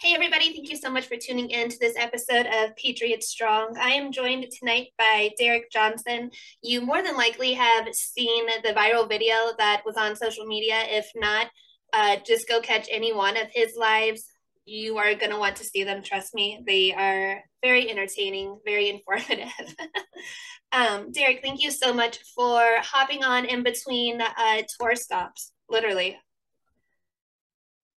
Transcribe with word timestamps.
Hey, 0.00 0.14
everybody, 0.14 0.52
thank 0.52 0.70
you 0.70 0.76
so 0.76 0.90
much 0.90 1.06
for 1.06 1.16
tuning 1.16 1.50
in 1.50 1.68
to 1.70 1.78
this 1.80 1.96
episode 1.96 2.46
of 2.46 2.76
Patriot 2.76 3.24
Strong. 3.24 3.76
I 3.80 3.94
am 3.94 4.12
joined 4.12 4.46
tonight 4.56 4.90
by 4.96 5.32
Derek 5.36 5.72
Johnson. 5.72 6.30
You 6.62 6.82
more 6.82 7.02
than 7.02 7.16
likely 7.16 7.54
have 7.54 7.92
seen 7.92 8.46
the 8.62 8.74
viral 8.74 9.08
video 9.08 9.34
that 9.58 9.82
was 9.84 9.96
on 9.96 10.14
social 10.14 10.46
media. 10.46 10.76
If 10.86 11.10
not, 11.16 11.48
uh, 11.92 12.14
just 12.24 12.48
go 12.48 12.60
catch 12.60 12.86
any 12.92 13.12
one 13.12 13.36
of 13.36 13.48
his 13.52 13.74
lives. 13.76 14.24
You 14.66 14.98
are 14.98 15.16
going 15.16 15.32
to 15.32 15.36
want 15.36 15.56
to 15.56 15.64
see 15.64 15.82
them, 15.82 16.04
trust 16.04 16.32
me. 16.32 16.62
They 16.64 16.94
are 16.94 17.42
very 17.60 17.90
entertaining, 17.90 18.60
very 18.64 18.90
informative. 19.08 19.74
um, 20.70 21.10
Derek, 21.10 21.40
thank 21.42 21.60
you 21.60 21.72
so 21.72 21.92
much 21.92 22.18
for 22.36 22.62
hopping 22.82 23.24
on 23.24 23.46
in 23.46 23.64
between 23.64 24.20
uh, 24.20 24.62
tour 24.78 24.94
stops, 24.94 25.50
literally. 25.68 26.16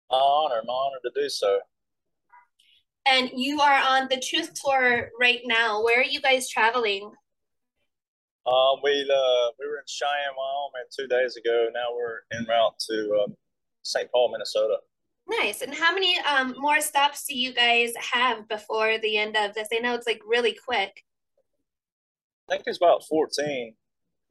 My 0.09 0.17
honor, 0.17 0.63
my 0.65 0.73
honor 0.73 0.97
to 1.03 1.11
do 1.13 1.29
so 1.29 1.59
and 3.05 3.29
you 3.33 3.61
are 3.61 3.79
on 3.79 4.07
the 4.09 4.19
Truth 4.19 4.53
Tour 4.53 5.09
right 5.19 5.41
now. 5.45 5.83
Where 5.83 5.99
are 5.99 6.03
you 6.03 6.21
guys 6.21 6.49
traveling? 6.49 7.11
Um, 8.45 8.79
we 8.83 8.91
uh, 9.01 9.51
we 9.59 9.67
were 9.67 9.77
in 9.77 9.87
Cheyenne, 9.87 10.35
Wyoming 10.35 10.89
two 10.97 11.07
days 11.07 11.35
ago. 11.37 11.67
Now 11.73 11.95
we're 11.95 12.21
en 12.33 12.45
route 12.49 12.79
to 12.89 13.23
um, 13.23 13.35
St. 13.83 14.11
Paul, 14.11 14.31
Minnesota. 14.31 14.77
Nice. 15.27 15.61
And 15.61 15.73
how 15.73 15.93
many 15.93 16.17
um, 16.19 16.55
more 16.57 16.81
stops 16.81 17.25
do 17.25 17.37
you 17.37 17.53
guys 17.53 17.93
have 18.11 18.47
before 18.47 18.97
the 18.97 19.17
end 19.17 19.37
of 19.37 19.53
this? 19.53 19.69
I 19.71 19.79
know 19.79 19.93
it's 19.93 20.07
like 20.07 20.21
really 20.25 20.57
quick. 20.65 21.03
I 22.49 22.55
think 22.55 22.63
it's 22.67 22.77
about 22.77 23.05
14 23.07 23.73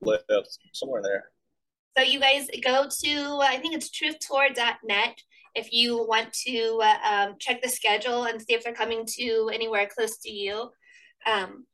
left, 0.03 0.27
somewhere 0.73 1.03
there. 1.03 1.31
So 1.97 2.05
you 2.05 2.21
guys 2.21 2.49
go 2.63 2.87
to, 2.89 3.39
I 3.41 3.59
think 3.59 3.75
it's 3.75 3.91
truthtour.net 3.91 5.23
if 5.55 5.73
you 5.73 6.07
want 6.07 6.33
to 6.33 6.81
uh, 6.83 6.97
um, 7.11 7.37
check 7.39 7.63
the 7.63 7.69
schedule 7.69 8.25
and 8.25 8.41
see 8.41 8.55
if 8.55 8.63
they're 8.63 8.73
coming 8.73 9.05
to 9.19 9.51
anywhere 9.53 9.89
close 9.93 10.19
to 10.19 10.31
you. 10.31 10.71
Um, 11.27 11.67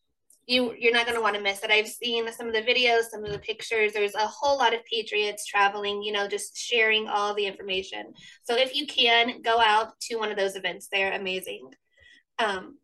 you 0.46 0.74
you're 0.78 0.92
not 0.92 1.06
going 1.06 1.16
to 1.16 1.22
want 1.22 1.34
to 1.34 1.42
miss 1.42 1.62
it. 1.64 1.70
I've 1.70 1.88
seen 1.88 2.30
some 2.32 2.46
of 2.46 2.54
the 2.54 2.62
videos, 2.62 3.10
some 3.10 3.24
of 3.24 3.32
the 3.32 3.38
pictures. 3.38 3.92
There's 3.92 4.14
a 4.14 4.26
whole 4.26 4.56
lot 4.56 4.74
of 4.74 4.84
patriots 4.84 5.44
traveling, 5.44 6.02
you 6.02 6.12
know, 6.12 6.28
just 6.28 6.56
sharing 6.56 7.08
all 7.08 7.34
the 7.34 7.46
information. 7.46 8.12
So 8.44 8.56
if 8.56 8.74
you 8.74 8.86
can 8.86 9.42
go 9.42 9.60
out 9.60 9.98
to 10.02 10.16
one 10.16 10.30
of 10.30 10.36
those 10.36 10.54
events, 10.54 10.88
they're 10.90 11.18
amazing. 11.18 11.70
Um, 12.38 12.78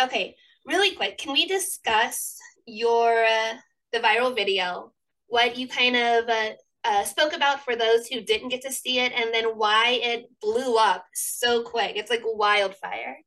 okay, 0.00 0.34
really 0.64 0.92
quick, 0.92 1.18
can 1.18 1.32
we 1.32 1.46
discuss 1.46 2.38
your 2.66 3.24
uh, 3.24 3.54
the 3.92 3.98
viral 3.98 4.34
video? 4.34 4.92
What 5.26 5.58
you 5.58 5.68
kind 5.68 5.96
of 5.96 6.28
uh, 6.28 6.50
uh, 6.84 7.04
spoke 7.04 7.32
about 7.32 7.64
for 7.64 7.76
those 7.76 8.06
who 8.06 8.20
didn't 8.20 8.48
get 8.48 8.62
to 8.62 8.72
see 8.72 8.98
it, 9.00 9.12
and 9.12 9.32
then 9.32 9.56
why 9.56 9.98
it 10.02 10.30
blew 10.40 10.76
up 10.76 11.06
so 11.14 11.62
quick. 11.62 11.96
It's 11.96 12.10
like 12.10 12.22
wildfire. 12.24 13.18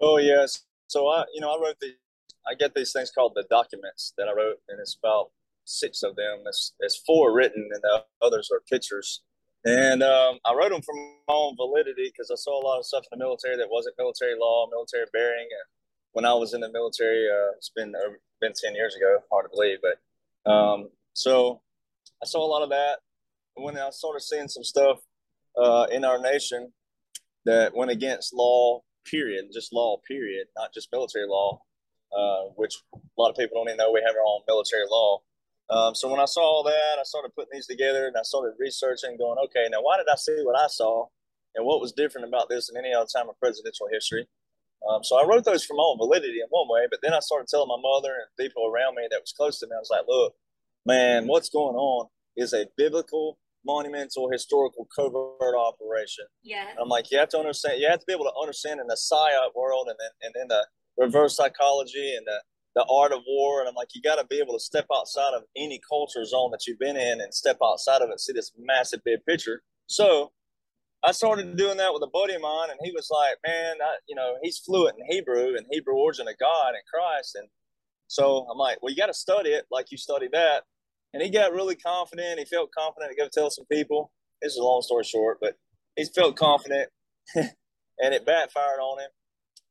Oh 0.00 0.18
yes. 0.18 0.62
So 0.88 1.08
I, 1.08 1.24
you 1.32 1.40
know, 1.40 1.50
I 1.50 1.60
wrote 1.60 1.80
the, 1.80 1.94
I 2.46 2.54
get 2.54 2.74
these 2.74 2.92
things 2.92 3.10
called 3.10 3.32
the 3.34 3.44
documents 3.48 4.12
that 4.18 4.28
I 4.28 4.32
wrote, 4.32 4.58
and 4.68 4.78
it's 4.80 4.98
about 5.02 5.30
six 5.64 6.02
of 6.02 6.16
them. 6.16 6.40
It's, 6.46 6.74
it's 6.80 6.96
four 7.06 7.32
written, 7.32 7.68
and 7.72 7.82
the 7.82 8.04
others 8.20 8.50
are 8.52 8.60
pictures. 8.68 9.22
And 9.64 10.02
um, 10.02 10.38
I 10.44 10.54
wrote 10.54 10.70
them 10.70 10.82
from 10.82 10.96
my 10.96 11.34
own 11.34 11.56
validity 11.56 12.10
because 12.12 12.30
I 12.32 12.34
saw 12.34 12.60
a 12.60 12.66
lot 12.66 12.80
of 12.80 12.84
stuff 12.84 13.04
in 13.10 13.18
the 13.18 13.24
military 13.24 13.56
that 13.56 13.70
wasn't 13.70 13.94
military 13.96 14.34
law, 14.38 14.66
military 14.68 15.06
bearing. 15.12 15.46
And 15.50 15.66
when 16.12 16.24
I 16.24 16.34
was 16.34 16.52
in 16.52 16.60
the 16.60 16.70
military, 16.70 17.28
uh, 17.30 17.52
it's 17.56 17.70
been 17.70 17.94
uh, 17.94 18.10
been 18.40 18.52
ten 18.56 18.74
years 18.74 18.96
ago. 18.96 19.20
Hard 19.30 19.46
to 19.46 19.50
believe, 19.54 19.78
but 19.80 20.50
um, 20.50 20.90
so 21.12 21.60
I 22.22 22.26
saw 22.26 22.44
a 22.44 22.50
lot 22.50 22.62
of 22.62 22.70
that. 22.70 22.98
When 23.54 23.76
I 23.76 23.90
started 23.90 24.20
seeing 24.20 24.48
some 24.48 24.64
stuff 24.64 25.00
uh, 25.56 25.86
in 25.90 26.04
our 26.04 26.18
nation 26.18 26.72
that 27.44 27.74
went 27.74 27.90
against 27.90 28.32
law, 28.32 28.82
period, 29.04 29.46
just 29.52 29.72
law, 29.72 29.98
period, 30.06 30.46
not 30.56 30.72
just 30.72 30.88
military 30.92 31.26
law, 31.26 31.60
uh, 32.16 32.50
which 32.56 32.74
a 32.94 32.98
lot 33.18 33.30
of 33.30 33.36
people 33.36 33.58
don't 33.58 33.68
even 33.68 33.76
know 33.78 33.90
we 33.90 34.02
have 34.06 34.14
our 34.14 34.26
own 34.26 34.40
military 34.46 34.86
law. 34.90 35.20
Um, 35.70 35.94
so 35.94 36.08
when 36.08 36.20
I 36.20 36.26
saw 36.26 36.42
all 36.42 36.62
that, 36.64 36.98
I 37.00 37.02
started 37.02 37.34
putting 37.34 37.50
these 37.52 37.66
together 37.66 38.06
and 38.06 38.16
I 38.16 38.22
started 38.22 38.54
researching, 38.58 39.16
going, 39.16 39.38
okay, 39.46 39.66
now 39.70 39.80
why 39.80 39.96
did 39.96 40.06
I 40.10 40.16
see 40.16 40.36
what 40.44 40.58
I 40.58 40.66
saw, 40.68 41.06
and 41.54 41.64
what 41.64 41.80
was 41.80 41.92
different 41.92 42.28
about 42.28 42.48
this 42.48 42.68
than 42.68 42.76
any 42.76 42.94
other 42.94 43.08
time 43.08 43.28
of 43.28 43.38
presidential 43.40 43.88
history? 43.90 44.26
Um, 44.88 45.04
so 45.04 45.16
I 45.16 45.26
wrote 45.26 45.44
those 45.44 45.64
for 45.64 45.74
my 45.74 45.82
own 45.82 45.98
validity 45.98 46.40
in 46.40 46.48
one 46.50 46.68
way, 46.68 46.86
but 46.90 47.00
then 47.02 47.14
I 47.14 47.20
started 47.20 47.48
telling 47.48 47.68
my 47.68 47.80
mother 47.80 48.12
and 48.12 48.28
people 48.38 48.66
around 48.66 48.96
me 48.96 49.06
that 49.10 49.20
was 49.20 49.32
close 49.32 49.58
to 49.60 49.66
me, 49.66 49.72
I 49.76 49.78
was 49.78 49.90
like, 49.90 50.04
look, 50.08 50.34
man, 50.86 51.24
mm. 51.24 51.28
what's 51.28 51.48
going 51.48 51.76
on 51.76 52.08
is 52.36 52.52
a 52.52 52.66
biblical, 52.76 53.38
monumental, 53.64 54.30
historical 54.30 54.88
covert 54.94 55.54
operation. 55.56 56.24
Yeah. 56.42 56.66
I'm 56.80 56.88
like, 56.88 57.10
you 57.10 57.18
have 57.18 57.28
to 57.30 57.38
understand, 57.38 57.80
you 57.80 57.88
have 57.88 58.00
to 58.00 58.06
be 58.06 58.12
able 58.12 58.24
to 58.24 58.40
understand 58.40 58.80
in 58.80 58.86
the 58.86 58.96
psyop 58.96 59.54
world 59.54 59.88
and 59.88 59.96
then 59.98 60.10
and 60.22 60.34
then 60.34 60.48
the 60.48 60.66
reverse 61.02 61.36
psychology 61.36 62.14
and 62.16 62.26
the 62.26 62.40
the 62.74 62.86
art 62.90 63.12
of 63.12 63.20
war. 63.26 63.60
And 63.60 63.68
I'm 63.68 63.74
like, 63.74 63.88
you 63.94 64.00
got 64.02 64.16
to 64.16 64.26
be 64.26 64.38
able 64.38 64.54
to 64.54 64.60
step 64.60 64.86
outside 64.94 65.34
of 65.34 65.42
any 65.56 65.80
culture 65.88 66.24
zone 66.24 66.50
that 66.52 66.66
you've 66.66 66.78
been 66.78 66.96
in 66.96 67.20
and 67.20 67.32
step 67.34 67.58
outside 67.62 68.00
of 68.00 68.08
it 68.08 68.12
and 68.12 68.20
see 68.20 68.32
this 68.32 68.52
massive 68.58 69.00
big 69.04 69.20
picture. 69.28 69.62
So 69.88 70.32
I 71.04 71.12
started 71.12 71.56
doing 71.56 71.76
that 71.78 71.92
with 71.92 72.02
a 72.02 72.10
buddy 72.12 72.34
of 72.34 72.42
mine, 72.42 72.70
and 72.70 72.78
he 72.82 72.92
was 72.92 73.08
like, 73.10 73.36
man, 73.44 73.76
I, 73.82 73.96
you 74.08 74.14
know, 74.14 74.36
he's 74.42 74.58
fluent 74.58 74.96
in 74.98 75.06
Hebrew 75.10 75.56
and 75.56 75.66
Hebrew 75.70 75.94
origin 75.94 76.28
of 76.28 76.38
God 76.38 76.68
and 76.68 76.82
Christ. 76.92 77.34
And 77.34 77.48
so 78.06 78.46
I'm 78.50 78.58
like, 78.58 78.78
well, 78.80 78.90
you 78.90 78.96
got 78.96 79.06
to 79.06 79.14
study 79.14 79.50
it 79.50 79.66
like 79.70 79.90
you 79.90 79.98
study 79.98 80.28
that. 80.32 80.62
And 81.12 81.22
he 81.22 81.30
got 81.30 81.52
really 81.52 81.76
confident. 81.76 82.38
He 82.38 82.44
felt 82.44 82.70
confident 82.76 83.12
to 83.12 83.22
go 83.22 83.28
tell 83.32 83.50
some 83.50 83.66
people. 83.70 84.12
This 84.40 84.52
is 84.52 84.58
a 84.58 84.62
long 84.62 84.82
story 84.82 85.04
short, 85.04 85.38
but 85.40 85.56
he 85.96 86.04
felt 86.04 86.36
confident 86.36 86.90
and 87.34 87.50
it 87.98 88.26
backfired 88.26 88.80
on 88.80 89.00
him. 89.00 89.10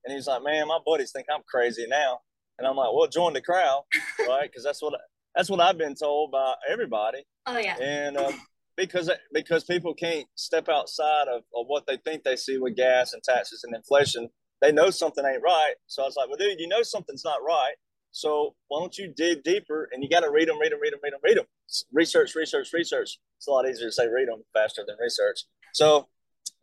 And 0.03 0.11
he 0.11 0.15
was 0.15 0.27
like, 0.27 0.43
man, 0.43 0.67
my 0.67 0.79
buddies 0.85 1.11
think 1.11 1.27
I'm 1.33 1.43
crazy 1.47 1.85
now. 1.87 2.19
And 2.57 2.67
I'm 2.67 2.75
like, 2.75 2.89
well, 2.93 3.07
join 3.07 3.33
the 3.33 3.41
crowd, 3.41 3.83
right? 4.27 4.49
Because 4.49 4.63
that's 4.63 4.81
what 4.81 4.93
that's 5.35 5.49
what 5.49 5.61
I've 5.61 5.77
been 5.77 5.95
told 5.95 6.31
by 6.31 6.53
everybody. 6.69 7.23
Oh 7.45 7.57
yeah. 7.57 7.77
And 7.79 8.17
um, 8.17 8.39
because 8.77 9.09
because 9.33 9.63
people 9.63 9.93
can't 9.93 10.27
step 10.35 10.69
outside 10.69 11.27
of, 11.27 11.43
of 11.55 11.65
what 11.67 11.85
they 11.87 11.97
think 11.97 12.23
they 12.23 12.35
see 12.35 12.57
with 12.57 12.75
gas 12.75 13.13
and 13.13 13.23
taxes 13.23 13.63
and 13.63 13.75
inflation, 13.75 14.29
they 14.61 14.71
know 14.71 14.89
something 14.89 15.25
ain't 15.25 15.43
right. 15.43 15.73
So 15.87 16.03
I 16.03 16.05
was 16.05 16.15
like, 16.15 16.27
well, 16.27 16.37
dude, 16.37 16.59
you 16.59 16.67
know 16.67 16.83
something's 16.83 17.25
not 17.25 17.43
right. 17.45 17.73
So 18.11 18.55
why 18.67 18.79
don't 18.79 18.97
you 18.97 19.07
dig 19.15 19.43
deeper 19.43 19.89
and 19.91 20.03
you 20.03 20.09
got 20.09 20.21
to 20.21 20.31
read 20.31 20.49
them, 20.49 20.59
read 20.59 20.71
them, 20.71 20.79
read 20.81 20.93
them, 20.93 20.99
read 21.03 21.13
them, 21.13 21.19
read 21.23 21.37
them. 21.37 21.45
Research, 21.93 22.35
research, 22.35 22.69
research. 22.73 23.19
It's 23.37 23.47
a 23.47 23.51
lot 23.51 23.67
easier 23.67 23.87
to 23.87 23.91
say 23.91 24.07
read 24.07 24.27
them 24.27 24.43
faster 24.53 24.83
than 24.85 24.97
research. 25.01 25.45
So, 25.73 26.07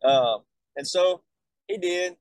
um, 0.03 0.43
and 0.75 0.87
so 0.87 1.23
he 1.67 1.77
did. 1.77 2.15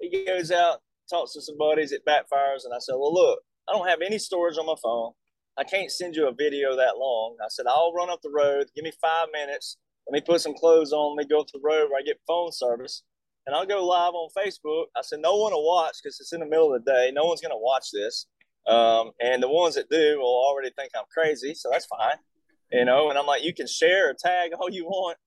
He 0.00 0.24
goes 0.24 0.50
out, 0.50 0.80
talks 1.08 1.34
to 1.34 1.42
some 1.42 1.58
buddies, 1.58 1.92
it 1.92 2.06
backfires. 2.06 2.64
And 2.64 2.72
I 2.74 2.78
said, 2.78 2.94
well, 2.94 3.12
look, 3.12 3.40
I 3.68 3.72
don't 3.72 3.88
have 3.88 4.00
any 4.00 4.18
storage 4.18 4.56
on 4.58 4.66
my 4.66 4.76
phone. 4.82 5.12
I 5.58 5.64
can't 5.64 5.90
send 5.90 6.16
you 6.16 6.26
a 6.26 6.32
video 6.32 6.74
that 6.76 6.96
long. 6.96 7.36
I 7.42 7.48
said, 7.48 7.66
I'll 7.68 7.92
run 7.92 8.08
up 8.08 8.22
the 8.22 8.30
road. 8.30 8.70
Give 8.74 8.84
me 8.84 8.92
five 9.00 9.28
minutes. 9.32 9.76
Let 10.08 10.14
me 10.14 10.22
put 10.22 10.40
some 10.40 10.54
clothes 10.54 10.92
on. 10.92 11.16
Let 11.16 11.24
me 11.24 11.28
go 11.28 11.40
up 11.40 11.48
the 11.52 11.60
road 11.62 11.90
where 11.90 11.98
I 11.98 12.02
get 12.02 12.18
phone 12.26 12.50
service. 12.50 13.02
And 13.46 13.54
I'll 13.54 13.66
go 13.66 13.84
live 13.84 14.14
on 14.14 14.30
Facebook. 14.36 14.84
I 14.96 15.02
said, 15.02 15.20
no 15.20 15.36
one 15.36 15.52
will 15.52 15.66
watch 15.66 15.96
because 16.02 16.18
it's 16.20 16.32
in 16.32 16.40
the 16.40 16.46
middle 16.46 16.74
of 16.74 16.82
the 16.82 16.90
day. 16.90 17.10
No 17.12 17.24
one's 17.24 17.40
going 17.40 17.52
to 17.52 17.58
watch 17.58 17.90
this. 17.92 18.26
Um, 18.66 19.12
and 19.20 19.42
the 19.42 19.48
ones 19.48 19.74
that 19.74 19.88
do 19.88 20.18
will 20.18 20.44
already 20.48 20.70
think 20.76 20.90
I'm 20.96 21.04
crazy, 21.12 21.54
so 21.54 21.70
that's 21.72 21.86
fine. 21.86 22.16
You 22.72 22.84
know, 22.84 23.10
and 23.10 23.18
I'm 23.18 23.26
like, 23.26 23.42
you 23.42 23.52
can 23.52 23.66
share 23.66 24.10
or 24.10 24.14
tag 24.14 24.52
all 24.58 24.70
you 24.70 24.84
want. 24.84 25.18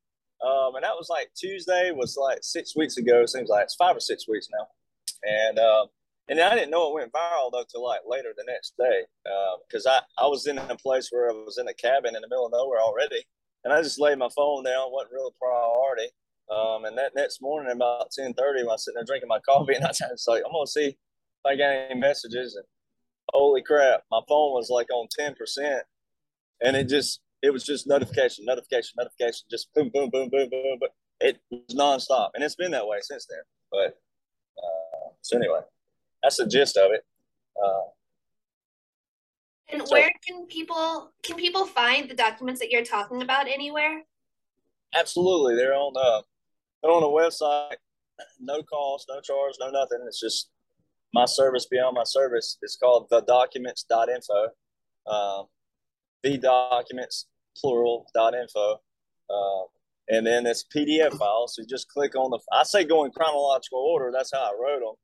Um, 0.44 0.76
and 0.76 0.84
that 0.84 0.96
was 0.96 1.08
like 1.10 1.30
Tuesday 1.36 1.92
was 1.92 2.18
like 2.18 2.40
six 2.42 2.76
weeks 2.76 2.98
ago. 2.98 3.26
Seems 3.26 3.50
like 3.50 3.64
it's 3.64 3.76
five 3.76 3.96
or 3.96 4.02
six 4.02 4.28
weeks 4.28 4.48
now. 4.52 4.68
And 5.24 5.60
uh, 5.60 5.86
and 6.30 6.40
I 6.40 6.56
didn't 6.56 6.72
know 6.72 6.88
it 6.90 6.94
went 6.94 7.12
viral 7.12 7.52
though 7.52 7.66
till 7.70 7.84
like 7.84 8.02
later 8.08 8.34
the 8.36 8.46
next 8.48 8.74
day 8.78 9.04
because 9.68 9.86
uh, 9.86 10.00
I 10.18 10.26
I 10.26 10.28
was 10.28 10.48
in 10.48 10.58
a 10.58 10.76
place 10.78 11.10
where 11.12 11.30
I 11.30 11.34
was 11.34 11.58
in 11.58 11.68
a 11.68 11.74
cabin 11.74 12.16
in 12.16 12.22
the 12.22 12.28
middle 12.30 12.46
of 12.46 12.52
nowhere 12.52 12.80
already, 12.80 13.24
and 13.64 13.74
I 13.74 13.82
just 13.82 14.00
laid 14.00 14.18
my 14.18 14.30
phone 14.36 14.64
down. 14.64 14.92
wasn't 14.92 15.14
real 15.14 15.34
priority. 15.40 16.12
Um, 16.52 16.86
and 16.86 16.98
that 16.98 17.16
next 17.16 17.42
morning 17.42 17.72
about 17.72 18.12
ten 18.12 18.34
thirty, 18.34 18.64
when 18.64 18.70
I 18.70 18.74
was 18.74 18.86
sitting 18.86 18.96
there 18.96 19.06
drinking 19.06 19.30
my 19.30 19.40
coffee, 19.40 19.74
and 19.76 19.86
I 19.86 19.90
was 19.90 20.26
like, 20.28 20.44
I'm 20.46 20.52
gonna 20.52 20.68
see 20.68 20.88
if 20.88 21.46
I 21.46 21.56
got 21.56 21.92
any 21.92 22.00
messages. 22.00 22.56
And 22.56 22.66
holy 23.34 23.62
crap, 23.62 24.04
my 24.12 24.22
phone 24.28 24.54
was 24.54 24.70
like 24.70 24.88
on 24.92 25.08
10%. 25.20 25.80
And 26.64 26.76
it 26.76 26.88
just, 26.88 27.22
it 27.42 27.52
was 27.52 27.66
just 27.66 27.88
notification, 27.88 28.46
notification, 28.46 28.94
notification, 28.98 29.46
just 29.50 29.74
boom, 29.74 29.90
boom, 29.94 30.10
boom, 30.10 30.30
boom, 30.30 30.50
boom. 30.50 30.78
But 30.80 30.92
it 31.20 31.40
was 31.52 31.76
nonstop. 31.76 32.30
And 32.36 32.44
it's 32.44 32.56
been 32.56 32.72
that 32.72 32.88
way 32.88 33.00
since 33.02 33.26
then. 33.30 33.40
But 33.72 34.00
uh, 34.58 35.10
so 35.22 35.38
anyway, 35.38 35.60
that's 36.22 36.38
the 36.38 36.48
gist 36.48 36.78
of 36.78 36.92
it. 36.92 37.06
Uh, 37.62 37.82
and 39.72 39.88
so, 39.88 39.94
where 39.94 40.12
can 40.26 40.46
people 40.48 41.12
can 41.24 41.36
people 41.36 41.66
find 41.66 42.10
the 42.10 42.14
documents 42.14 42.60
that 42.62 42.70
you're 42.70 42.84
talking 42.84 43.22
about 43.22 43.48
anywhere? 43.48 44.04
Absolutely, 44.94 45.56
they're 45.56 45.74
on 45.74 45.94
uh, 45.98 46.22
they're 46.82 46.92
on 46.92 47.02
the 47.02 47.08
website. 47.08 47.78
No 48.40 48.62
cost, 48.62 49.08
no 49.10 49.20
charge, 49.22 49.56
no 49.60 49.70
nothing. 49.72 50.00
It's 50.06 50.20
just 50.20 50.50
my 51.14 51.26
service 51.26 51.68
beyond 51.70 51.96
my 51.96 52.04
service 52.04 52.58
is 52.64 52.76
called 52.76 53.08
the 53.10 53.22
documents.info. 53.22 54.48
Um, 55.06 55.46
the 56.24 56.38
documents 56.38 57.28
plural 57.58 58.08
dot 58.14 58.34
info. 58.34 58.82
Uh, 59.30 59.64
and 60.10 60.26
then 60.26 60.46
it's 60.46 60.66
PDF 60.76 61.18
file. 61.18 61.48
So 61.48 61.64
just 61.68 61.88
click 61.90 62.16
on 62.16 62.32
the. 62.32 62.40
I 62.52 62.64
say 62.64 62.84
go 62.84 63.06
in 63.06 63.12
chronological 63.12 63.80
order. 63.80 64.12
That's 64.14 64.32
how 64.34 64.40
I 64.40 64.52
wrote 64.60 64.80
them. 64.80 64.96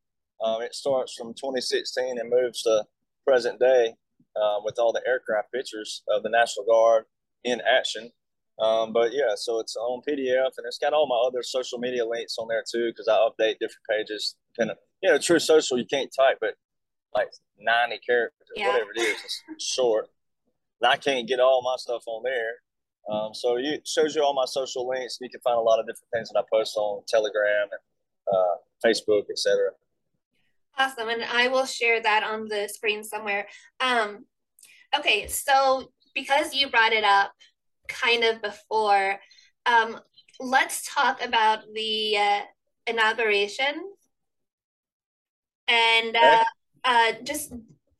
Um, 0.41 0.61
it 0.61 0.73
starts 0.73 1.13
from 1.15 1.33
2016 1.33 2.17
and 2.17 2.29
moves 2.29 2.61
to 2.63 2.85
present 3.25 3.59
day 3.59 3.93
uh, 4.35 4.59
with 4.63 4.79
all 4.79 4.93
the 4.93 5.03
aircraft 5.05 5.51
pictures 5.53 6.03
of 6.09 6.23
the 6.23 6.29
National 6.29 6.65
Guard 6.65 7.05
in 7.43 7.61
action. 7.61 8.11
Um, 8.59 8.91
but 8.91 9.13
yeah, 9.13 9.35
so 9.35 9.59
it's 9.59 9.75
on 9.77 10.01
PDF 10.07 10.51
and 10.57 10.65
it's 10.65 10.77
got 10.77 10.91
all 10.91 11.07
my 11.07 11.27
other 11.27 11.43
social 11.43 11.79
media 11.79 12.05
links 12.05 12.35
on 12.37 12.47
there 12.49 12.63
too 12.69 12.91
because 12.91 13.07
I 13.07 13.15
update 13.15 13.59
different 13.59 13.85
pages. 13.89 14.35
Of, 14.59 14.77
you 15.01 15.09
know, 15.09 15.17
Truth 15.17 15.43
Social 15.43 15.77
you 15.77 15.85
can't 15.85 16.13
type, 16.15 16.37
but 16.41 16.55
like 17.13 17.29
90 17.59 17.99
characters, 18.05 18.47
yeah. 18.55 18.67
whatever 18.67 18.91
it 18.95 19.01
is, 19.01 19.17
it's 19.49 19.65
short. 19.65 20.07
And 20.81 20.91
I 20.91 20.95
can't 20.95 21.27
get 21.27 21.39
all 21.39 21.61
my 21.63 21.75
stuff 21.77 22.03
on 22.07 22.23
there. 22.23 22.55
Um, 23.09 23.33
so 23.33 23.57
it 23.57 23.87
shows 23.87 24.15
you 24.15 24.23
all 24.23 24.33
my 24.33 24.45
social 24.45 24.87
links, 24.87 25.17
you 25.19 25.29
can 25.29 25.41
find 25.41 25.57
a 25.57 25.61
lot 25.61 25.79
of 25.79 25.85
different 25.85 26.09
things 26.13 26.29
that 26.29 26.39
I 26.39 26.43
post 26.51 26.75
on 26.77 27.01
Telegram 27.07 27.67
and 27.71 28.35
uh, 28.35 28.55
Facebook, 28.85 29.23
etc. 29.31 29.71
Awesome, 30.77 31.09
and 31.09 31.23
I 31.23 31.47
will 31.47 31.65
share 31.65 32.01
that 32.01 32.23
on 32.23 32.47
the 32.47 32.69
screen 32.71 33.03
somewhere. 33.03 33.47
Um, 33.79 34.25
okay, 34.97 35.27
so 35.27 35.91
because 36.13 36.53
you 36.53 36.69
brought 36.69 36.93
it 36.93 37.03
up 37.03 37.31
kind 37.87 38.23
of 38.23 38.41
before, 38.41 39.19
um, 39.65 39.99
let's 40.39 40.93
talk 40.93 41.23
about 41.25 41.59
the 41.73 42.17
uh, 42.17 42.41
inauguration 42.85 43.73
and 45.69 46.15
uh, 46.15 46.43
uh, 46.83 47.11
just 47.23 47.53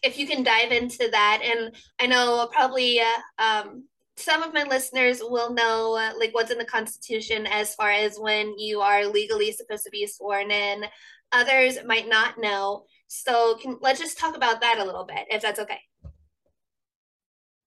if 0.04 0.18
you 0.18 0.28
can 0.28 0.44
dive 0.44 0.72
into 0.72 1.10
that. 1.12 1.42
And 1.44 1.76
I 2.00 2.08
know 2.08 2.50
probably 2.52 3.00
uh, 3.00 3.44
um, 3.44 3.86
some 4.16 4.44
of 4.44 4.54
my 4.54 4.64
listeners 4.64 5.22
will 5.22 5.54
know 5.54 5.96
uh, 5.96 6.12
like 6.18 6.34
what's 6.34 6.52
in 6.52 6.58
the 6.58 6.66
Constitution 6.66 7.48
as 7.48 7.76
far 7.76 7.92
as 7.92 8.18
when 8.20 8.58
you 8.58 8.82
are 8.82 9.06
legally 9.06 9.52
supposed 9.52 9.84
to 9.86 9.92
be 9.92 10.06
sworn 10.08 10.52
in. 10.52 10.86
Others 11.32 11.80
might 11.86 12.10
not 12.10 12.40
know. 12.40 12.86
So 13.08 13.58
can, 13.62 13.78
let's 13.82 14.00
just 14.00 14.18
talk 14.18 14.36
about 14.36 14.62
that 14.62 14.80
a 14.80 14.84
little 14.84 15.06
bit, 15.06 15.26
if 15.30 15.42
that's 15.42 15.60
okay. 15.60 15.80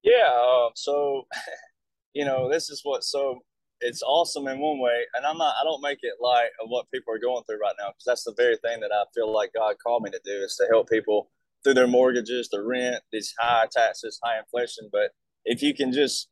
Yeah. 0.03 0.31
Um, 0.33 0.71
so, 0.75 1.27
you 2.13 2.25
know, 2.25 2.51
this 2.51 2.71
is 2.71 2.81
what 2.83 3.05
so 3.05 3.41
it's 3.83 4.03
awesome 4.03 4.47
in 4.47 4.59
one 4.59 4.79
way, 4.79 5.05
and 5.15 5.27
I'm 5.27 5.39
not. 5.39 5.55
I 5.61 5.65
don't 5.65 5.83
make 5.83 5.99
it 6.03 6.15
light 6.21 6.51
of 6.63 6.69
what 6.69 6.91
people 6.93 7.13
are 7.15 7.19
going 7.19 7.43
through 7.45 7.61
right 7.61 7.75
now 7.79 7.89
because 7.89 8.05
that's 8.07 8.25
the 8.25 8.35
very 8.37 8.57
thing 8.57 8.81
that 8.81 8.93
I 8.93 9.05
feel 9.15 9.33
like 9.33 9.53
God 9.55 9.77
called 9.83 10.03
me 10.03 10.11
to 10.11 10.21
do 10.25 10.33
is 10.33 10.57
to 10.57 10.67
help 10.71 10.89
people 10.89 11.31
through 11.63 11.75
their 11.75 11.87
mortgages, 11.87 12.49
their 12.51 12.65
rent, 12.65 13.03
these 13.13 13.35
high 13.39 13.67
taxes, 13.71 14.19
high 14.23 14.39
inflation. 14.39 14.89
But 14.91 15.11
if 15.45 15.63
you 15.63 15.75
can 15.75 15.93
just 15.93 16.29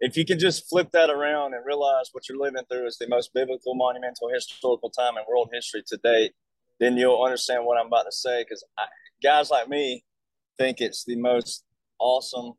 if 0.00 0.16
you 0.16 0.24
can 0.24 0.38
just 0.38 0.68
flip 0.68 0.90
that 0.92 1.10
around 1.10 1.54
and 1.54 1.64
realize 1.64 2.10
what 2.12 2.28
you're 2.28 2.38
living 2.38 2.62
through 2.70 2.86
is 2.86 2.98
the 2.98 3.08
most 3.08 3.32
biblical, 3.32 3.74
monumental, 3.74 4.28
historical 4.32 4.90
time 4.90 5.16
in 5.16 5.24
world 5.28 5.48
history 5.52 5.82
to 5.86 5.96
date, 5.98 6.32
then 6.80 6.96
you'll 6.96 7.22
understand 7.22 7.64
what 7.64 7.78
I'm 7.78 7.86
about 7.86 8.04
to 8.04 8.12
say. 8.12 8.42
Because 8.42 8.64
guys 9.22 9.50
like 9.50 9.68
me 9.68 10.04
think 10.58 10.80
it's 10.80 11.04
the 11.04 11.16
most 11.16 11.64
awesome, 11.98 12.52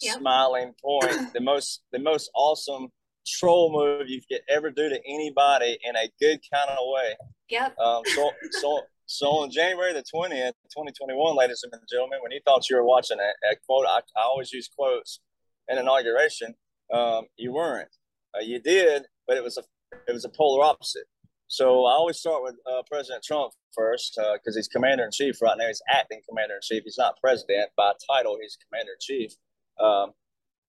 yep. 0.00 0.18
smiling 0.18 0.72
point, 0.82 1.32
the 1.32 1.40
most 1.40 1.82
the 1.92 1.98
most 1.98 2.30
awesome 2.34 2.88
troll 3.26 3.72
move 3.72 4.08
you 4.08 4.20
could 4.30 4.42
ever 4.48 4.70
do 4.70 4.88
to 4.88 5.00
anybody 5.06 5.78
in 5.84 5.96
a 5.96 6.08
good 6.20 6.40
kind 6.52 6.70
of 6.70 6.78
way. 6.80 7.14
Yep. 7.48 7.78
Um, 7.78 8.02
so 8.14 8.30
so 8.50 8.80
so 9.06 9.26
on 9.28 9.50
January 9.50 9.92
the 9.92 10.02
20th, 10.02 10.52
2021, 10.72 11.36
ladies 11.36 11.62
and 11.62 11.72
gentlemen, 11.90 12.20
when 12.22 12.32
you 12.32 12.40
thought 12.44 12.68
you 12.70 12.76
were 12.76 12.84
watching 12.84 13.18
a, 13.20 13.52
a 13.52 13.56
quote, 13.66 13.86
I, 13.86 13.98
I, 14.16 14.22
always 14.22 14.50
use 14.50 14.68
quotes 14.74 15.20
in 15.68 15.76
inauguration. 15.76 16.54
Um, 16.92 17.26
you 17.36 17.52
weren't. 17.52 17.90
Uh, 18.34 18.40
you 18.42 18.60
did, 18.60 19.04
but 19.26 19.36
it 19.36 19.42
was 19.42 19.58
a 19.58 19.62
it 20.08 20.12
was 20.12 20.24
a 20.24 20.30
polar 20.30 20.64
opposite. 20.64 21.04
So 21.48 21.84
I 21.84 21.92
always 21.92 22.18
start 22.18 22.42
with 22.42 22.56
uh, 22.66 22.82
President 22.90 23.22
Trump 23.22 23.52
first 23.74 24.14
because 24.16 24.56
uh, 24.56 24.58
he's 24.58 24.68
commander 24.68 25.04
in 25.04 25.10
chief 25.12 25.40
right 25.42 25.56
now. 25.58 25.66
He's 25.66 25.82
acting 25.90 26.20
commander 26.28 26.54
in 26.54 26.60
chief. 26.62 26.82
He's 26.84 26.98
not 26.98 27.20
president 27.20 27.70
by 27.76 27.92
title. 28.10 28.38
He's 28.40 28.56
commander 28.68 28.92
in 28.92 28.98
chief. 29.00 29.34
Um, 29.78 30.12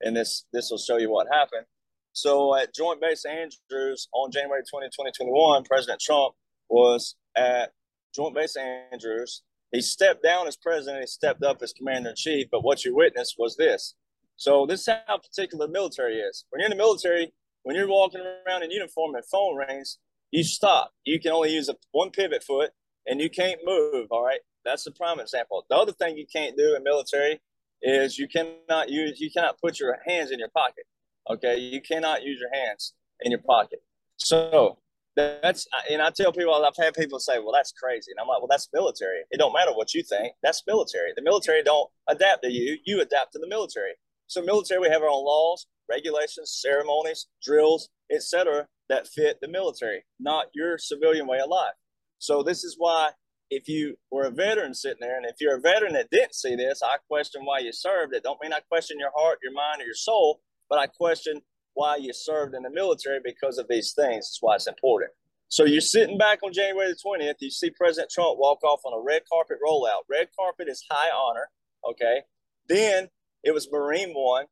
and 0.01 0.15
this 0.15 0.45
this 0.51 0.69
will 0.69 0.77
show 0.77 0.97
you 0.97 1.09
what 1.09 1.27
happened. 1.31 1.65
So 2.15 2.55
at 2.55 2.73
Joint 2.73 3.01
Base 3.01 3.25
Andrews 3.25 4.07
on 4.13 4.31
January 4.31 4.63
20, 4.63 4.87
2021, 4.87 5.65
President 5.65 5.99
Trump 5.99 6.33
was 6.69 7.15
at 7.35 7.73
Joint 8.15 8.33
Base 8.33 8.55
Andrews. 8.55 9.43
He 9.73 9.81
stepped 9.81 10.23
down 10.23 10.47
as 10.47 10.55
president, 10.55 11.01
he 11.01 11.07
stepped 11.07 11.43
up 11.43 11.61
as 11.61 11.73
commander 11.73 12.11
in 12.11 12.15
chief. 12.15 12.47
But 12.49 12.63
what 12.63 12.85
you 12.85 12.95
witnessed 12.95 13.35
was 13.37 13.57
this. 13.57 13.95
So 14.37 14.65
this 14.65 14.87
is 14.87 14.95
how 15.05 15.17
particular 15.17 15.67
the 15.67 15.73
military 15.73 16.19
is. 16.19 16.45
When 16.49 16.61
you're 16.61 16.71
in 16.71 16.77
the 16.77 16.81
military, 16.81 17.33
when 17.63 17.75
you're 17.75 17.89
walking 17.89 18.21
around 18.47 18.63
in 18.63 18.71
uniform 18.71 19.15
and 19.15 19.25
phone 19.25 19.57
rings, 19.57 19.97
you 20.31 20.45
stop. 20.45 20.93
You 21.03 21.19
can 21.19 21.33
only 21.33 21.51
use 21.51 21.67
a, 21.67 21.75
one 21.91 22.11
pivot 22.11 22.45
foot 22.45 22.71
and 23.05 23.19
you 23.19 23.29
can't 23.29 23.59
move. 23.65 24.07
All 24.09 24.23
right. 24.23 24.39
That's 24.63 24.85
the 24.85 24.91
prime 24.91 25.19
example. 25.19 25.65
The 25.69 25.75
other 25.75 25.91
thing 25.91 26.15
you 26.15 26.27
can't 26.33 26.55
do 26.55 26.77
in 26.77 26.83
military 26.83 27.41
is 27.81 28.17
you 28.17 28.29
cannot 28.29 28.89
use, 28.89 29.19
you 29.19 29.29
cannot 29.31 29.59
put 29.59 29.81
your 29.81 29.97
hands 30.07 30.31
in 30.31 30.39
your 30.39 30.49
pocket. 30.55 30.85
Okay. 31.29 31.57
You 31.57 31.81
cannot 31.81 32.23
use 32.23 32.39
your 32.39 32.53
hands 32.53 32.93
in 33.21 33.31
your 33.31 33.41
pocket. 33.41 33.79
So 34.17 34.77
that's 35.15 35.67
and 35.89 36.01
I 36.01 36.09
tell 36.09 36.31
people 36.31 36.53
I've 36.53 36.75
had 36.77 36.93
people 36.93 37.19
say, 37.19 37.39
"Well, 37.39 37.53
that's 37.53 37.71
crazy," 37.71 38.11
and 38.11 38.19
I'm 38.19 38.27
like, 38.27 38.39
"Well, 38.39 38.49
that's 38.49 38.67
military. 38.73 39.23
It 39.31 39.37
don't 39.37 39.53
matter 39.53 39.73
what 39.73 39.93
you 39.93 40.03
think. 40.03 40.33
That's 40.43 40.61
military. 40.67 41.13
The 41.15 41.21
military 41.21 41.63
don't 41.63 41.89
adapt 42.07 42.43
to 42.43 42.51
you. 42.51 42.77
You 42.85 43.01
adapt 43.01 43.33
to 43.33 43.39
the 43.39 43.47
military. 43.47 43.93
So, 44.27 44.41
military, 44.41 44.79
we 44.79 44.89
have 44.89 45.01
our 45.01 45.09
own 45.09 45.23
laws, 45.23 45.67
regulations, 45.89 46.57
ceremonies, 46.59 47.27
drills, 47.43 47.89
etc., 48.11 48.67
that 48.89 49.07
fit 49.07 49.39
the 49.41 49.47
military, 49.47 50.03
not 50.19 50.47
your 50.53 50.77
civilian 50.77 51.27
way 51.27 51.39
of 51.39 51.49
life. 51.49 51.75
So, 52.19 52.43
this 52.43 52.63
is 52.63 52.75
why 52.77 53.11
if 53.51 53.67
you 53.67 53.97
were 54.11 54.23
a 54.23 54.31
veteran 54.31 54.73
sitting 54.73 55.01
there, 55.01 55.17
and 55.17 55.25
if 55.25 55.35
you're 55.39 55.57
a 55.57 55.61
veteran 55.61 55.93
that 55.93 56.09
didn't 56.09 56.35
see 56.35 56.55
this, 56.55 56.81
I 56.83 56.97
question 57.07 57.45
why 57.45 57.59
you 57.59 57.71
served. 57.71 58.13
It 58.13 58.23
don't 58.23 58.41
mean 58.41 58.53
I 58.53 58.61
question 58.61 58.99
your 58.99 59.11
heart, 59.15 59.39
your 59.43 59.53
mind, 59.53 59.81
or 59.81 59.85
your 59.85 59.93
soul, 59.93 60.41
but 60.69 60.79
I 60.79 60.87
question 60.87 61.41
why 61.73 61.97
you 61.97 62.13
served 62.13 62.55
in 62.55 62.63
the 62.63 62.69
military 62.69 63.19
because 63.23 63.57
of 63.57 63.67
these 63.69 63.93
things. 63.93 64.25
That's 64.25 64.39
why 64.41 64.55
it's 64.55 64.67
important. 64.67 65.11
So 65.49 65.65
you're 65.65 65.81
sitting 65.81 66.17
back 66.17 66.39
on 66.43 66.53
January 66.53 66.87
the 66.87 66.97
20th, 67.05 67.35
you 67.39 67.51
see 67.51 67.69
President 67.69 68.09
Trump 68.11 68.39
walk 68.39 68.63
off 68.63 68.81
on 68.83 68.93
a 68.97 69.03
red 69.03 69.21
carpet 69.31 69.57
rollout. 69.65 70.03
Red 70.09 70.29
carpet 70.37 70.67
is 70.67 70.83
high 70.89 71.09
honor. 71.15 71.49
Okay. 71.87 72.21
Then 72.67 73.09
it 73.43 73.53
was 73.53 73.69
Marine 73.71 74.11
One. 74.13 74.45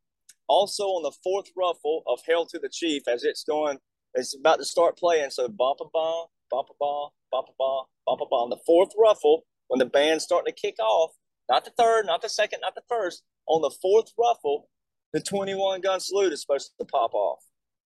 Also 0.47 0.83
on 0.83 1.03
the 1.03 1.11
fourth 1.23 1.49
ruffle 1.57 2.03
of 2.07 2.19
Hail 2.27 2.45
to 2.47 2.59
the 2.59 2.69
Chief 2.69 3.03
as 3.07 3.23
it's 3.23 3.43
going, 3.43 3.79
it's 4.13 4.35
about 4.35 4.59
to 4.59 4.65
start 4.65 4.97
playing. 4.97 5.31
So 5.31 5.47
bump 5.47 5.79
a 5.81 5.85
bomb, 5.91 6.27
bump 6.51 6.67
a 6.69 6.73
bomb, 6.79 7.09
bump 7.31 7.47
a 7.49 7.53
bomb, 7.57 7.85
bump 8.05 8.21
a 8.21 8.25
bomb. 8.29 8.49
The 8.49 8.61
fourth 8.65 8.91
ruffle, 8.99 9.45
when 9.69 9.79
the 9.79 9.85
band's 9.85 10.25
starting 10.25 10.53
to 10.53 10.61
kick 10.61 10.75
off, 10.79 11.11
not 11.49 11.65
the 11.65 11.71
third, 11.71 12.05
not 12.05 12.21
the 12.21 12.29
second, 12.29 12.59
not 12.61 12.75
the 12.75 12.83
first, 12.87 13.23
on 13.47 13.61
the 13.61 13.75
fourth 13.81 14.11
ruffle, 14.17 14.69
the 15.13 15.21
21 15.21 15.81
gun 15.81 15.99
salute 15.99 16.33
is 16.33 16.41
supposed 16.41 16.71
to 16.79 16.85
pop 16.85 17.13
off 17.13 17.39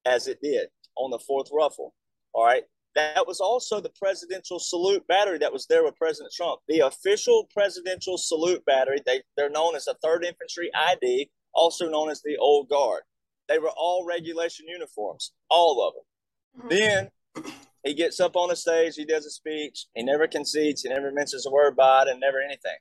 as 0.06 0.28
it 0.28 0.40
did 0.42 0.70
on 0.96 1.12
the 1.12 1.20
fourth 1.20 1.50
ruffle. 1.54 1.94
All 2.34 2.46
right. 2.46 2.64
That 2.96 3.28
was 3.28 3.40
also 3.40 3.80
the 3.80 3.92
presidential 4.02 4.58
salute 4.58 5.06
battery 5.08 5.38
that 5.38 5.54
was 5.54 5.68
there 5.68 5.84
with 5.84 5.96
President 5.98 6.34
Trump. 6.36 6.62
The 6.68 6.80
official 6.80 7.48
presidential 7.54 8.18
salute 8.18 8.66
battery, 8.66 9.02
they, 9.06 9.22
they're 9.36 9.52
known 9.52 9.76
as 9.76 9.86
the 9.86 9.96
3rd 10.04 10.24
Infantry 10.24 10.72
ID, 10.74 11.30
also 11.54 11.90
known 11.90 12.10
as 12.10 12.24
the 12.24 12.38
Old 12.38 12.70
Guard. 12.70 13.04
They 13.50 13.60
were 13.60 13.72
all 13.78 14.06
regulation 14.06 14.66
uniforms, 14.68 15.34
all 15.50 15.88
of 15.88 15.94
them. 15.94 16.64
Mm-hmm. 16.64 16.70
Then 16.70 17.52
he 17.84 17.94
gets 17.94 18.20
up 18.20 18.36
on 18.36 18.50
the 18.50 18.56
stage, 18.56 18.96
he 18.96 19.06
does 19.06 19.28
a 19.28 19.30
speech, 19.30 19.86
he 19.94 20.02
never 20.02 20.28
concedes, 20.28 20.82
he 20.82 20.90
never 20.90 21.12
mentions 21.12 21.46
a 21.46 21.52
word 21.52 21.78
Biden, 21.78 22.20
never 22.20 22.42
anything. 22.42 22.78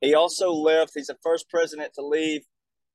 He 0.00 0.14
also 0.14 0.52
left, 0.52 0.92
he's 0.94 1.06
the 1.06 1.16
first 1.22 1.48
president 1.48 1.94
to 1.94 2.06
leave 2.06 2.42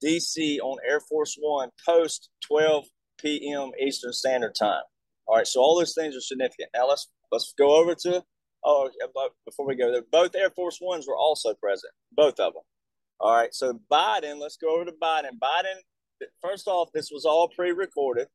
DC 0.04 0.60
on 0.60 0.78
Air 0.88 1.00
Force 1.00 1.38
One 1.40 1.70
post 1.86 2.30
12 2.48 2.86
p.m. 3.22 3.72
Eastern 3.80 4.14
Standard 4.14 4.56
Time. 4.60 4.84
All 5.28 5.38
right, 5.38 5.48
so 5.48 5.60
all 5.60 5.78
those 5.78 5.94
things 5.94 6.16
are 6.16 6.22
significant. 6.22 6.70
Now 6.74 6.88
let's 6.88 7.08
let's 7.32 7.54
go 7.58 7.76
over 7.76 7.96
to 7.96 8.24
oh 8.64 8.90
before 9.46 9.68
we 9.68 9.76
go 9.76 9.92
there, 9.92 10.04
both 10.12 10.36
Air 10.36 10.50
Force 10.50 10.80
Ones 10.82 11.08
were 11.08 11.18
also 11.18 11.54
present, 11.54 11.94
both 12.12 12.40
of 12.40 12.54
them. 12.54 12.64
All 13.20 13.36
right, 13.36 13.54
so 13.54 13.80
Biden, 13.92 14.40
let's 14.40 14.58
go 14.58 14.76
over 14.76 14.86
to 14.86 14.94
Biden. 14.94 15.38
Biden, 15.42 16.28
first 16.42 16.68
off, 16.68 16.90
this 16.94 17.10
was 17.12 17.26
all 17.26 17.50
pre-recorded, 17.50 18.28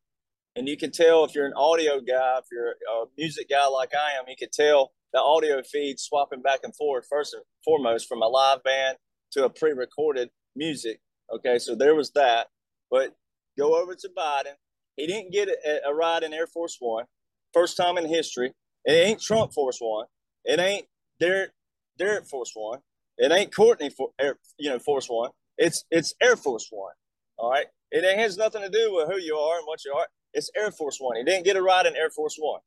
and 0.57 0.69
you 0.69 0.77
can 0.77 0.91
tell 0.91 1.25
if 1.25 1.35
you're 1.35 1.47
an 1.47 1.55
audio 1.57 2.01
guy, 2.01 2.39
if 2.39 2.45
you're 2.53 2.71
a 2.71 3.07
music 3.17 3.49
guy 3.49 3.67
like 3.67 3.93
I 3.95 4.19
am, 4.19 4.27
you 4.29 4.37
can 4.39 4.51
tell 4.53 4.93
the 5.15 5.21
audio 5.21 5.63
feed 5.63 5.99
swapping 5.99 6.43
back 6.43 6.61
and 6.65 6.77
forth 6.77 7.07
first 7.09 7.33
and 7.35 7.43
foremost 7.65 8.07
from 8.09 8.21
a 8.21 8.27
live 8.27 8.63
band 8.63 8.99
to 9.33 9.45
a 9.45 9.51
pre-recorded 9.51 10.29
music 10.55 11.01
Okay, 11.33 11.59
so 11.59 11.75
there 11.75 11.95
was 11.95 12.11
that. 12.13 12.49
But 12.91 13.15
go 13.59 13.81
over 13.81 13.95
to 13.95 14.09
Biden. 14.17 14.55
He 14.97 15.07
didn't 15.07 15.33
get 15.33 15.49
a, 15.49 15.89
a 15.89 15.95
ride 15.95 16.23
in 16.23 16.33
Air 16.33 16.47
Force 16.47 16.77
One, 16.81 17.05
first 17.53 17.77
time 17.77 17.99
in 17.99 18.07
history. 18.07 18.53
It 18.85 18.93
ain't 18.93 19.21
Trump 19.21 19.53
Force 19.53 19.79
One. 19.81 20.07
It 20.45 20.61
ain't 20.61 20.87
Derek 21.19 21.51
Derek 21.99 22.27
Force 22.27 22.53
One. 22.55 22.81
It 23.19 23.33
ain't 23.33 23.55
Courtney 23.55 23.91
for 23.91 24.11
Air, 24.21 24.39
you 24.59 24.71
know 24.71 24.79
Force 24.79 25.07
One. 25.09 25.31
It's 25.59 25.85
it's 25.91 26.15
Air 26.23 26.37
Force 26.37 26.69
One. 26.71 26.93
All 27.39 27.51
right. 27.51 27.67
It 27.91 28.19
has 28.19 28.37
nothing 28.37 28.63
to 28.63 28.69
do 28.69 28.93
with 28.95 29.09
who 29.09 29.19
you 29.19 29.37
are 29.37 29.59
and 29.59 29.67
what 29.67 29.85
you 29.85 29.93
are. 29.93 30.07
it's 30.33 30.51
Air 30.57 30.71
Force 30.73 30.99
One. 30.99 31.17
He 31.17 31.25
didn't 31.25 31.45
get 31.45 31.57
a 31.57 31.63
ride 31.63 31.87
in 31.87 31.97
Air 31.97 32.11
Force 32.11 32.37
One. 32.39 32.61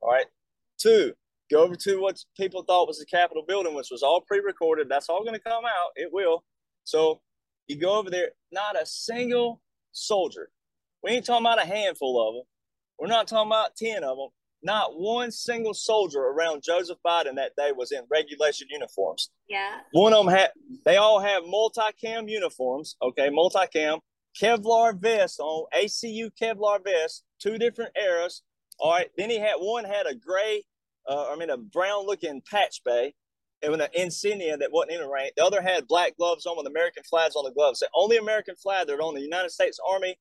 All 0.00 0.10
right. 0.10 0.26
Two, 0.78 1.12
go 1.50 1.62
over 1.62 1.74
to 1.74 2.00
what 2.00 2.18
people 2.36 2.62
thought 2.62 2.88
was 2.88 2.98
the 2.98 3.04
Capitol 3.04 3.44
building, 3.46 3.74
which 3.74 3.88
was 3.90 4.02
all 4.02 4.22
pre-recorded. 4.22 4.88
That's 4.88 5.10
all 5.10 5.22
going 5.22 5.34
to 5.34 5.40
come 5.40 5.64
out. 5.66 5.90
It 5.96 6.10
will. 6.12 6.44
So 6.84 7.20
you 7.66 7.76
go 7.76 7.98
over 7.98 8.10
there, 8.10 8.30
not 8.52 8.80
a 8.80 8.86
single 8.86 9.62
soldier. 9.92 10.50
We 11.02 11.12
ain't 11.12 11.26
talking 11.26 11.46
about 11.46 11.62
a 11.62 11.66
handful 11.66 12.28
of 12.28 12.34
them. 12.34 12.44
We're 12.98 13.06
not 13.06 13.28
talking 13.28 13.48
about 13.48 13.76
10 13.76 14.04
of 14.04 14.16
them. 14.16 14.28
Not 14.62 14.98
one 14.98 15.30
single 15.30 15.72
soldier 15.72 16.20
around 16.20 16.62
Joseph 16.62 16.98
Biden 17.06 17.36
that 17.36 17.56
day 17.56 17.72
was 17.74 17.92
in 17.92 18.02
regulation 18.10 18.68
uniforms. 18.70 19.30
Yeah. 19.48 19.78
One 19.92 20.12
of 20.12 20.26
them 20.26 20.34
had, 20.34 20.50
they 20.84 20.96
all 20.96 21.18
have 21.20 21.44
multi-cam 21.46 22.28
uniforms. 22.28 22.96
Okay, 23.00 23.30
multi-cam, 23.30 24.00
Kevlar 24.40 25.00
vest 25.00 25.40
on, 25.40 25.66
ACU 25.74 26.30
Kevlar 26.40 26.84
vest, 26.84 27.24
two 27.40 27.56
different 27.56 27.92
eras. 27.96 28.42
All 28.78 28.92
right. 28.92 29.10
Then 29.16 29.30
he 29.30 29.38
had 29.38 29.56
one 29.58 29.84
had 29.84 30.06
a 30.06 30.14
gray, 30.14 30.64
uh, 31.08 31.30
I 31.30 31.36
mean 31.36 31.50
a 31.50 31.56
brown 31.56 32.06
looking 32.06 32.42
patch 32.50 32.82
bay, 32.84 33.14
and 33.62 33.72
with 33.72 33.80
an 33.80 33.88
insignia 33.94 34.56
that 34.56 34.72
wasn't 34.72 34.92
in 34.92 35.00
a 35.02 35.08
rank. 35.08 35.32
The 35.36 35.44
other 35.44 35.60
had 35.60 35.86
black 35.86 36.16
gloves 36.16 36.46
on 36.46 36.56
with 36.56 36.66
American 36.66 37.02
flags 37.02 37.36
on 37.36 37.44
the 37.44 37.52
gloves. 37.52 37.80
The 37.80 37.88
only 37.94 38.16
American 38.16 38.56
flag 38.56 38.86
that 38.86 39.00
on 39.00 39.14
the 39.14 39.20
United 39.20 39.50
States 39.50 39.78
Army 39.86 40.16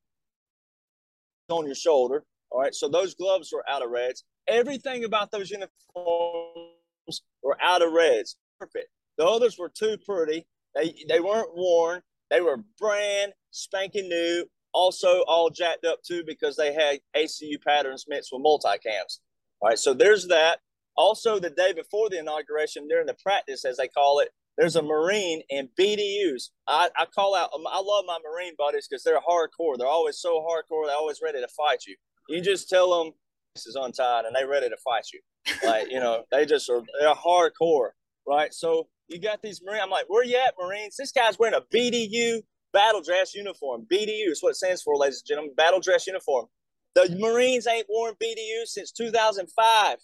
on 1.49 1.65
your 1.65 1.75
shoulder. 1.75 2.23
All 2.51 2.59
right. 2.61 2.73
So 2.73 2.87
those 2.87 3.15
gloves 3.15 3.51
were 3.53 3.67
out 3.69 3.83
of 3.83 3.91
reds. 3.91 4.23
Everything 4.47 5.03
about 5.03 5.31
those 5.31 5.51
uniforms 5.51 7.21
were 7.43 7.57
out 7.61 7.81
of 7.81 7.91
reds. 7.91 8.37
Perfect. 8.59 8.87
The 9.17 9.25
others 9.25 9.57
were 9.57 9.69
too 9.69 9.97
pretty. 10.05 10.45
They 10.75 10.95
they 11.07 11.19
weren't 11.19 11.55
worn. 11.55 12.01
They 12.29 12.41
were 12.41 12.63
brand 12.79 13.33
spanking 13.51 14.09
new. 14.09 14.45
Also 14.73 15.23
all 15.27 15.49
jacked 15.49 15.85
up 15.85 16.01
too 16.03 16.23
because 16.25 16.55
they 16.55 16.73
had 16.73 16.99
ACU 17.15 17.61
patterns 17.65 18.05
mixed 18.07 18.31
with 18.31 18.43
multicams. 18.43 19.19
All 19.61 19.69
right. 19.69 19.79
So 19.79 19.93
there's 19.93 20.27
that. 20.27 20.59
Also, 20.99 21.39
the 21.39 21.49
day 21.49 21.71
before 21.71 22.09
the 22.09 22.19
inauguration, 22.19 22.85
during 22.85 23.05
the 23.05 23.15
practice, 23.23 23.63
as 23.63 23.77
they 23.77 23.87
call 23.87 24.19
it, 24.19 24.31
there's 24.57 24.75
a 24.75 24.81
Marine 24.81 25.41
in 25.49 25.69
BDUs. 25.79 26.49
I, 26.67 26.89
I 26.97 27.05
call 27.05 27.35
out, 27.35 27.51
um, 27.55 27.63
I 27.65 27.81
love 27.81 28.03
my 28.05 28.17
Marine 28.21 28.53
buddies 28.57 28.85
because 28.85 29.05
they're 29.05 29.21
hardcore. 29.21 29.77
They're 29.77 29.87
always 29.87 30.19
so 30.19 30.45
hardcore. 30.45 30.87
They're 30.87 30.97
always 30.97 31.21
ready 31.23 31.39
to 31.39 31.47
fight 31.47 31.83
you. 31.87 31.95
You 32.27 32.41
just 32.41 32.67
tell 32.67 32.89
them 33.01 33.13
this 33.55 33.65
is 33.65 33.77
untied 33.81 34.25
and 34.25 34.35
they're 34.35 34.49
ready 34.49 34.67
to 34.67 34.75
fight 34.83 35.05
you. 35.13 35.21
Like, 35.65 35.89
you 35.89 36.01
know, 36.01 36.25
they 36.33 36.45
just 36.45 36.69
are, 36.69 36.81
they're 36.99 37.13
hardcore, 37.13 37.91
right? 38.27 38.53
So 38.53 38.89
you 39.07 39.21
got 39.21 39.41
these 39.41 39.61
Marines. 39.63 39.83
I'm 39.85 39.89
like, 39.89 40.09
where 40.09 40.25
you 40.25 40.35
at, 40.35 40.55
Marines? 40.61 40.97
This 40.99 41.13
guy's 41.13 41.39
wearing 41.39 41.55
a 41.55 41.63
BDU 41.73 42.41
battle 42.73 43.01
dress 43.01 43.33
uniform. 43.33 43.87
BDU 43.89 44.31
is 44.31 44.43
what 44.43 44.49
it 44.49 44.55
stands 44.57 44.81
for, 44.81 44.97
ladies 44.97 45.21
and 45.21 45.27
gentlemen, 45.29 45.53
battle 45.55 45.79
dress 45.79 46.07
uniform. 46.07 46.47
The 46.95 47.15
Marines 47.17 47.67
ain't 47.67 47.87
worn 47.87 48.15
BDU 48.21 48.65
since 48.65 48.91
2005. 48.91 49.97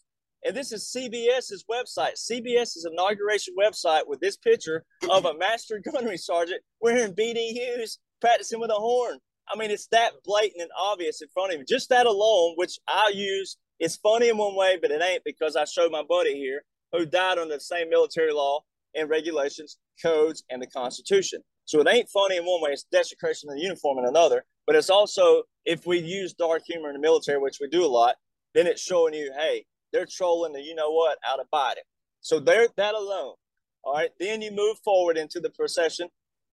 And 0.45 0.55
this 0.55 0.71
is 0.71 0.95
CBS's 0.95 1.65
website, 1.69 2.23
CBS's 2.31 2.87
inauguration 2.89 3.55
website 3.59 4.03
with 4.05 4.19
this 4.19 4.37
picture 4.37 4.85
of 5.09 5.25
a 5.25 5.35
master 5.35 5.81
gunnery 5.83 6.17
sergeant 6.17 6.61
wearing 6.79 7.13
BDUs 7.15 7.97
practicing 8.21 8.59
with 8.59 8.69
a 8.69 8.75
horn. 8.75 9.17
I 9.51 9.57
mean, 9.57 9.71
it's 9.71 9.87
that 9.87 10.11
blatant 10.23 10.61
and 10.61 10.69
obvious 10.79 11.23
in 11.23 11.29
front 11.33 11.51
of 11.51 11.59
you. 11.59 11.65
Just 11.65 11.89
that 11.89 12.05
alone, 12.05 12.53
which 12.57 12.77
I 12.87 13.11
use, 13.11 13.57
it's 13.79 13.95
funny 13.95 14.29
in 14.29 14.37
one 14.37 14.55
way, 14.55 14.77
but 14.79 14.91
it 14.91 15.01
ain't 15.01 15.23
because 15.25 15.55
I 15.55 15.65
showed 15.65 15.91
my 15.91 16.03
buddy 16.07 16.35
here 16.35 16.61
who 16.91 17.07
died 17.07 17.39
under 17.39 17.55
the 17.55 17.59
same 17.59 17.89
military 17.89 18.31
law 18.31 18.61
and 18.93 19.09
regulations, 19.09 19.79
codes, 19.99 20.43
and 20.51 20.61
the 20.61 20.67
Constitution. 20.67 21.41
So 21.65 21.79
it 21.79 21.87
ain't 21.89 22.09
funny 22.09 22.37
in 22.37 22.43
one 22.43 22.61
way, 22.61 22.69
it's 22.69 22.85
desecration 22.91 23.49
of 23.49 23.55
the 23.55 23.63
uniform 23.63 23.97
in 23.97 24.05
another. 24.05 24.45
But 24.67 24.75
it's 24.75 24.91
also, 24.91 25.43
if 25.65 25.87
we 25.87 25.97
use 25.97 26.35
dark 26.35 26.61
humor 26.67 26.89
in 26.89 26.93
the 26.93 27.01
military, 27.01 27.39
which 27.39 27.57
we 27.59 27.67
do 27.67 27.83
a 27.83 27.87
lot, 27.87 28.15
then 28.53 28.67
it's 28.67 28.81
showing 28.81 29.15
you, 29.15 29.31
hey, 29.35 29.65
they're 29.95 30.05
trolling 30.05 30.51
the 30.51 30.61
you 30.61 30.75
know 30.75 30.91
what 30.91 31.17
out 31.25 31.39
of 31.39 31.47
Biden. 31.53 31.85
So 32.19 32.39
there, 32.39 32.67
that 32.75 32.95
alone. 32.95 33.35
All 33.83 33.93
right. 33.93 34.09
Then 34.19 34.41
you 34.41 34.51
move 34.51 34.77
forward 34.83 35.17
into 35.17 35.39
the 35.39 35.49
procession. 35.51 36.09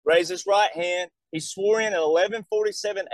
Raise 0.04 0.28
his 0.28 0.46
right 0.46 0.70
hand. 0.72 1.10
He 1.32 1.40
swore 1.40 1.80
in 1.80 1.92
at 1.92 1.98
11:47 1.98 2.44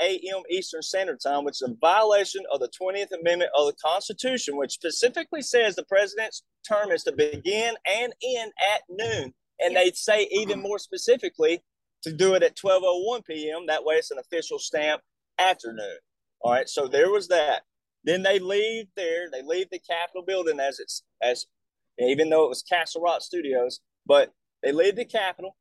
a.m. 0.00 0.43
Eastern 0.49 0.83
Standard 0.83 1.19
Time, 1.21 1.45
which 1.45 1.61
is 1.61 1.69
a 1.69 1.75
violation 1.81 2.43
of 2.52 2.61
the 2.61 2.69
20th 2.69 3.11
Amendment 3.19 3.50
of 3.57 3.67
the 3.67 3.73
Constitution, 3.83 4.57
which 4.57 4.73
specifically 4.73 5.43
says 5.43 5.75
the 5.75 5.85
president's 5.85 6.45
term 6.69 6.93
is 6.93 7.02
to 7.05 7.12
begin 7.12 7.75
and 7.85 8.12
end 8.23 8.52
at 8.73 8.83
noon. 8.88 9.33
And 9.59 9.75
they 9.75 9.91
say 9.93 10.29
even 10.31 10.61
more 10.62 10.79
specifically 10.79 11.62
to 12.02 12.12
do 12.12 12.35
it 12.35 12.45
at 12.45 12.57
12:01 12.57 13.25
p.m. 13.25 13.67
That 13.67 13.85
way, 13.85 13.97
it's 13.97 14.12
an 14.12 14.19
official 14.19 14.61
stamp 14.61 15.02
afternoon. 15.38 15.97
All 16.43 16.52
right. 16.52 16.69
So 16.69 16.87
there 16.87 17.11
was 17.11 17.26
that. 17.29 17.62
Then 18.04 18.23
they 18.23 18.38
leave 18.38 18.87
there. 18.97 19.30
They 19.30 19.42
leave 19.42 19.71
the 19.71 19.78
Capitol 19.78 20.23
building 20.26 20.59
as 20.61 20.78
it's 20.78 21.02
as 21.23 21.47
even 21.99 22.30
though 22.30 22.44
it 22.44 22.49
was 22.49 22.62
Castle 22.62 23.02
Rock 23.02 23.23
Studios, 23.23 23.80
but 24.06 24.32
they 24.62 24.73
leave 24.73 24.97
the 24.97 25.04
Capitol. 25.04 25.56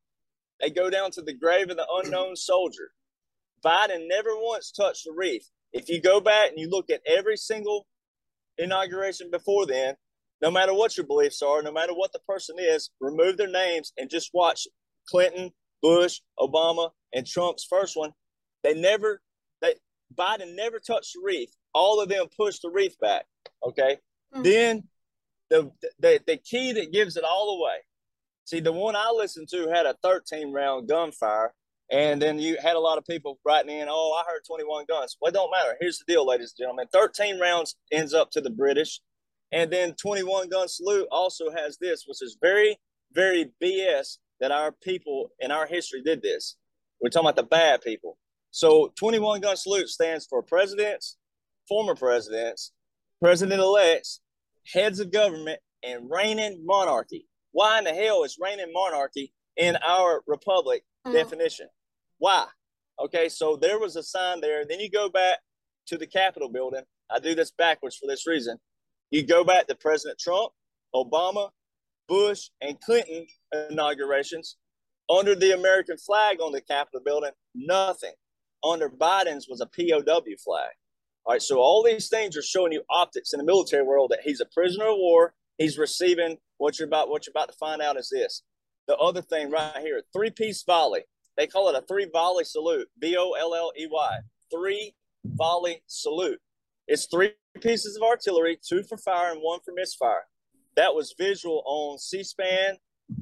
They 0.60 0.70
go 0.70 0.90
down 0.90 1.12
to 1.12 1.22
the 1.22 1.34
grave 1.34 1.70
of 1.70 1.78
the 1.78 1.88
unknown 2.04 2.36
soldier. 2.36 2.92
Biden 3.64 4.08
never 4.08 4.32
once 4.32 4.72
touched 4.72 5.06
the 5.06 5.14
wreath. 5.16 5.50
If 5.74 5.90
you 5.90 6.02
go 6.02 6.20
back 6.20 6.50
and 6.50 6.60
you 6.60 6.70
look 6.70 6.90
at 6.90 7.02
every 7.06 7.38
single 7.38 7.88
inauguration 8.58 9.30
before 9.32 9.66
then, 9.66 9.96
no 10.42 10.50
matter 10.50 10.74
what 10.74 10.98
your 10.98 11.06
beliefs 11.06 11.42
are, 11.42 11.62
no 11.62 11.72
matter 11.72 11.94
what 11.94 12.14
the 12.14 12.20
person 12.28 12.56
is, 12.60 12.90
remove 13.00 13.38
their 13.38 13.48
names 13.48 13.94
and 13.98 14.10
just 14.10 14.32
watch 14.34 14.68
Clinton, 15.08 15.52
Bush, 15.82 16.22
Obama, 16.40 16.92
and 17.14 17.28
Trump's 17.28 17.66
first 17.70 17.96
one. 17.96 18.14
They 18.64 18.74
never, 18.74 19.22
they 19.62 19.76
Biden 20.16 20.56
never 20.56 20.80
touched 20.80 21.14
the 21.14 21.22
wreath 21.24 21.56
all 21.74 22.02
of 22.02 22.10
them 22.10 22.28
push 22.36 22.60
the 22.60 22.70
wreath 22.70 23.00
back. 23.00 23.26
Okay. 23.64 23.98
Mm-hmm. 24.34 24.44
Then 24.44 24.84
the, 25.50 25.72
the 26.00 26.22
the 26.26 26.38
key 26.38 26.72
that 26.74 26.92
gives 26.92 27.18
it 27.18 27.24
all 27.24 27.60
away. 27.60 27.78
See, 28.46 28.60
the 28.60 28.72
one 28.72 28.96
I 28.96 29.12
listened 29.12 29.50
to 29.50 29.70
had 29.70 29.86
a 29.86 29.96
13 30.02 30.52
round 30.52 30.88
gunfire, 30.88 31.54
and 31.92 32.22
then 32.22 32.40
you 32.40 32.58
had 32.62 32.76
a 32.76 32.80
lot 32.80 32.98
of 32.98 33.06
people 33.06 33.40
writing 33.46 33.78
in, 33.78 33.88
"Oh, 33.90 34.20
I 34.20 34.30
heard 34.30 34.42
21 34.48 34.86
guns." 34.88 35.18
Well, 35.22 35.30
it 35.30 35.34
don't 35.34 35.52
matter. 35.52 35.78
Here's 35.80 36.00
the 36.00 36.12
deal, 36.12 36.26
ladies 36.26 36.54
and 36.58 36.66
gentlemen: 36.66 36.88
13 36.92 37.40
rounds 37.40 37.76
ends 37.92 38.14
up 38.14 38.32
to 38.32 38.42
the 38.42 38.50
British, 38.50 39.02
and 39.52 39.72
then 39.72 39.94
21 39.94 40.50
gun 40.50 40.68
salute 40.68 41.08
also 41.12 41.52
has 41.52 41.78
this, 41.78 42.06
which 42.08 42.22
is 42.22 42.38
very, 42.42 42.78
very 43.12 43.52
BS 43.62 44.18
that 44.40 44.52
our 44.52 44.72
people 44.72 45.32
in 45.40 45.52
our 45.52 45.68
history 45.68 46.02
did 46.02 46.22
this. 46.22 46.56
We're 47.02 47.10
talking 47.10 47.28
about 47.28 47.36
the 47.36 47.44
bad 47.44 47.82
people. 47.82 48.18
So 48.52 48.92
21 48.98 49.42
gun 49.42 49.56
salute 49.56 49.90
stands 49.90 50.26
for 50.26 50.42
presidents, 50.42 51.18
former 51.72 51.96
presidents, 51.96 52.74
president 53.22 53.62
elects, 53.62 54.20
heads 54.74 55.00
of 55.00 55.10
government, 55.10 55.58
and 55.84 56.12
reigning 56.12 56.62
monarchy. 56.66 57.26
Why 57.54 57.78
in 57.78 57.86
the 57.86 57.94
hell 57.94 58.26
is 58.26 58.38
reigning 58.42 58.74
monarchy 58.74 59.34
in 59.56 59.78
our 59.78 60.22
republic 60.28 60.84
mm-hmm. 61.08 61.16
definition? 61.16 61.70
Why? 62.18 62.46
Okay, 63.00 63.30
so 63.30 63.56
there 63.56 63.80
was 63.80 63.96
a 63.96 64.04
sign 64.04 64.42
there. 64.42 64.66
Then 64.68 64.82
you 64.82 64.92
go 64.92 65.08
back 65.08 65.38
to 65.88 65.98
the 65.98 66.08
Capitol 66.08 66.50
building. 66.50 66.84
I 67.10 67.20
do 67.20 67.36
this 67.36 67.52
backwards 67.52 67.96
for 67.96 68.06
this 68.06 68.28
reason. 68.28 68.58
You 69.10 69.26
go 69.26 69.46
back 69.46 69.68
to 69.68 69.76
President 69.76 70.20
Trump, 70.20 70.52
Obama, 70.94 71.52
Bush, 72.10 72.50
and 72.60 72.82
Clinton 72.82 73.28
inaugurations. 73.70 74.58
Under 75.10 75.36
the 75.36 75.54
American 75.54 75.98
flag 75.98 76.42
on 76.42 76.52
the 76.52 76.62
Capitol 76.62 77.00
building, 77.06 77.32
nothing. 77.56 78.14
Under 78.62 78.90
Biden's 78.90 79.48
was 79.48 79.62
a 79.62 79.68
POW 79.68 80.36
flag. 80.44 80.72
All 81.26 81.34
right, 81.34 81.42
so 81.42 81.60
all 81.60 81.84
these 81.84 82.10
things 82.10 82.36
are 82.36 82.42
showing 82.42 82.72
you 82.72 82.82
optics 82.90 83.34
in 83.34 83.38
the 83.38 83.44
military 83.44 83.84
world 83.84 84.10
that 84.12 84.22
he's 84.24 84.42
a 84.42 84.46
prisoner 84.46 84.86
of 84.86 84.98
war. 84.98 85.34
He's 85.58 85.78
receiving 85.78 86.38
what 86.58 86.80
you're 86.80 86.88
about. 86.88 87.10
What 87.10 87.28
you're 87.28 87.32
about 87.32 87.50
to 87.52 87.58
find 87.60 87.82
out 87.82 87.98
is 87.98 88.10
this: 88.10 88.42
the 88.88 88.96
other 88.98 89.22
thing 89.22 89.52
right 89.52 89.78
here, 89.82 90.02
three-piece 90.14 90.64
volley. 90.64 91.02
They 91.38 91.46
call 91.46 91.70
it 91.70 91.76
a 91.76 91.86
three 91.88 92.08
volley 92.12 92.44
salute. 92.44 92.88
V 93.00 93.16
O 93.18 93.34
L 93.40 93.54
L 93.54 93.72
E 93.80 93.88
Y. 93.90 94.18
Three 94.52 94.96
volley 95.24 95.84
salute. 95.86 96.40
It's 96.88 97.06
three 97.06 97.34
pieces 97.62 97.96
of 97.96 98.02
artillery, 98.02 98.58
two 98.68 98.84
for 98.84 98.98
fire 98.98 99.32
and 99.32 99.42
one 99.42 99.60
for 99.64 99.74
misfire. 99.76 100.24
That 100.76 100.96
was 100.96 101.14
visual 101.18 101.62
on 101.66 102.00
C-SPAN. 102.00 102.78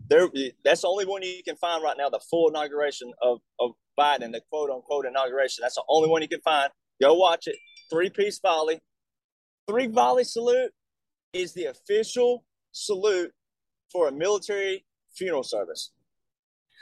There, 0.07 0.29
that's 0.63 0.81
the 0.81 0.87
only 0.87 1.05
one 1.05 1.23
you 1.23 1.43
can 1.43 1.55
find 1.57 1.83
right 1.83 1.97
now. 1.97 2.09
The 2.09 2.21
full 2.29 2.47
inauguration 2.47 3.11
of 3.21 3.39
of 3.59 3.71
Biden, 3.99 4.31
the 4.31 4.41
quote 4.49 4.69
unquote 4.69 5.05
inauguration. 5.05 5.63
That's 5.63 5.75
the 5.75 5.83
only 5.89 6.07
one 6.07 6.21
you 6.21 6.29
can 6.29 6.41
find. 6.41 6.71
Go 7.01 7.15
watch 7.15 7.47
it 7.47 7.57
three 7.89 8.09
piece 8.09 8.39
volley. 8.39 8.79
Three 9.67 9.87
volley 9.87 10.23
salute 10.23 10.71
is 11.33 11.53
the 11.53 11.65
official 11.65 12.43
salute 12.71 13.31
for 13.91 14.07
a 14.07 14.11
military 14.11 14.85
funeral 15.15 15.43
service. 15.43 15.91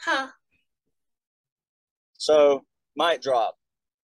Huh. 0.04 0.28
So, 2.18 2.64
mic 2.96 3.22
drop. 3.22 3.58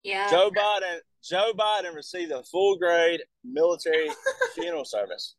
Yeah. 0.02 0.30
Joe 0.30 0.50
Biden. 0.50 0.98
Joe 1.22 1.52
Biden 1.56 1.94
received 1.94 2.32
a 2.32 2.42
full 2.44 2.78
grade 2.78 3.20
military 3.44 4.08
funeral 4.54 4.84
service. 4.84 5.34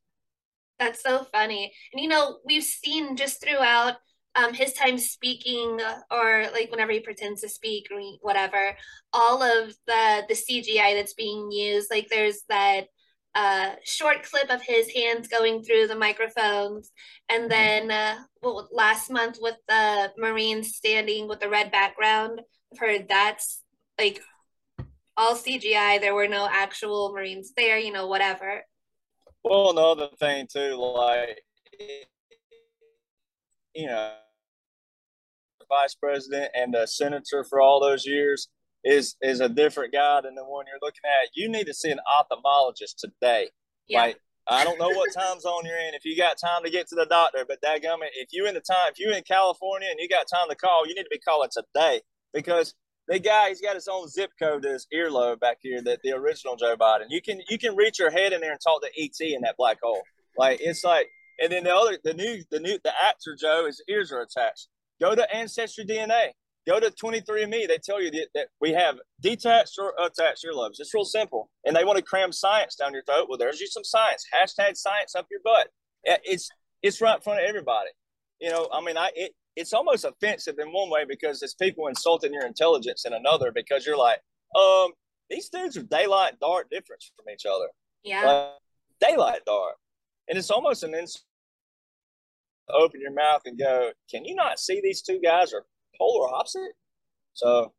That's 0.77 1.01
so 1.01 1.25
funny. 1.31 1.71
And 1.93 2.01
you 2.01 2.09
know, 2.09 2.39
we've 2.45 2.63
seen 2.63 3.15
just 3.15 3.43
throughout 3.43 3.95
um, 4.35 4.53
his 4.53 4.73
time 4.73 4.97
speaking 4.97 5.79
or 6.11 6.45
like 6.53 6.71
whenever 6.71 6.91
he 6.91 6.99
pretends 6.99 7.41
to 7.41 7.49
speak 7.49 7.87
or 7.91 8.01
whatever, 8.21 8.75
all 9.13 9.41
of 9.41 9.75
the 9.87 10.23
the 10.27 10.35
CGI 10.35 10.95
that's 10.95 11.13
being 11.13 11.51
used, 11.51 11.89
like 11.91 12.07
there's 12.09 12.43
that 12.49 12.87
uh, 13.35 13.71
short 13.83 14.23
clip 14.23 14.49
of 14.49 14.61
his 14.61 14.91
hands 14.91 15.27
going 15.27 15.63
through 15.63 15.87
the 15.87 15.95
microphones, 15.95 16.91
and 17.29 17.49
then 17.49 17.91
uh, 17.91 18.17
well, 18.41 18.67
last 18.71 19.09
month 19.09 19.37
with 19.41 19.57
the 19.67 20.11
Marines 20.17 20.75
standing 20.75 21.27
with 21.27 21.39
the 21.39 21.49
red 21.49 21.71
background, 21.71 22.41
I've 22.71 22.79
heard 22.79 23.07
that's 23.07 23.63
like 23.99 24.21
all 25.17 25.35
CGI. 25.35 25.99
There 25.99 26.15
were 26.15 26.27
no 26.27 26.47
actual 26.49 27.11
Marines 27.13 27.53
there, 27.55 27.77
you 27.77 27.91
know, 27.91 28.07
whatever. 28.07 28.63
Well, 29.43 29.71
another 29.71 30.09
thing 30.19 30.47
too, 30.51 30.75
like 30.75 31.41
you 33.73 33.87
know, 33.87 34.13
vice 35.69 35.95
president 35.95 36.51
and 36.55 36.73
the 36.73 36.85
senator 36.87 37.43
for 37.43 37.61
all 37.61 37.79
those 37.79 38.05
years 38.05 38.49
is 38.83 39.15
is 39.21 39.39
a 39.39 39.49
different 39.49 39.93
guy 39.93 40.21
than 40.21 40.35
the 40.35 40.43
one 40.43 40.65
you're 40.67 40.79
looking 40.81 41.01
at. 41.05 41.29
You 41.35 41.49
need 41.49 41.67
to 41.67 41.73
see 41.73 41.91
an 41.91 41.99
ophthalmologist 42.07 42.95
today. 42.97 43.49
Yeah. 43.87 44.01
Like 44.01 44.17
I 44.47 44.63
don't 44.63 44.79
know 44.79 44.89
what 44.89 45.13
time 45.13 45.39
zone 45.39 45.61
you're 45.65 45.77
in. 45.77 45.93
If 45.93 46.05
you 46.05 46.17
got 46.17 46.37
time 46.39 46.63
to 46.63 46.71
get 46.71 46.87
to 46.87 46.95
the 46.95 47.05
doctor, 47.05 47.45
but 47.47 47.59
that 47.61 47.83
dadgummit, 47.83 48.09
if 48.15 48.29
you 48.31 48.47
in 48.47 48.55
the 48.55 48.61
time, 48.61 48.91
if 48.91 48.99
you 48.99 49.13
in 49.13 49.21
California 49.23 49.87
and 49.91 49.99
you 49.99 50.09
got 50.09 50.27
time 50.27 50.49
to 50.49 50.55
call, 50.55 50.87
you 50.87 50.95
need 50.95 51.03
to 51.03 51.09
be 51.11 51.19
calling 51.19 51.49
today 51.51 52.01
because 52.33 52.73
the 53.07 53.19
guy 53.19 53.49
he's 53.49 53.61
got 53.61 53.75
his 53.75 53.87
own 53.87 54.07
zip 54.07 54.31
code 54.41 54.63
to 54.63 54.69
his 54.69 54.87
earlobe 54.93 55.39
back 55.39 55.57
here 55.61 55.81
that 55.83 55.99
the 56.03 56.13
original 56.13 56.55
Joe 56.55 56.75
Biden. 56.79 57.05
You 57.09 57.21
can 57.21 57.41
you 57.49 57.57
can 57.57 57.75
reach 57.75 57.99
your 57.99 58.11
head 58.11 58.33
in 58.33 58.41
there 58.41 58.51
and 58.51 58.59
talk 58.61 58.81
to 58.81 58.89
ET 58.97 59.19
in 59.19 59.41
that 59.41 59.55
black 59.57 59.77
hole. 59.83 60.01
Like 60.37 60.59
it's 60.61 60.83
like 60.83 61.07
and 61.41 61.51
then 61.51 61.63
the 61.63 61.75
other 61.75 61.97
the 62.03 62.13
new 62.13 62.43
the 62.51 62.59
new 62.59 62.77
the 62.83 62.93
actor 63.03 63.35
Joe 63.39 63.65
his 63.65 63.83
ears 63.89 64.11
are 64.11 64.21
attached. 64.21 64.67
Go 64.99 65.15
to 65.15 65.35
Ancestry 65.35 65.85
DNA. 65.85 66.31
Go 66.67 66.79
to 66.79 66.91
23andMe. 66.91 67.67
They 67.67 67.79
tell 67.83 68.01
you 68.01 68.11
that, 68.11 68.27
that 68.35 68.47
we 68.59 68.73
have 68.73 68.99
detached 69.21 69.75
or 69.79 69.93
attached 69.99 70.45
earlobes. 70.45 70.75
It's 70.79 70.93
real 70.93 71.05
simple. 71.05 71.49
And 71.65 71.75
they 71.75 71.85
want 71.85 71.97
to 71.97 72.03
cram 72.03 72.31
science 72.31 72.75
down 72.75 72.93
your 72.93 73.03
throat. 73.03 73.27
Well, 73.27 73.37
there's 73.37 73.59
you 73.59 73.67
some 73.67 73.83
science. 73.83 74.25
Hashtag 74.33 74.75
science 74.75 75.15
up 75.15 75.27
your 75.31 75.39
butt. 75.43 75.69
It's 76.03 76.49
it's 76.81 77.01
right 77.01 77.15
in 77.15 77.21
front 77.21 77.39
of 77.41 77.47
everybody. 77.47 77.89
You 78.39 78.51
know, 78.51 78.69
I 78.73 78.81
mean, 78.81 78.97
I 78.97 79.09
it, 79.15 79.31
it's 79.55 79.73
almost 79.73 80.05
offensive 80.05 80.55
in 80.59 80.69
one 80.69 80.89
way 80.89 81.05
because 81.07 81.41
it's 81.41 81.53
people 81.53 81.87
insulting 81.87 82.33
your 82.33 82.45
intelligence 82.45 83.05
in 83.05 83.13
another 83.13 83.51
because 83.53 83.85
you're 83.85 83.97
like, 83.97 84.19
um, 84.57 84.91
these 85.29 85.49
dudes 85.49 85.77
are 85.77 85.83
daylight 85.83 86.39
dark 86.39 86.69
difference 86.69 87.11
from 87.15 87.31
each 87.33 87.45
other. 87.45 87.67
Yeah. 88.03 88.25
Uh, 88.25 88.51
daylight 89.01 89.41
dark. 89.45 89.75
And 90.27 90.37
it's 90.37 90.51
almost 90.51 90.83
an 90.83 90.93
insult 90.93 91.23
open 92.73 93.01
your 93.01 93.13
mouth 93.13 93.41
and 93.45 93.57
go, 93.57 93.91
can 94.09 94.25
you 94.25 94.35
not 94.35 94.59
see 94.59 94.81
these 94.81 95.01
two 95.01 95.19
guys 95.23 95.53
are 95.53 95.65
polar 95.97 96.33
opposite? 96.33 96.73
So 97.33 97.73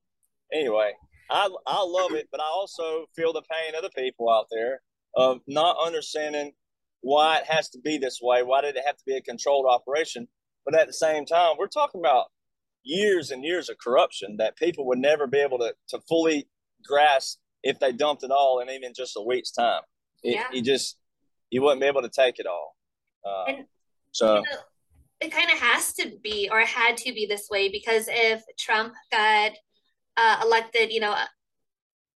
anyway, 0.53 0.93
I 1.31 1.49
I 1.67 1.83
love 1.83 2.13
it, 2.13 2.29
but 2.31 2.41
I 2.41 2.47
also 2.47 3.07
feel 3.15 3.33
the 3.33 3.43
pain 3.43 3.75
of 3.75 3.83
the 3.83 3.91
people 3.91 4.31
out 4.31 4.47
there 4.51 4.81
of 5.17 5.41
not 5.47 5.77
understanding 5.85 6.53
why 7.03 7.39
it 7.39 7.47
has 7.47 7.69
to 7.71 7.79
be 7.81 7.99
this 7.99 8.21
way. 8.23 8.43
Why 8.43 8.61
did 8.61 8.77
it 8.77 8.85
have 8.87 8.97
to 8.97 9.05
be 9.07 9.17
a 9.17 9.23
controlled 9.23 9.67
operation? 9.69 10.29
But 10.65 10.75
at 10.75 10.87
the 10.87 10.93
same 10.93 11.25
time, 11.25 11.57
we're 11.59 11.67
talking 11.67 12.01
about 12.01 12.27
years 12.83 13.31
and 13.31 13.45
years 13.45 13.69
of 13.69 13.79
corruption 13.79 14.37
that 14.39 14.57
people 14.57 14.87
would 14.87 14.99
never 14.99 15.27
be 15.27 15.39
able 15.39 15.59
to, 15.59 15.75
to 15.89 16.01
fully 16.09 16.49
grasp 16.85 17.39
if 17.63 17.79
they 17.79 17.93
dumped 17.93 18.23
it 18.23 18.31
all 18.31 18.61
in 18.61 18.71
even 18.71 18.93
just 18.95 19.17
a 19.17 19.23
week's 19.23 19.51
time. 19.51 19.83
It, 20.23 20.35
yeah. 20.35 20.45
You 20.53 20.63
just, 20.63 20.99
you 21.51 21.63
wouldn't 21.63 21.81
be 21.81 21.87
able 21.87 22.03
to 22.03 22.11
take 22.11 22.39
it 22.39 22.47
all. 22.47 22.77
Uh, 23.25 23.45
and, 23.49 23.65
so. 24.13 24.37
You 24.37 24.43
know, 24.43 24.59
it 25.21 25.33
kind 25.33 25.51
of 25.51 25.59
has 25.59 25.93
to 25.95 26.13
be 26.23 26.49
or 26.51 26.61
had 26.61 26.97
to 26.99 27.13
be 27.13 27.27
this 27.27 27.49
way 27.51 27.69
because 27.69 28.07
if 28.09 28.43
Trump 28.59 28.95
got 29.11 29.53
uh, 30.17 30.41
elected, 30.43 30.93
you 30.93 31.01
know, 31.01 31.17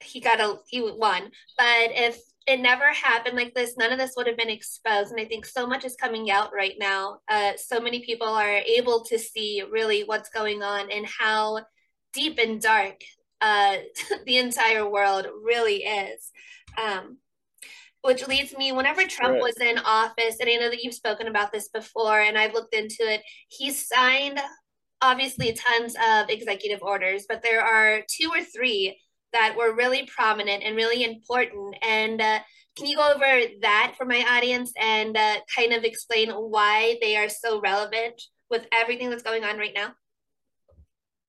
he 0.02 0.20
got 0.20 0.39
a 0.39 0.58
he 0.68 0.82
won. 0.82 1.24
But 1.58 1.92
if 1.92 2.20
it 2.46 2.60
never 2.60 2.92
happened 2.92 3.38
like 3.38 3.54
this, 3.54 3.78
none 3.78 3.92
of 3.92 3.98
this 3.98 4.13
would 4.18 4.28
have 4.28 4.38
been 4.38 4.50
exposed. 4.50 5.12
And 5.12 5.20
I 5.20 5.26
think 5.26 5.46
so 5.46 5.66
much 5.66 5.86
is 5.86 5.96
coming 5.96 6.30
out 6.30 6.52
right 6.54 6.76
now. 6.78 7.20
Uh, 7.30 7.54
so 7.58 7.80
many 7.80 8.06
people 8.06 8.28
are 8.28 8.58
able 8.58 9.04
to 9.06 9.18
see 9.18 9.63
really 9.70 10.04
what's 10.04 10.30
going 10.30 10.62
on 10.62 10.92
and 10.92 11.06
how 11.06 11.62
deep 12.13 12.38
and 12.39 12.62
dark 12.62 13.02
uh, 13.42 13.78
the 14.26 14.38
entire 14.38 14.89
world 14.89 15.28
really 15.44 15.84
is. 15.84 16.32
Um, 16.78 17.18
which 18.04 18.28
leads 18.28 18.56
me 18.58 18.72
whenever 18.72 19.06
Trump 19.08 19.34
right. 19.34 19.42
was 19.42 19.58
in 19.58 19.78
office, 19.80 20.38
and 20.39 20.50
I 20.50 20.56
know 20.56 20.70
that 20.70 20.84
you've 20.84 20.94
spoken 20.94 21.28
about 21.28 21.52
this 21.52 21.70
before, 21.70 22.20
and 22.20 22.38
I've 22.38 22.54
looked 22.54 22.76
into 22.76 23.02
it, 23.02 23.22
he 23.48 23.72
signed 23.72 24.39
obviously 25.02 25.54
tons 25.54 25.96
of 25.96 26.30
executive 26.30 26.82
orders, 26.82 27.26
but 27.28 27.42
there 27.42 27.62
are 27.62 28.02
two 28.10 28.30
or 28.30 28.44
three 28.44 29.00
that 29.32 29.56
were 29.58 29.74
really 29.74 30.08
prominent 30.16 30.63
and 30.63 30.76
really 30.76 31.04
important. 31.04 31.76
And 31.82 32.22
uh, 32.22 32.39
can 32.76 32.88
you 32.88 32.98
go 32.98 33.13
over 33.13 33.42
that 33.62 33.96
for 33.98 34.06
my 34.06 34.24
audience 34.30 34.72
and 34.80 35.16
uh, 35.16 35.38
kind 35.56 35.74
of 35.74 35.84
explain 35.84 36.30
why 36.30 36.98
they 37.02 37.16
are 37.18 37.30
so 37.30 37.60
relevant 37.62 38.22
with 38.50 38.68
everything 38.72 39.10
that's 39.10 39.24
going 39.24 39.44
on 39.44 39.58
right 39.58 39.74
now? 39.76 39.94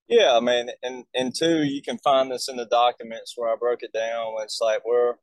Yeah, 0.06 0.36
I 0.36 0.40
mean, 0.40 0.68
and 0.82 1.04
and 1.14 1.34
two, 1.34 1.62
you 1.62 1.80
can 1.80 1.98
find 1.98 2.30
this 2.30 2.48
in 2.48 2.56
the 2.56 2.66
documents 2.66 3.34
where 3.36 3.50
I 3.50 3.56
broke 3.56 3.82
it 3.82 3.92
down. 3.92 4.34
It's 4.40 4.60
like 4.60 4.82
we're 4.84 5.14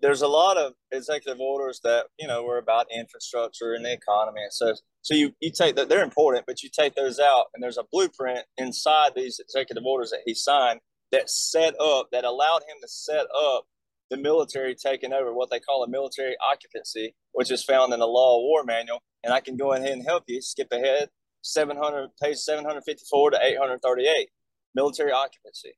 there's 0.00 0.22
a 0.22 0.28
lot 0.28 0.56
of 0.56 0.72
executive 0.92 1.40
orders 1.40 1.80
that 1.84 2.06
you 2.18 2.26
know 2.26 2.42
were 2.42 2.58
about 2.58 2.86
infrastructure 2.94 3.74
and 3.74 3.84
the 3.84 3.92
economy 3.92 4.42
and 4.42 4.52
so 4.52 4.74
so 5.02 5.14
you 5.14 5.32
you 5.40 5.50
take 5.50 5.76
that 5.76 5.88
they're 5.88 6.04
important 6.04 6.44
but 6.46 6.62
you 6.62 6.70
take 6.72 6.94
those 6.94 7.18
out 7.18 7.46
and 7.54 7.62
there's 7.62 7.78
a 7.78 7.84
blueprint 7.90 8.44
inside 8.56 9.12
these 9.14 9.38
executive 9.38 9.84
orders 9.84 10.10
that 10.10 10.20
he 10.24 10.34
signed 10.34 10.80
that 11.12 11.30
set 11.30 11.74
up 11.80 12.08
that 12.12 12.24
allowed 12.24 12.62
him 12.62 12.76
to 12.80 12.88
set 12.88 13.26
up 13.36 13.64
the 14.10 14.16
military 14.16 14.74
taking 14.74 15.12
over 15.12 15.34
what 15.34 15.50
they 15.50 15.60
call 15.60 15.84
a 15.84 15.88
military 15.88 16.36
occupancy 16.50 17.14
which 17.32 17.50
is 17.50 17.64
found 17.64 17.92
in 17.92 18.00
the 18.00 18.06
law 18.06 18.36
of 18.36 18.42
war 18.42 18.64
manual. 18.64 19.02
And 19.24 19.32
i 19.32 19.40
can 19.40 19.56
go 19.56 19.72
ahead 19.72 19.90
and 19.90 20.04
help 20.04 20.24
you 20.26 20.40
skip 20.40 20.68
ahead 20.72 21.08
700 21.42 22.10
page 22.22 22.36
754 22.36 23.30
to 23.30 23.38
838 23.42 24.28
military 24.74 25.12
occupancy. 25.12 25.72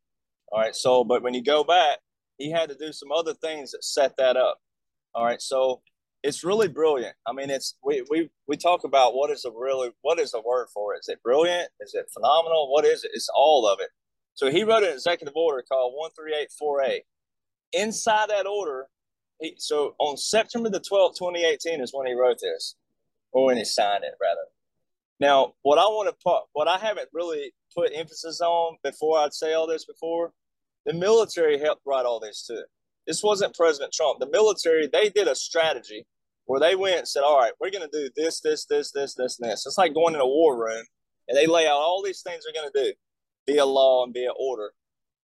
All 0.52 0.60
right 0.60 0.74
so 0.74 1.04
but 1.04 1.22
when 1.22 1.34
you 1.34 1.42
go 1.42 1.64
back 1.64 1.98
he 2.40 2.50
had 2.50 2.70
to 2.70 2.74
do 2.74 2.92
some 2.92 3.12
other 3.12 3.34
things 3.34 3.72
that 3.72 3.84
set 3.84 4.16
that 4.16 4.36
up. 4.36 4.58
All 5.14 5.24
right, 5.24 5.42
so 5.42 5.82
it's 6.22 6.42
really 6.44 6.68
brilliant. 6.68 7.14
I 7.26 7.32
mean, 7.32 7.50
it's 7.50 7.76
we 7.84 8.04
we 8.10 8.30
we 8.48 8.56
talk 8.56 8.84
about 8.84 9.14
what 9.14 9.30
is 9.30 9.44
a 9.44 9.50
really 9.50 9.90
what 10.02 10.18
is 10.18 10.32
the 10.32 10.40
word 10.40 10.68
for 10.72 10.94
it? 10.94 11.00
Is 11.00 11.08
it 11.08 11.22
brilliant? 11.22 11.68
Is 11.80 11.94
it 11.94 12.10
phenomenal? 12.12 12.72
What 12.72 12.84
is 12.84 13.04
it? 13.04 13.10
It's 13.14 13.28
all 13.34 13.68
of 13.68 13.78
it. 13.80 13.90
So 14.34 14.50
he 14.50 14.64
wrote 14.64 14.84
an 14.84 14.92
executive 14.92 15.36
order 15.36 15.62
called 15.62 15.92
one 15.94 16.10
three 16.12 16.34
eight 16.34 16.50
four 16.58 16.82
eight. 16.82 17.02
Inside 17.72 18.30
that 18.30 18.46
order, 18.46 18.88
he 19.40 19.54
so 19.58 19.94
on 19.98 20.16
September 20.16 20.70
the 20.70 20.80
twelfth, 20.80 21.18
twenty 21.18 21.44
eighteen, 21.44 21.80
is 21.80 21.92
when 21.92 22.06
he 22.06 22.14
wrote 22.14 22.40
this, 22.40 22.76
or 23.32 23.46
when 23.46 23.56
he 23.56 23.64
signed 23.64 24.04
it, 24.04 24.14
rather. 24.20 24.40
Now, 25.20 25.54
what 25.62 25.78
I 25.78 25.82
want 25.82 26.08
to 26.08 26.16
put, 26.24 26.44
what 26.52 26.68
I 26.68 26.78
haven't 26.78 27.10
really 27.12 27.52
put 27.74 27.92
emphasis 27.94 28.40
on 28.40 28.78
before 28.82 29.18
I'd 29.18 29.34
say 29.34 29.52
all 29.52 29.66
this 29.66 29.84
before 29.84 30.32
the 30.86 30.94
military 30.94 31.58
helped 31.58 31.82
write 31.86 32.06
all 32.06 32.20
this 32.20 32.46
too. 32.46 32.62
This 33.06 33.22
wasn't 33.22 33.56
President 33.56 33.92
Trump. 33.92 34.20
The 34.20 34.30
military, 34.30 34.86
they 34.86 35.08
did 35.08 35.28
a 35.28 35.34
strategy 35.34 36.06
where 36.46 36.60
they 36.60 36.74
went 36.74 36.98
and 36.98 37.08
said, 37.08 37.22
all 37.22 37.38
right, 37.38 37.52
we're 37.60 37.70
going 37.70 37.88
to 37.88 37.98
do 37.98 38.10
this, 38.16 38.40
this, 38.40 38.66
this, 38.66 38.92
this, 38.92 39.14
this, 39.14 39.38
and 39.38 39.50
this. 39.50 39.66
It's 39.66 39.78
like 39.78 39.94
going 39.94 40.14
in 40.14 40.20
a 40.20 40.26
war 40.26 40.58
room 40.58 40.84
and 41.28 41.36
they 41.36 41.46
lay 41.46 41.66
out 41.66 41.76
all 41.76 42.02
these 42.02 42.22
things 42.22 42.44
they're 42.44 42.60
going 42.60 42.72
to 42.72 42.84
do, 42.84 42.92
be 43.46 43.58
a 43.58 43.64
law 43.64 44.04
and 44.04 44.12
be 44.12 44.24
an 44.24 44.32
order, 44.38 44.72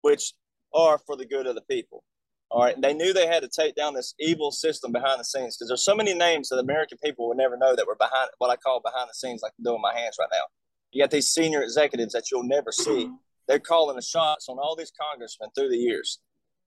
which 0.02 0.34
are 0.74 0.98
for 0.98 1.16
the 1.16 1.26
good 1.26 1.46
of 1.46 1.54
the 1.54 1.62
people. 1.62 2.04
All 2.50 2.62
right. 2.62 2.74
And 2.74 2.84
they 2.84 2.94
knew 2.94 3.12
they 3.12 3.26
had 3.26 3.42
to 3.42 3.48
take 3.48 3.74
down 3.74 3.94
this 3.94 4.14
evil 4.20 4.52
system 4.52 4.92
behind 4.92 5.18
the 5.18 5.24
scenes 5.24 5.56
because 5.56 5.68
there's 5.68 5.84
so 5.84 5.96
many 5.96 6.14
names 6.14 6.48
that 6.48 6.58
American 6.58 6.98
people 7.02 7.28
would 7.28 7.36
never 7.36 7.56
know 7.56 7.74
that 7.74 7.86
were 7.86 7.96
behind 7.96 8.30
what 8.38 8.50
I 8.50 8.56
call 8.56 8.80
behind 8.80 9.08
the 9.08 9.14
scenes, 9.14 9.42
like 9.42 9.52
I'm 9.58 9.64
doing 9.64 9.80
my 9.80 9.98
hands 9.98 10.16
right 10.18 10.28
now. 10.30 10.44
You 10.92 11.02
got 11.02 11.10
these 11.10 11.28
senior 11.28 11.62
executives 11.62 12.12
that 12.12 12.30
you'll 12.30 12.44
never 12.44 12.70
see 12.70 13.10
they're 13.48 13.58
calling 13.58 13.96
the 13.96 14.02
shots 14.02 14.48
on 14.48 14.58
all 14.58 14.76
these 14.76 14.92
congressmen 14.98 15.50
through 15.54 15.70
the 15.70 15.76
years. 15.76 16.20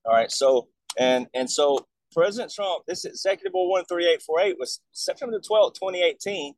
All 0.06 0.14
right. 0.14 0.32
So 0.32 0.68
and 0.98 1.28
and 1.34 1.50
so 1.50 1.88
President 2.12 2.52
Trump, 2.52 2.86
this 2.88 3.06
executive 3.06 3.54
order 3.54 3.84
13848 3.88 4.58
was 4.60 4.82
September 4.92 5.38
the 5.38 5.48
12th, 5.48 5.76
2018. 5.76 6.56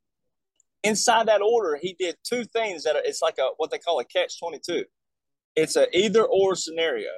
Inside 0.83 1.27
that 1.27 1.41
order, 1.41 1.77
he 1.79 1.95
did 1.99 2.15
two 2.23 2.45
things 2.45 2.83
that 2.83 2.95
are, 2.95 3.01
it's 3.03 3.21
like 3.21 3.37
a 3.37 3.49
what 3.57 3.69
they 3.69 3.77
call 3.77 3.99
a 3.99 4.05
catch 4.05 4.39
22. 4.39 4.85
It's 5.55 5.75
a 5.75 5.85
either 5.95 6.23
or 6.23 6.55
scenario. 6.55 7.09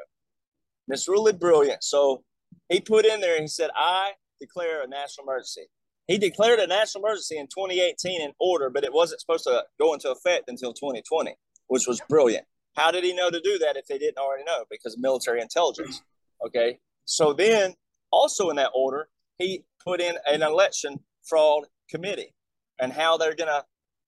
And 0.87 0.95
it's 0.95 1.07
really 1.07 1.33
brilliant. 1.33 1.83
So 1.83 2.23
he 2.69 2.81
put 2.81 3.05
in 3.05 3.21
there, 3.21 3.39
he 3.39 3.47
said, 3.47 3.69
I 3.75 4.13
declare 4.41 4.83
a 4.83 4.87
national 4.87 5.27
emergency. 5.27 5.67
He 6.07 6.17
declared 6.17 6.59
a 6.59 6.67
national 6.67 7.05
emergency 7.05 7.37
in 7.37 7.47
2018 7.47 8.21
in 8.21 8.33
order, 8.39 8.69
but 8.69 8.83
it 8.83 8.91
wasn't 8.91 9.21
supposed 9.21 9.45
to 9.45 9.63
go 9.79 9.93
into 9.93 10.11
effect 10.11 10.45
until 10.49 10.73
2020, 10.73 11.35
which 11.67 11.87
was 11.87 12.01
brilliant. 12.09 12.45
How 12.75 12.91
did 12.91 13.03
he 13.03 13.13
know 13.13 13.29
to 13.29 13.39
do 13.39 13.57
that 13.59 13.77
if 13.77 13.85
they 13.87 13.97
didn't 13.97 14.17
already 14.17 14.43
know? 14.43 14.65
Because 14.69 14.95
of 14.95 14.99
military 14.99 15.41
intelligence. 15.41 16.01
Okay. 16.45 16.79
So 17.05 17.33
then, 17.33 17.75
also 18.11 18.49
in 18.49 18.55
that 18.57 18.71
order, 18.73 19.09
he 19.37 19.63
put 19.83 20.01
in 20.01 20.15
an 20.25 20.41
election 20.41 20.99
fraud 21.23 21.65
committee 21.89 22.33
and 22.79 22.93
how 22.93 23.17
they're 23.17 23.35
going 23.35 23.49
to 23.49 23.63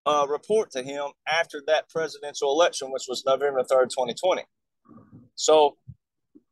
uh, 0.06 0.26
report 0.28 0.72
to 0.72 0.84
him 0.84 1.08
after 1.28 1.62
that 1.68 1.90
presidential 1.90 2.52
election, 2.52 2.92
which 2.92 3.06
was 3.08 3.24
November 3.26 3.62
3rd, 3.62 3.90
2020. 3.90 4.44
So, 5.36 5.78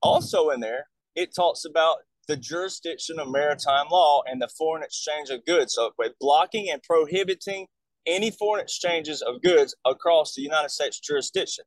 also 0.02 0.49
in 0.49 0.60
there, 0.60 0.88
it 1.15 1.34
talks 1.36 1.63
about 1.65 1.97
the 2.28 2.36
jurisdiction 2.36 3.19
of 3.19 3.30
maritime 3.30 3.88
law 3.91 4.21
and 4.26 4.41
the 4.41 4.47
foreign 4.47 4.84
exchange 4.84 5.30
of 5.30 5.45
goods. 5.45 5.73
So, 5.76 5.91
with 5.97 6.13
blocking 6.19 6.69
and 6.71 6.82
prohibiting 6.82 7.67
any 8.06 8.32
foreign 8.32 8.62
exchanges 8.62 9.21
of 9.21 9.41
goods 9.41 9.76
across 9.86 10.34
the 10.34 10.41
United 10.41 10.69
States 10.69 10.99
jurisdiction. 10.99 11.65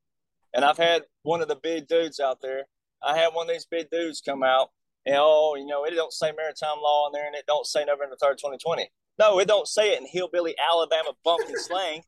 And 0.57 0.65
I've 0.65 0.79
had 0.79 1.03
one 1.23 1.43
of 1.43 1.49
the 1.49 1.57
big 1.63 1.87
dudes 1.87 2.19
out 2.19 2.39
there. 2.43 2.65
I 3.05 3.17
had 3.17 3.29
one 3.29 3.49
of 3.49 3.55
these 3.55 3.67
big 3.71 3.91
dudes 3.91 4.21
come 4.27 4.43
out 4.43 4.71
and 5.07 5.15
oh, 5.19 5.55
you 5.57 5.67
know, 5.67 5.85
it 5.85 5.95
don't 5.95 6.13
say 6.13 6.33
maritime 6.37 6.79
law 6.83 7.07
in 7.07 7.13
there, 7.13 7.27
and 7.27 7.37
it 7.37 7.45
don't 7.47 7.65
say 7.65 7.85
November 7.85 8.17
third, 8.21 8.39
twenty 8.39 8.59
twenty. 8.59 8.91
No, 9.19 9.39
it 9.39 9.47
don't 9.47 9.69
say 9.69 9.93
it 9.93 10.01
in 10.01 10.07
hillbilly 10.07 10.57
Alabama 10.59 11.13
bumpkin 11.25 11.55
slang, 11.57 12.03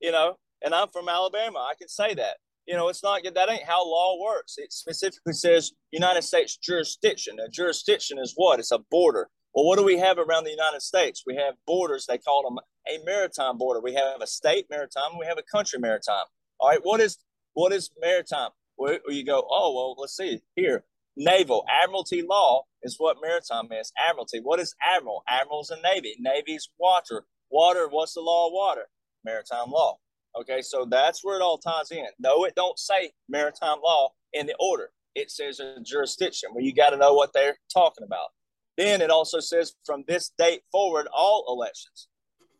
you 0.00 0.12
know. 0.12 0.36
And 0.62 0.74
I'm 0.74 0.88
from 0.88 1.08
Alabama, 1.08 1.58
I 1.58 1.74
can 1.76 1.88
say 1.88 2.14
that. 2.14 2.36
You 2.66 2.74
know, 2.74 2.88
it's 2.88 3.02
not 3.02 3.22
that 3.22 3.50
ain't 3.50 3.64
how 3.64 3.84
law 3.84 4.18
works. 4.22 4.54
It 4.56 4.72
specifically 4.72 5.34
says 5.34 5.72
United 5.90 6.22
States 6.22 6.56
jurisdiction. 6.56 7.38
A 7.38 7.50
jurisdiction 7.50 8.18
is 8.18 8.32
what? 8.36 8.60
It's 8.60 8.70
a 8.70 8.78
border. 8.90 9.28
Well, 9.52 9.66
what 9.66 9.76
do 9.78 9.84
we 9.84 9.98
have 9.98 10.18
around 10.18 10.44
the 10.44 10.50
United 10.50 10.80
States? 10.80 11.24
We 11.26 11.36
have 11.36 11.54
borders. 11.66 12.06
They 12.08 12.18
call 12.18 12.42
them 12.42 12.58
a 12.88 13.04
maritime 13.04 13.58
border. 13.58 13.80
We 13.80 13.94
have 13.94 14.22
a 14.22 14.26
state 14.26 14.66
maritime. 14.70 15.18
We 15.18 15.26
have 15.26 15.38
a 15.38 15.56
country 15.56 15.78
maritime. 15.78 16.24
All 16.58 16.70
right. 16.70 16.80
What 16.82 17.00
is 17.00 17.18
what 17.54 17.72
is 17.72 17.90
maritime? 18.00 18.50
Well, 18.76 18.98
you 19.08 19.24
go, 19.24 19.46
oh 19.48 19.74
well, 19.74 19.96
let's 19.98 20.16
see 20.16 20.42
here 20.56 20.84
naval. 21.16 21.64
Admiralty 21.82 22.22
law 22.22 22.64
is 22.82 22.96
what 22.98 23.18
maritime 23.22 23.68
is. 23.72 23.92
Admiralty. 24.08 24.40
What 24.42 24.60
is 24.60 24.74
admiral? 24.96 25.22
Admiral's 25.28 25.70
a 25.70 25.76
navy. 25.80 26.16
Navy's 26.18 26.68
water. 26.78 27.24
Water. 27.50 27.88
What's 27.88 28.14
the 28.14 28.20
law 28.20 28.48
of 28.48 28.52
water? 28.52 28.88
Maritime 29.24 29.70
law. 29.70 29.98
Okay, 30.38 30.62
so 30.62 30.86
that's 30.90 31.24
where 31.24 31.38
it 31.38 31.42
all 31.42 31.58
ties 31.58 31.92
in. 31.92 32.06
No, 32.18 32.44
it 32.44 32.54
don't 32.56 32.78
say 32.78 33.12
maritime 33.28 33.78
law 33.82 34.10
in 34.32 34.46
the 34.46 34.56
order. 34.58 34.90
It 35.14 35.30
says 35.30 35.60
a 35.60 35.76
jurisdiction 35.80 36.50
where 36.52 36.64
you 36.64 36.74
got 36.74 36.90
to 36.90 36.96
know 36.96 37.14
what 37.14 37.32
they're 37.32 37.56
talking 37.72 38.04
about. 38.04 38.28
Then 38.76 39.00
it 39.00 39.10
also 39.10 39.38
says 39.38 39.74
from 39.86 40.02
this 40.08 40.32
date 40.36 40.62
forward, 40.72 41.06
all 41.14 41.44
elections. 41.48 42.08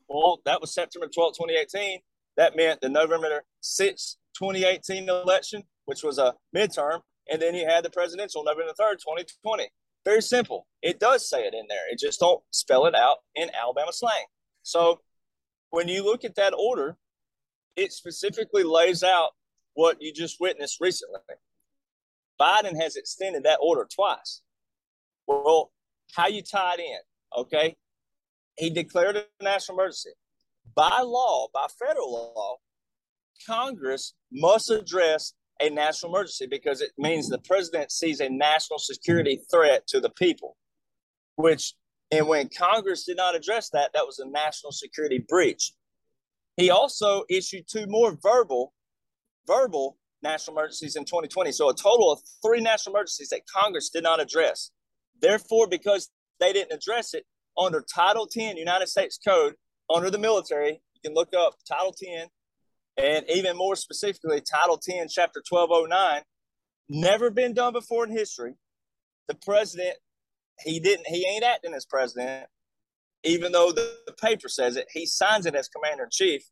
Well, 0.09 0.41
that 0.45 0.61
was 0.61 0.73
September 0.73 1.09
12, 1.13 1.35
2018. 1.35 1.99
That 2.37 2.55
meant 2.55 2.81
the 2.81 2.89
November 2.89 3.43
6, 3.61 4.19
2018 4.39 5.09
election, 5.09 5.63
which 5.85 6.03
was 6.03 6.19
a 6.19 6.35
midterm, 6.55 7.01
and 7.31 7.41
then 7.41 7.55
you 7.55 7.67
had 7.67 7.85
the 7.85 7.91
presidential 7.91 8.45
November 8.45 8.73
the 8.77 8.83
3rd, 8.83 8.99
2020. 8.99 9.69
Very 10.05 10.21
simple. 10.21 10.67
It 10.83 11.01
does 11.01 11.29
say 11.29 11.45
it 11.45 11.55
in 11.55 11.67
there. 11.69 11.91
It 11.91 11.99
just 11.99 12.21
don't 12.21 12.43
spell 12.51 12.87
it 12.87 12.95
out 12.95 13.19
in 13.35 13.51
Alabama 13.55 13.93
slang. 13.93 14.27
So 14.63 15.01
when 15.71 15.89
you 15.89 16.05
look 16.05 16.25
at 16.25 16.35
that 16.37 16.55
order, 16.57 16.97
it 17.77 17.93
specifically 17.93 18.63
lays 18.63 19.03
out 19.03 19.31
what 19.75 20.01
you 20.01 20.13
just 20.13 20.37
witnessed 20.41 20.79
recently. 20.81 21.21
Biden 22.41 22.81
has 22.81 22.97
extended 22.97 23.45
that 23.45 23.59
order 23.63 23.87
twice. 23.93 24.43
Well, 25.27 25.73
how 26.15 26.29
you 26.29 26.43
tie 26.43 26.75
it 26.75 26.81
in, 26.81 27.41
okay? 27.41 27.77
He 28.59 28.71
declared 28.71 29.17
a 29.17 29.25
national 29.43 29.79
emergency. 29.79 30.11
By 30.75 31.01
law, 31.01 31.49
by 31.53 31.67
federal 31.79 32.13
law, 32.13 32.57
Congress 33.47 34.15
must 34.33 34.71
address 34.71 35.35
a 35.61 35.71
national 35.71 36.13
emergency 36.13 36.47
because 36.47 36.81
it 36.81 36.91
means 36.99 37.29
the 37.29 37.39
president 37.39 37.93
sees 37.93 38.21
a 38.21 38.29
national 38.29 38.79
security 38.79 39.41
threat 39.51 39.87
to 39.87 40.01
the 40.01 40.11
people, 40.11 40.57
which, 41.37 41.75
and 42.11 42.27
when 42.29 42.49
Congress 42.49 43.05
did 43.05 43.17
not 43.17 43.37
address 43.37 43.71
that, 43.71 43.91
that 43.95 44.07
was 44.07 44.19
a 44.19 44.29
national 44.29 44.73
security 44.73 45.25
breach. 45.29 45.73
He 46.57 46.71
also 46.71 47.25
issued 47.29 47.67
two 47.69 47.87
more 47.87 48.17
verbal, 48.23 48.73
verbal 49.47 49.99
national 50.23 50.57
emergencies 50.57 50.97
in 50.97 51.05
2020. 51.05 51.53
So 51.53 51.69
a 51.69 51.75
total 51.75 52.13
of 52.13 52.21
three 52.45 52.61
national 52.61 52.95
emergencies 52.95 53.29
that 53.31 53.43
Congress 53.47 53.91
did 53.91 54.03
not 54.03 54.21
address. 54.21 54.71
Therefore, 55.21 55.69
because 55.69 56.11
they 56.41 56.53
didn't 56.53 56.73
address 56.73 57.15
it 57.15 57.25
under 57.57 57.83
Title 57.83 58.27
10 58.27 58.57
United 58.57 58.89
States 58.89 59.19
Code, 59.25 59.55
under 59.95 60.11
the 60.11 60.19
military, 60.19 60.81
you 60.95 61.01
can 61.05 61.15
look 61.15 61.35
up 61.37 61.55
Title 61.69 61.93
10 61.93 62.27
and 62.97 63.25
even 63.29 63.57
more 63.57 63.77
specifically, 63.77 64.41
Title 64.41 64.79
10, 64.79 65.09
Chapter 65.09 65.43
1209, 65.49 66.23
never 66.89 67.31
been 67.31 67.55
done 67.55 67.73
before 67.73 68.05
in 68.05 68.11
history. 68.11 68.55
The 69.29 69.35
president, 69.35 69.97
he 70.61 70.81
didn't, 70.81 71.07
he 71.07 71.27
ain't 71.27 71.45
acting 71.45 71.75
as 71.75 71.87
president, 71.87 72.47
even 73.25 73.53
though 73.53 73.73
the, 73.73 73.99
the 74.07 74.13
paper 74.13 74.49
says 74.49 74.77
it. 74.77 74.87
He 74.93 75.07
signs 75.07 75.47
it 75.47 75.55
as 75.55 75.69
commander 75.69 76.05
in 76.05 76.11
chief. 76.13 76.43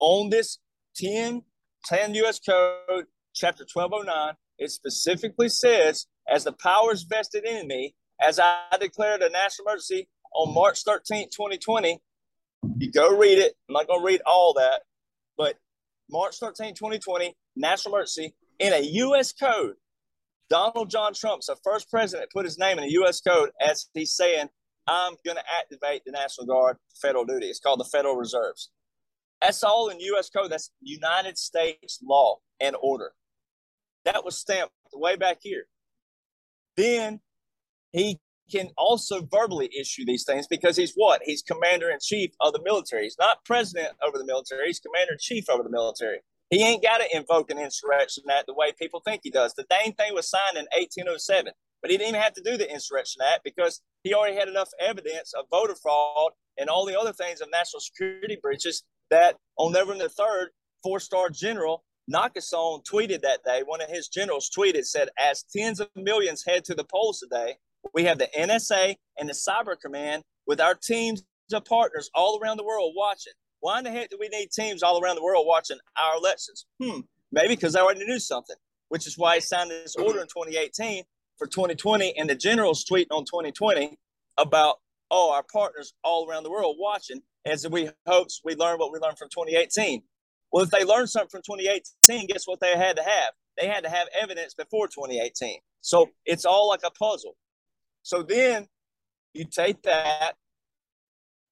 On 0.00 0.30
this 0.30 0.58
10, 0.96 1.42
10 1.86 2.14
U.S. 2.14 2.40
Code, 2.40 3.06
Chapter 3.34 3.66
1209, 3.72 4.34
it 4.58 4.70
specifically 4.70 5.48
says, 5.48 6.06
as 6.28 6.44
the 6.44 6.52
powers 6.52 7.02
vested 7.02 7.44
in 7.44 7.66
me, 7.66 7.94
as 8.20 8.38
I 8.38 8.60
declared 8.80 9.22
a 9.22 9.30
national 9.30 9.68
emergency 9.68 10.08
on 10.34 10.54
March 10.54 10.82
13, 10.84 11.28
2020, 11.30 12.00
you 12.78 12.92
go 12.92 13.16
read 13.16 13.38
it. 13.38 13.54
I'm 13.68 13.74
not 13.74 13.86
going 13.86 14.00
to 14.00 14.06
read 14.06 14.22
all 14.24 14.54
that. 14.54 14.82
But 15.36 15.56
March 16.10 16.38
13, 16.38 16.74
2020, 16.74 17.34
national 17.56 17.94
emergency 17.94 18.34
in 18.58 18.72
a 18.72 18.80
U.S. 18.80 19.32
code. 19.32 19.74
Donald 20.50 20.90
John 20.90 21.14
Trump's 21.14 21.46
the 21.46 21.56
first 21.64 21.90
president 21.90 22.30
put 22.32 22.44
his 22.44 22.58
name 22.58 22.78
in 22.78 22.84
a 22.84 22.88
U.S. 22.88 23.20
code 23.20 23.50
as 23.66 23.86
he's 23.94 24.14
saying, 24.14 24.48
I'm 24.86 25.14
going 25.24 25.38
to 25.38 25.42
activate 25.58 26.02
the 26.04 26.12
National 26.12 26.46
Guard 26.46 26.76
federal 27.00 27.24
duty. 27.24 27.46
It's 27.46 27.60
called 27.60 27.80
the 27.80 27.88
Federal 27.90 28.16
Reserves. 28.16 28.70
That's 29.40 29.62
all 29.62 29.88
in 29.88 30.00
U.S. 30.00 30.28
code. 30.30 30.50
That's 30.50 30.70
United 30.82 31.38
States 31.38 31.98
law 32.02 32.38
and 32.60 32.76
order. 32.80 33.12
That 34.04 34.24
was 34.24 34.38
stamped 34.38 34.74
way 34.92 35.16
back 35.16 35.38
here. 35.40 35.64
Then 36.76 37.20
he 37.92 38.20
can 38.50 38.70
also 38.76 39.26
verbally 39.30 39.70
issue 39.78 40.04
these 40.04 40.24
things 40.24 40.46
because 40.46 40.76
he's 40.76 40.92
what? 40.94 41.22
He's 41.24 41.42
commander 41.42 41.90
in 41.90 41.98
chief 42.00 42.30
of 42.40 42.52
the 42.52 42.62
military. 42.62 43.04
He's 43.04 43.18
not 43.18 43.44
president 43.44 43.90
over 44.06 44.18
the 44.18 44.24
military, 44.24 44.66
he's 44.66 44.80
commander 44.80 45.12
in 45.12 45.18
chief 45.18 45.48
over 45.48 45.62
the 45.62 45.70
military. 45.70 46.20
He 46.50 46.62
ain't 46.62 46.82
got 46.82 46.98
to 46.98 47.16
invoke 47.16 47.50
an 47.50 47.58
insurrection 47.58 48.24
act 48.30 48.46
the 48.46 48.54
way 48.54 48.72
people 48.78 49.00
think 49.00 49.22
he 49.24 49.30
does. 49.30 49.54
The 49.54 49.66
Dane 49.70 49.94
thing 49.94 50.14
was 50.14 50.28
signed 50.28 50.56
in 50.56 50.66
1807, 50.76 51.52
but 51.80 51.90
he 51.90 51.96
didn't 51.96 52.10
even 52.10 52.20
have 52.20 52.34
to 52.34 52.42
do 52.42 52.56
the 52.56 52.70
insurrection 52.70 53.22
act 53.26 53.40
because 53.44 53.80
he 54.02 54.14
already 54.14 54.36
had 54.36 54.48
enough 54.48 54.68
evidence 54.78 55.32
of 55.32 55.46
voter 55.50 55.74
fraud 55.74 56.32
and 56.58 56.68
all 56.68 56.86
the 56.86 56.98
other 56.98 57.12
things 57.12 57.40
of 57.40 57.48
national 57.50 57.80
security 57.80 58.38
breaches 58.40 58.84
that 59.10 59.36
on 59.56 59.72
November 59.72 60.04
the 60.04 60.10
3rd, 60.10 60.46
four 60.82 61.00
star 61.00 61.30
general 61.30 61.82
Nakasone 62.12 62.84
tweeted 62.84 63.22
that 63.22 63.42
day. 63.44 63.62
One 63.64 63.80
of 63.80 63.88
his 63.88 64.08
generals 64.08 64.50
tweeted, 64.56 64.84
said, 64.84 65.08
As 65.18 65.44
tens 65.44 65.80
of 65.80 65.88
millions 65.96 66.44
head 66.46 66.64
to 66.64 66.74
the 66.74 66.84
polls 66.84 67.20
today, 67.20 67.56
we 67.92 68.04
have 68.04 68.18
the 68.18 68.28
NSA 68.38 68.94
and 69.18 69.28
the 69.28 69.34
Cyber 69.34 69.78
Command 69.80 70.22
with 70.46 70.60
our 70.60 70.74
teams 70.74 71.22
of 71.52 71.64
partners 71.64 72.10
all 72.14 72.38
around 72.40 72.56
the 72.56 72.64
world 72.64 72.94
watching. 72.96 73.32
Why 73.60 73.78
in 73.78 73.84
the 73.84 73.90
heck 73.90 74.10
do 74.10 74.16
we 74.18 74.28
need 74.28 74.50
teams 74.50 74.82
all 74.82 75.02
around 75.02 75.16
the 75.16 75.22
world 75.22 75.46
watching 75.46 75.78
our 76.00 76.16
elections? 76.16 76.66
Hmm, 76.82 77.00
maybe 77.32 77.48
because 77.48 77.72
they 77.74 77.80
already 77.80 78.04
knew 78.04 78.18
something, 78.18 78.56
which 78.88 79.06
is 79.06 79.18
why 79.18 79.36
he 79.36 79.40
signed 79.40 79.70
this 79.70 79.96
order 79.96 80.20
in 80.20 80.26
2018 80.26 81.04
for 81.38 81.46
2020 81.46 82.16
and 82.16 82.28
the 82.28 82.34
generals 82.34 82.84
tweeting 82.84 83.10
on 83.10 83.24
2020 83.24 83.96
about, 84.38 84.76
oh, 85.10 85.32
our 85.32 85.44
partners 85.52 85.94
all 86.02 86.28
around 86.28 86.42
the 86.44 86.50
world 86.50 86.76
watching 86.78 87.20
as 87.44 87.68
we 87.68 87.90
hopes 88.06 88.40
we 88.44 88.54
learn 88.54 88.78
what 88.78 88.92
we 88.92 88.98
learned 88.98 89.18
from 89.18 89.28
2018. 89.28 90.02
Well, 90.52 90.64
if 90.64 90.70
they 90.70 90.84
learned 90.84 91.10
something 91.10 91.30
from 91.30 91.42
2018, 91.42 92.28
guess 92.28 92.46
what 92.46 92.60
they 92.60 92.76
had 92.76 92.96
to 92.96 93.02
have? 93.02 93.32
They 93.58 93.66
had 93.66 93.84
to 93.84 93.90
have 93.90 94.08
evidence 94.20 94.54
before 94.54 94.88
2018. 94.88 95.58
So 95.80 96.10
it's 96.24 96.44
all 96.44 96.68
like 96.68 96.82
a 96.84 96.90
puzzle. 96.90 97.36
So 98.04 98.22
then 98.22 98.68
you 99.32 99.44
take 99.44 99.82
that. 99.82 100.34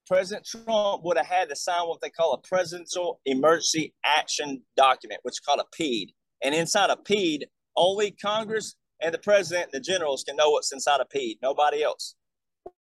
President 0.06 0.46
Trump 0.46 1.02
would 1.04 1.16
have 1.16 1.26
had 1.26 1.48
to 1.48 1.56
sign 1.56 1.88
what 1.88 2.00
they 2.00 2.10
call 2.10 2.34
a 2.34 2.46
Presidential 2.46 3.20
Emergency 3.24 3.94
Action 4.04 4.62
Document, 4.76 5.20
which 5.22 5.34
is 5.34 5.40
called 5.40 5.60
a 5.60 5.76
PED. 5.76 6.12
And 6.44 6.54
inside 6.54 6.90
a 6.90 6.96
PED, 6.96 7.46
only 7.76 8.10
Congress 8.10 8.74
and 9.00 9.14
the 9.14 9.18
president 9.18 9.70
and 9.72 9.82
the 9.82 9.84
generals 9.84 10.24
can 10.24 10.36
know 10.36 10.50
what's 10.50 10.72
inside 10.72 11.00
a 11.00 11.06
PED, 11.06 11.36
nobody 11.42 11.82
else. 11.82 12.14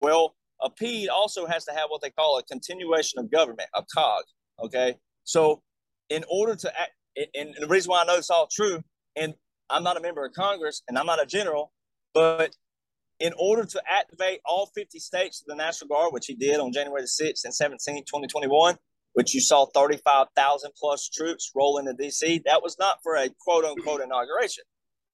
Well, 0.00 0.35
a 0.61 0.70
PED 0.70 1.09
also 1.09 1.46
has 1.46 1.64
to 1.66 1.72
have 1.72 1.85
what 1.88 2.02
they 2.02 2.11
call 2.11 2.38
a 2.38 2.42
continuation 2.42 3.20
of 3.20 3.30
government, 3.30 3.68
a 3.74 3.83
COG. 3.94 4.24
Okay. 4.64 4.96
So, 5.24 5.62
in 6.09 6.24
order 6.28 6.56
to 6.56 6.80
act, 6.80 6.92
and 7.35 7.54
the 7.59 7.68
reason 7.68 7.90
why 7.90 8.02
I 8.02 8.04
know 8.06 8.16
it's 8.16 8.30
all 8.30 8.48
true, 8.50 8.83
and 9.14 9.35
I'm 9.68 9.85
not 9.85 9.96
a 9.96 10.00
member 10.00 10.24
of 10.24 10.33
Congress 10.33 10.83
and 10.88 10.98
I'm 10.98 11.06
not 11.06 11.22
a 11.22 11.26
general, 11.26 11.72
but 12.12 12.56
in 13.20 13.35
order 13.38 13.64
to 13.66 13.83
activate 13.88 14.40
all 14.46 14.66
50 14.74 14.98
states 14.98 15.42
of 15.42 15.46
the 15.46 15.54
National 15.54 15.88
Guard, 15.88 16.12
which 16.12 16.26
he 16.26 16.35
did 16.35 16.59
on 16.59 16.72
January 16.72 17.02
the 17.02 17.24
6th 17.24 17.44
and 17.44 17.52
17th, 17.52 18.06
2021, 18.06 18.76
which 19.12 19.35
you 19.35 19.40
saw 19.40 19.66
35,000 19.66 20.70
plus 20.78 21.09
troops 21.09 21.52
roll 21.54 21.78
into 21.78 21.92
DC, 21.92 22.42
that 22.44 22.62
was 22.62 22.78
not 22.78 23.02
for 23.02 23.16
a 23.16 23.28
quote 23.40 23.64
unquote 23.64 24.00
inauguration 24.00 24.64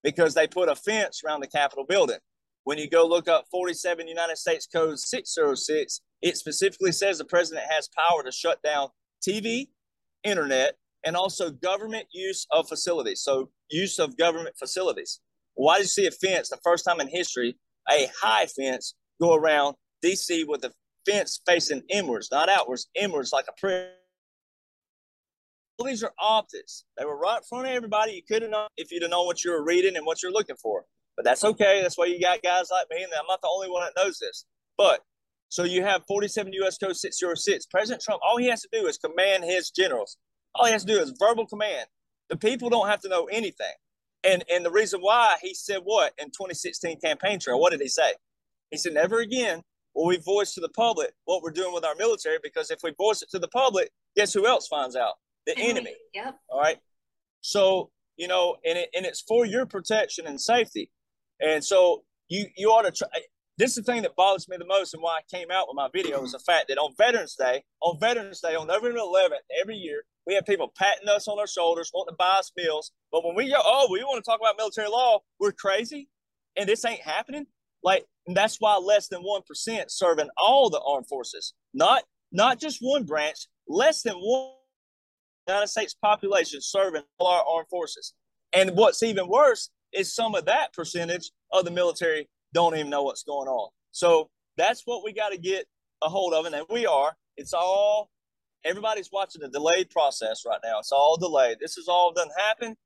because 0.05 0.35
they 0.35 0.47
put 0.47 0.69
a 0.69 0.77
fence 0.77 1.23
around 1.25 1.41
the 1.41 1.49
Capitol 1.49 1.85
building. 1.85 2.19
When 2.65 2.79
you 2.79 2.89
go 2.89 3.07
look 3.07 3.29
up 3.29 3.47
47 3.51 4.07
United 4.07 4.37
States 4.37 4.67
Code 4.73 4.99
606, 4.99 6.01
it 6.23 6.37
specifically 6.37 6.93
says 6.93 7.19
the 7.19 7.25
president 7.25 7.67
has 7.69 7.89
power 7.89 8.23
to 8.23 8.33
shut 8.33 8.63
down 8.63 8.89
TV, 9.27 9.69
internet, 10.23 10.77
and 11.05 11.17
also 11.17 11.51
government 11.51 12.07
use 12.13 12.47
of 12.51 12.69
facilities. 12.69 13.21
So 13.21 13.51
use 13.71 13.99
of 13.99 14.17
government 14.17 14.57
facilities. 14.59 15.21
Why 15.55 15.77
did 15.77 15.85
you 15.85 15.89
see 15.89 16.07
a 16.07 16.11
fence 16.11 16.49
the 16.49 16.59
first 16.63 16.85
time 16.85 17.01
in 17.01 17.09
history, 17.09 17.57
a 17.91 18.09
high 18.21 18.47
fence, 18.47 18.95
go 19.21 19.35
around 19.35 19.77
DC 20.05 20.47
with 20.47 20.65
a 20.65 20.73
fence 21.09 21.41
facing 21.47 21.83
inwards, 21.89 22.29
not 22.31 22.49
outwards, 22.49 22.89
inwards 22.95 23.33
like 23.33 23.47
a 23.49 23.61
prayer? 23.61 23.93
All 25.79 25.87
these 25.87 26.03
are 26.03 26.13
optics. 26.19 26.85
They 26.97 27.05
were 27.05 27.19
right 27.19 27.39
in 27.39 27.43
front 27.43 27.67
of 27.67 27.73
everybody. 27.73 28.13
You 28.13 28.23
could 28.27 28.43
have 28.43 28.51
known 28.51 28.69
if 28.77 28.91
you'd 28.91 29.03
have 29.03 29.11
known 29.11 29.27
what 29.27 29.45
you 29.45 29.51
were 29.53 29.65
reading 29.65 29.97
and 29.97 30.07
what 30.07 30.23
you're 30.23 30.33
looking 30.33 30.57
for. 30.57 30.85
But 31.17 31.25
that's 31.25 31.45
okay. 31.45 31.81
That's 31.83 31.99
why 31.99 32.07
you 32.07 32.21
got 32.21 32.43
guys 32.43 32.69
like 32.71 32.87
me, 32.91 33.03
and 33.03 33.13
I'm 33.13 33.27
not 33.29 33.41
the 33.43 33.49
only 33.49 33.71
one 33.71 33.83
that 33.83 34.03
knows 34.03 34.19
this. 34.19 34.45
But 34.77 35.01
so 35.49 35.65
you 35.65 35.83
have 35.83 36.03
47 36.07 36.53
U.S. 36.55 36.79
Code 36.79 36.97
606. 36.97 37.67
President 37.67 38.03
Trump, 38.03 38.21
all 38.25 38.37
he 38.37 38.49
has 38.49 38.63
to 38.63 38.69
do 38.73 38.87
is 38.87 38.99
command 38.99 39.45
his 39.45 39.71
generals. 39.71 40.17
All 40.55 40.67
he 40.67 40.73
has 40.73 40.85
to 40.85 40.93
do 40.93 41.01
is 41.01 41.13
verbal 41.19 41.47
command. 41.47 41.87
The 42.29 42.37
people 42.37 42.69
don't 42.69 42.89
have 42.89 43.01
to 43.01 43.09
know 43.09 43.27
anything. 43.27 43.73
And 44.27 44.45
and 44.51 44.65
the 44.65 44.71
reason 44.71 45.01
why 45.01 45.37
he 45.41 45.55
said 45.55 45.81
what 45.85 46.13
in 46.19 46.27
2016 46.27 47.01
campaign 47.01 47.39
trail, 47.39 47.61
what 47.61 47.71
did 47.71 47.81
he 47.81 47.89
say? 47.89 48.13
He 48.71 48.77
said, 48.77 48.95
never 48.95 49.21
again 49.21 49.63
will 49.95 50.07
we 50.07 50.19
voice 50.19 50.53
to 50.55 50.61
the 50.61 50.69
public 50.69 51.13
what 51.25 51.43
we're 51.43 51.51
doing 51.51 51.73
with 51.73 51.85
our 51.85 51.95
military 51.95 52.39
because 52.43 52.71
if 52.71 52.81
we 52.85 52.93
voice 52.99 53.23
it 53.23 53.31
to 53.31 53.39
the 53.39 53.49
public, 53.49 53.91
guess 54.15 54.33
who 54.33 54.47
else 54.47 54.69
finds 54.69 54.95
out? 54.95 55.15
The 55.47 55.57
enemy. 55.59 55.95
Yep. 56.13 56.37
All 56.49 56.61
right. 56.61 56.79
So, 57.41 57.91
you 58.17 58.29
know, 58.29 58.57
and, 58.65 58.77
it, 58.77 58.91
and 58.95 59.07
it's 59.07 59.23
for 59.23 59.47
your 59.47 59.65
protection 59.65 60.27
and 60.27 60.41
safety. 60.41 60.91
And 61.41 61.65
so 61.65 62.03
you 62.29 62.47
you 62.57 62.69
ought 62.69 62.83
to 62.83 62.93
try 62.93 63.09
this 63.59 63.71
is 63.71 63.77
the 63.77 63.93
thing 63.93 64.03
that 64.03 64.17
bothers 64.17 64.49
me 64.49 64.57
the 64.59 64.67
most 64.67 64.93
and 64.93 65.03
why 65.03 65.19
I 65.19 65.37
came 65.37 65.51
out 65.51 65.67
with 65.69 65.77
my 65.77 65.89
video 65.93 66.23
is 66.23 66.33
the 66.33 66.39
fact 66.39 66.67
that 66.69 66.79
on 66.79 66.93
Veterans 66.99 67.37
Day, 67.37 67.65
on 67.81 67.99
Veterans 67.99 68.41
Day, 68.41 68.55
on 68.55 68.67
November 68.67 68.99
11th, 68.99 69.45
every 69.61 69.77
year, 69.77 70.03
we 70.27 70.35
have 70.35 70.45
people 70.45 70.73
patting 70.77 71.09
us 71.09 71.27
on 71.27 71.39
our 71.39 71.47
shoulders, 71.47 71.91
wanting 71.95 72.13
to 72.13 72.17
buy 72.19 72.37
us 72.39 72.53
meals. 72.57 72.93
But 73.11 73.25
when 73.25 73.35
we 73.35 73.49
go, 73.49 73.61
oh, 73.63 73.89
we 73.91 74.03
want 74.05 74.23
to 74.23 74.29
talk 74.29 74.41
about 74.41 74.57
military 74.59 74.89
law, 74.89 75.21
we're 75.41 75.53
crazy 75.53 76.09
and 76.57 76.69
this 76.69 76.85
ain't 76.85 77.01
happening. 77.01 77.47
Like, 77.83 78.05
that's 78.35 78.57
why 78.59 78.77
less 78.77 79.09
than 79.09 79.23
1% 79.23 79.85
serve 79.89 80.19
in 80.19 80.29
all 80.37 80.69
the 80.69 80.81
armed 80.81 81.07
forces, 81.09 81.55
not 81.73 82.03
not 82.33 82.59
just 82.59 82.79
one 82.81 83.05
branch, 83.05 83.47
less 83.69 84.03
than 84.03 84.15
one 84.15 84.51
United 85.47 85.69
States 85.69 85.95
population 85.95 86.61
serving 86.61 87.03
all 87.19 87.29
our 87.29 87.45
armed 87.49 87.69
forces. 87.69 88.15
And 88.53 88.73
what's 88.73 89.03
even 89.03 89.29
worse 89.29 89.71
is 89.93 90.13
some 90.13 90.35
of 90.35 90.45
that 90.47 90.73
percentage 90.73 91.31
of 91.53 91.65
the 91.65 91.71
military 91.71 92.29
don't 92.53 92.75
even 92.75 92.91
know 92.91 93.03
what's 93.03 93.23
going 93.23 93.49
on. 93.49 93.71
So 93.91 94.31
that's 94.57 94.83
what 94.85 95.05
we 95.05 95.13
got 95.13 95.31
to 95.31 95.39
get 95.39 95.67
a 96.03 96.09
hold 96.09 96.35
of, 96.35 96.47
and 96.47 96.55
we 96.71 96.87
are. 96.87 97.17
It's 97.37 97.53
all 97.53 98.11
everybody's 98.65 99.11
watching 99.13 99.43
the 99.43 99.49
delayed 99.49 99.91
process 99.91 100.43
right 100.47 100.61
now. 100.65 100.79
It's 100.81 100.93
all 100.93 101.17
delayed. 101.17 101.59
This 101.61 101.79
is 101.79 101.89
all 101.89 102.13
done 102.13 102.29
happen, 102.37 102.77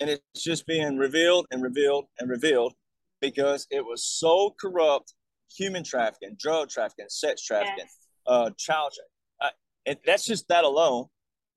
and 0.00 0.10
it's 0.10 0.42
just 0.42 0.66
being 0.66 0.96
revealed 0.96 1.46
and 1.50 1.62
revealed 1.62 2.06
and 2.18 2.28
revealed 2.28 2.74
because 3.20 3.66
it 3.70 3.84
was 3.84 4.04
so 4.04 4.54
corrupt. 4.60 5.14
Human 5.56 5.82
trafficking, 5.82 6.36
drug 6.38 6.68
trafficking, 6.68 7.06
sex 7.08 7.42
trafficking, 7.42 7.78
yes. 7.78 7.96
uh, 8.26 8.50
child 8.58 8.92
trafficking. 8.92 9.08
Uh, 9.40 9.48
and 9.86 9.98
that's 10.04 10.26
just 10.26 10.46
that 10.48 10.64
alone. 10.64 11.06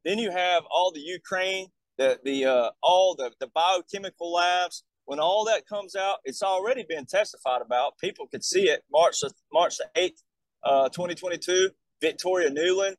Then 0.06 0.17
you 0.17 0.32
have 0.32 0.63
all 0.71 0.93
the 0.93 1.02
Ukraine, 1.02 1.67
the 1.97 2.17
the 2.24 2.45
uh, 2.45 2.69
all 2.82 3.15
the 3.15 3.32
the 3.41 3.47
biochemical 3.47 4.32
labs, 4.32 4.84
when 5.05 5.19
all 5.19 5.45
that 5.45 5.67
comes 5.67 5.95
out, 5.95 6.17
it's 6.23 6.43
already 6.43 6.85
been 6.87 7.05
testified 7.05 7.61
about. 7.61 7.97
People 7.97 8.27
could 8.27 8.43
see 8.43 8.69
it. 8.69 8.83
March 8.91 9.19
the 9.21 9.31
March 9.51 9.77
the 9.77 9.87
eighth, 9.95 10.21
uh, 10.63 10.89
2022. 10.89 11.69
Victoria 12.01 12.49
Nuland, 12.49 12.95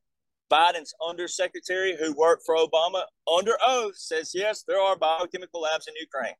Biden's 0.50 0.94
undersecretary 1.06 1.96
who 1.98 2.12
worked 2.12 2.44
for 2.46 2.54
Obama 2.54 3.02
under 3.32 3.52
oath, 3.66 3.96
says 3.96 4.30
yes, 4.34 4.62
there 4.66 4.78
are 4.78 4.96
biochemical 4.96 5.60
labs 5.60 5.88
in 5.88 5.94
Ukraine. 6.00 6.34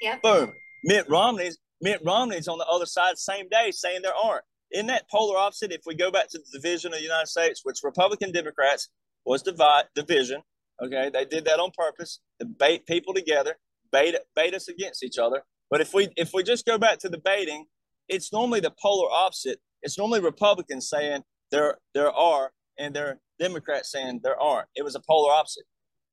Yep. 0.00 0.22
Boom. 0.22 0.52
Mitt 0.84 1.08
Romney's 1.08 1.58
Mitt 1.80 2.00
Romney's 2.04 2.48
on 2.48 2.58
the 2.58 2.66
other 2.66 2.86
side, 2.86 3.18
same 3.18 3.48
day, 3.48 3.70
saying 3.70 4.00
there 4.02 4.12
aren't. 4.14 4.44
Isn't 4.72 4.86
that 4.86 5.08
polar 5.10 5.38
opposite? 5.38 5.72
If 5.72 5.82
we 5.86 5.94
go 5.94 6.10
back 6.10 6.28
to 6.30 6.38
the 6.38 6.58
division 6.58 6.92
of 6.92 6.98
the 6.98 7.04
United 7.04 7.28
States, 7.28 7.60
which 7.62 7.78
Republican 7.82 8.32
Democrats 8.32 8.88
was 9.24 9.42
divide 9.42 9.84
division. 9.94 10.42
Okay, 10.82 11.10
they 11.12 11.24
did 11.24 11.44
that 11.44 11.60
on 11.60 11.70
purpose 11.76 12.20
to 12.40 12.46
bait 12.46 12.86
people 12.86 13.14
together 13.14 13.56
bait 13.94 14.16
bait 14.34 14.54
us 14.54 14.68
against 14.68 15.04
each 15.04 15.18
other. 15.18 15.42
But 15.70 15.80
if 15.80 15.94
we 15.94 16.08
if 16.16 16.32
we 16.34 16.42
just 16.42 16.66
go 16.66 16.76
back 16.76 16.98
to 16.98 17.08
the 17.08 17.18
baiting, 17.18 17.66
it's 18.08 18.32
normally 18.32 18.60
the 18.60 18.74
polar 18.82 19.08
opposite. 19.10 19.60
It's 19.82 19.96
normally 19.96 20.20
Republicans 20.20 20.90
saying 20.90 21.22
there 21.50 21.78
there 21.94 22.12
are 22.12 22.50
and 22.76 22.94
they're 22.94 23.20
Democrats 23.38 23.92
saying 23.92 24.20
there 24.22 24.40
aren't. 24.40 24.68
It 24.74 24.82
was 24.82 24.96
a 24.96 25.00
polar 25.08 25.32
opposite. 25.32 25.64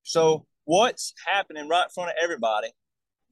So 0.04 0.46
what's 0.65 1.13
happening 1.26 1.67
right 1.67 1.86
in 1.86 1.89
front 1.89 2.12
of 2.12 2.15
everybody 2.24 2.70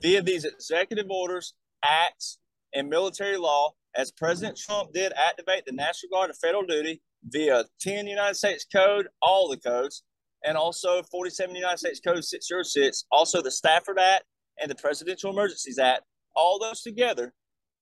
via 0.01 0.21
these 0.21 0.45
executive 0.45 1.09
orders, 1.09 1.53
acts, 1.83 2.39
and 2.73 2.89
military 2.89 3.37
law, 3.37 3.73
as 3.95 4.11
President 4.11 4.57
Trump 4.57 4.93
did 4.93 5.13
activate 5.13 5.65
the 5.65 5.71
National 5.71 6.11
Guard 6.11 6.31
to 6.31 6.33
federal 6.35 6.65
duty 6.65 7.01
via 7.27 7.65
10 7.81 8.07
United 8.07 8.35
States 8.35 8.65
Code, 8.71 9.07
all 9.21 9.49
the 9.49 9.57
codes, 9.57 10.03
and 10.43 10.57
also 10.57 11.03
47 11.03 11.55
United 11.55 11.79
States 11.79 11.99
Code 11.99 12.23
606, 12.23 13.05
also 13.11 13.41
the 13.41 13.51
Stafford 13.51 13.99
Act 13.99 14.23
and 14.61 14.69
the 14.69 14.75
Presidential 14.75 15.31
Emergencies 15.31 15.79
Act, 15.79 16.03
all 16.35 16.59
those 16.59 16.81
together 16.81 17.33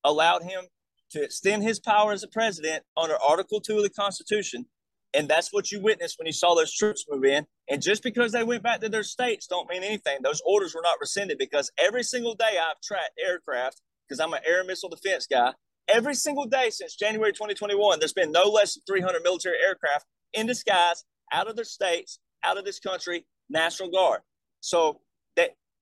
allowed 0.04 0.42
him 0.42 0.64
to 1.10 1.22
extend 1.22 1.62
his 1.62 1.80
power 1.80 2.12
as 2.12 2.22
a 2.22 2.28
president 2.28 2.84
under 2.96 3.16
Article 3.16 3.60
2 3.60 3.78
of 3.78 3.82
the 3.82 3.90
Constitution. 3.90 4.66
And 5.14 5.28
that's 5.28 5.52
what 5.52 5.72
you 5.72 5.80
witnessed 5.80 6.18
when 6.18 6.26
you 6.26 6.32
saw 6.32 6.54
those 6.54 6.74
troops 6.74 7.06
move 7.08 7.24
in. 7.24 7.46
And 7.68 7.80
just 7.80 8.02
because 8.02 8.32
they 8.32 8.44
went 8.44 8.62
back 8.62 8.80
to 8.80 8.88
their 8.88 9.02
states 9.02 9.46
don't 9.46 9.68
mean 9.68 9.82
anything. 9.82 10.18
Those 10.22 10.42
orders 10.44 10.74
were 10.74 10.82
not 10.82 11.00
rescinded 11.00 11.38
because 11.38 11.70
every 11.78 12.02
single 12.02 12.34
day 12.34 12.58
I've 12.60 12.80
tracked 12.82 13.18
aircraft 13.18 13.80
because 14.06 14.20
I'm 14.20 14.34
an 14.34 14.40
air 14.46 14.64
missile 14.64 14.90
defense 14.90 15.26
guy. 15.26 15.54
Every 15.88 16.14
single 16.14 16.44
day 16.44 16.68
since 16.68 16.94
January 16.94 17.32
2021, 17.32 17.98
there's 17.98 18.12
been 18.12 18.32
no 18.32 18.44
less 18.44 18.74
than 18.74 18.82
300 18.86 19.22
military 19.22 19.56
aircraft 19.66 20.04
in 20.34 20.46
disguise 20.46 21.04
out 21.32 21.48
of 21.48 21.56
their 21.56 21.64
states, 21.64 22.18
out 22.44 22.58
of 22.58 22.66
this 22.66 22.78
country, 22.78 23.24
National 23.48 23.90
Guard. 23.90 24.20
So 24.60 25.00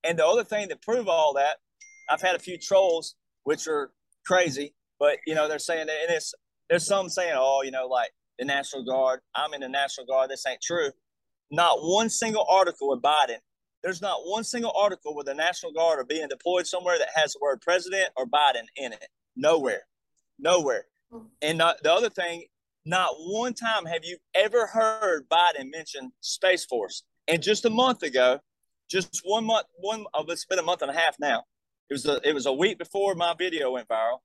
and 0.05 0.19
the 0.19 0.27
other 0.27 0.45
thing 0.45 0.69
to 0.69 0.77
prove 0.77 1.09
all 1.09 1.35
that, 1.35 1.57
I've 2.09 2.23
had 2.23 2.37
a 2.37 2.39
few 2.39 2.59
trolls 2.59 3.15
which 3.45 3.67
are 3.69 3.91
crazy, 4.27 4.75
but 4.99 5.19
you 5.27 5.35
know 5.35 5.49
they're 5.49 5.59
saying 5.59 5.87
that, 5.87 5.97
and 6.07 6.17
it's 6.17 6.35
there's 6.69 6.87
some 6.87 7.09
saying, 7.09 7.35
oh, 7.37 7.63
you 7.65 7.71
know, 7.71 7.87
like 7.87 8.11
the 8.39 8.45
National 8.45 8.85
Guard. 8.85 9.21
I'm 9.35 9.55
in 9.55 9.61
the 9.61 9.69
National 9.69 10.07
Guard. 10.07 10.31
This 10.31 10.45
ain't 10.47 10.61
true. 10.63 10.91
Not 11.51 11.79
one 11.81 12.11
single 12.11 12.47
article 12.51 12.91
with 12.91 13.03
Biden. 13.03 13.39
There's 13.83 14.03
not 14.03 14.19
one 14.25 14.43
single 14.43 14.73
article 14.77 15.15
where 15.15 15.25
the 15.25 15.35
National 15.35 15.73
Guard 15.73 16.01
are 16.01 16.05
being 16.05 16.27
deployed 16.29 16.67
somewhere 16.67 16.99
that 16.99 17.09
has 17.15 17.35
the 17.35 17.39
word 17.41 17.61
president 17.61 18.09
or 18.17 18.27
Biden 18.27 18.65
in 18.77 18.93
it. 18.93 19.09
Nowhere, 19.37 19.83
nowhere. 20.39 20.87
And 21.41 21.59
not, 21.59 21.83
the 21.83 21.93
other 21.93 22.11
thing, 22.11 22.47
not 22.85 23.11
one 23.19 23.55
time 23.55 23.87
have 23.87 24.05
you 24.05 24.19
ever 24.35 24.67
heard 24.67 25.29
Biden 25.29 25.71
mention 25.71 26.11
Space 26.21 26.65
Force. 26.65 27.05
And 27.29 27.43
just 27.43 27.65
a 27.65 27.71
month 27.71 28.03
ago, 28.03 28.41
just 28.91 29.21
one 29.25 29.45
month, 29.45 29.67
one 29.79 30.05
of 30.15 30.29
it's 30.29 30.45
been 30.45 30.59
a 30.59 30.63
month 30.63 30.83
and 30.83 30.91
a 30.91 30.95
half 30.95 31.17
now. 31.19 31.45
It 31.91 31.95
was 31.95 32.07
a, 32.07 32.21
it 32.29 32.35
was 32.35 32.47
a 32.47 32.53
week 32.53 32.79
before 32.79 33.15
my 33.15 33.35
video 33.39 33.73
went 33.73 33.89
viral. 33.89 34.19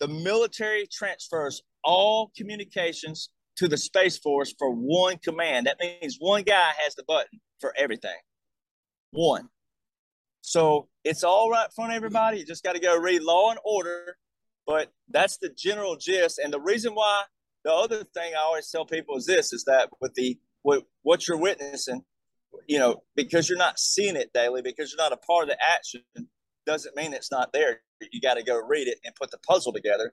The 0.00 0.08
military 0.08 0.86
transfers 0.86 1.62
all 1.82 2.30
communications 2.36 3.30
to 3.56 3.68
the 3.68 3.78
Space 3.78 4.18
Force 4.18 4.54
for 4.58 4.70
one 4.70 5.18
command. 5.18 5.66
That 5.66 5.78
means 5.80 6.16
one 6.18 6.42
guy 6.42 6.72
has 6.84 6.94
the 6.94 7.04
button 7.04 7.40
for 7.60 7.72
everything. 7.76 8.18
One. 9.12 9.48
So 10.42 10.88
it's 11.04 11.24
all 11.24 11.50
right 11.50 11.64
in 11.64 11.70
front 11.70 11.92
of 11.92 11.96
everybody. 11.96 12.38
You 12.38 12.46
just 12.46 12.62
got 12.62 12.74
to 12.74 12.80
go 12.80 12.96
read 12.96 13.22
Law 13.22 13.50
and 13.50 13.58
Order. 13.64 14.16
But 14.66 14.92
that's 15.08 15.38
the 15.38 15.48
general 15.48 15.96
gist. 15.96 16.38
And 16.38 16.52
the 16.52 16.60
reason 16.60 16.94
why 16.94 17.22
the 17.64 17.72
other 17.72 18.04
thing 18.04 18.34
I 18.34 18.42
always 18.42 18.68
tell 18.70 18.84
people 18.84 19.16
is 19.16 19.26
this 19.26 19.52
is 19.52 19.64
that 19.64 19.88
with 20.00 20.14
the 20.14 20.38
with 20.62 20.82
what 21.02 21.26
you're 21.26 21.38
witnessing, 21.38 22.02
you 22.66 22.78
know, 22.78 23.02
because 23.14 23.48
you're 23.48 23.58
not 23.58 23.78
seeing 23.78 24.16
it 24.16 24.32
daily, 24.32 24.62
because 24.62 24.92
you're 24.92 25.02
not 25.02 25.12
a 25.12 25.16
part 25.16 25.44
of 25.44 25.48
the 25.50 25.58
action, 25.70 26.02
doesn't 26.66 26.96
mean 26.96 27.12
it's 27.12 27.30
not 27.30 27.52
there. 27.52 27.82
You 28.12 28.20
got 28.20 28.34
to 28.34 28.42
go 28.42 28.60
read 28.60 28.88
it 28.88 28.98
and 29.04 29.14
put 29.14 29.30
the 29.30 29.38
puzzle 29.38 29.72
together. 29.72 30.12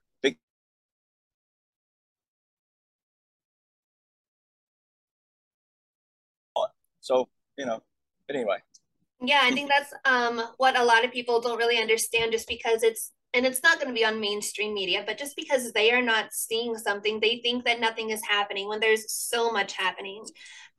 So, 7.04 7.28
you 7.58 7.66
know, 7.66 7.84
anyway. 8.30 8.60
Yeah, 9.22 9.42
I 9.44 9.52
think 9.52 9.70
that's 9.70 9.94
um, 10.06 10.42
what 10.58 10.80
a 10.80 10.84
lot 10.84 11.04
of 11.04 11.12
people 11.12 11.42
don't 11.42 11.58
really 11.58 11.78
understand 11.78 12.32
just 12.32 12.48
because 12.48 12.82
it's, 12.82 13.12
and 13.34 13.46
it's 13.46 13.64
not 13.64 13.80
going 13.80 13.88
to 13.88 14.00
be 14.00 14.06
on 14.06 14.20
mainstream 14.20 14.74
media, 14.74 15.04
but 15.06 15.18
just 15.18 15.36
because 15.36 15.72
they 15.72 15.92
are 15.92 16.02
not 16.02 16.34
seeing 16.34 16.78
something, 16.78 17.20
they 17.20 17.40
think 17.44 17.66
that 17.66 17.80
nothing 17.80 18.12
is 18.12 18.22
happening 18.28 18.68
when 18.68 18.80
there's 18.80 19.12
so 19.12 19.52
much 19.52 19.74
happening. 19.74 20.24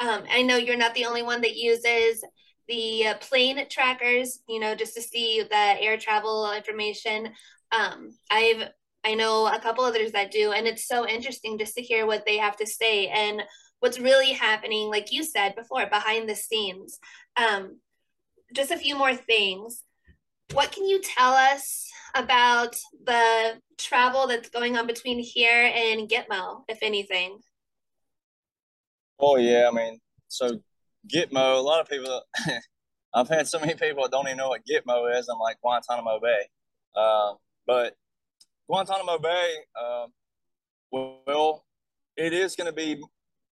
Um, 0.00 0.24
I 0.30 0.42
know 0.42 0.56
you're 0.56 0.76
not 0.76 0.94
the 0.94 1.06
only 1.06 1.22
one 1.22 1.40
that 1.40 1.56
uses 1.56 2.24
the 2.68 3.08
uh, 3.08 3.14
plane 3.18 3.66
trackers, 3.68 4.40
you 4.48 4.60
know, 4.60 4.74
just 4.74 4.94
to 4.94 5.02
see 5.02 5.42
the 5.42 5.82
air 5.82 5.96
travel 5.96 6.52
information. 6.52 7.32
Um, 7.72 8.10
I've 8.30 8.68
I 9.06 9.14
know 9.14 9.46
a 9.46 9.60
couple 9.60 9.84
others 9.84 10.12
that 10.12 10.30
do, 10.30 10.52
and 10.52 10.66
it's 10.66 10.88
so 10.88 11.06
interesting 11.06 11.58
just 11.58 11.74
to 11.74 11.82
hear 11.82 12.06
what 12.06 12.24
they 12.24 12.38
have 12.38 12.56
to 12.56 12.66
say. 12.66 13.08
And 13.08 13.42
what's 13.80 13.98
really 13.98 14.32
happening, 14.32 14.88
like 14.88 15.12
you 15.12 15.22
said 15.22 15.54
before, 15.54 15.86
behind 15.86 16.26
the 16.26 16.34
scenes. 16.34 16.98
Um, 17.36 17.80
just 18.54 18.70
a 18.70 18.78
few 18.78 18.96
more 18.96 19.14
things. 19.14 19.82
What 20.52 20.72
can 20.72 20.87
you 20.87 21.00
tell 21.00 21.33
us 21.33 21.90
about 22.14 22.76
the 23.04 23.61
travel 23.78 24.26
that's 24.26 24.50
going 24.50 24.76
on 24.76 24.87
between 24.87 25.18
here 25.18 25.72
and 25.74 26.09
Gitmo, 26.09 26.62
if 26.68 26.78
anything? 26.83 27.38
Oh 29.18 29.37
yeah, 29.37 29.68
I 29.70 29.74
mean, 29.74 30.00
so 30.28 30.61
Gitmo, 31.12 31.59
a 31.59 31.62
lot 31.62 31.80
of 31.80 31.88
people. 31.88 32.22
I've 33.14 33.28
had 33.28 33.46
so 33.46 33.61
many 33.61 33.74
people 33.74 34.02
that 34.02 34.11
don't 34.11 34.26
even 34.26 34.38
know 34.38 34.48
what 34.48 34.62
Gitmo 34.66 35.16
is. 35.18 35.28
I'm 35.28 35.38
like 35.38 35.61
Guantanamo 35.61 36.18
Bay, 36.20 36.48
uh, 36.96 37.35
but 37.66 37.94
Guantanamo 38.68 39.18
Bay, 39.18 39.54
uh, 39.80 40.07
well, 40.90 41.64
it 42.16 42.33
is 42.33 42.57
going 42.57 42.66
to 42.66 42.72
be. 42.72 43.02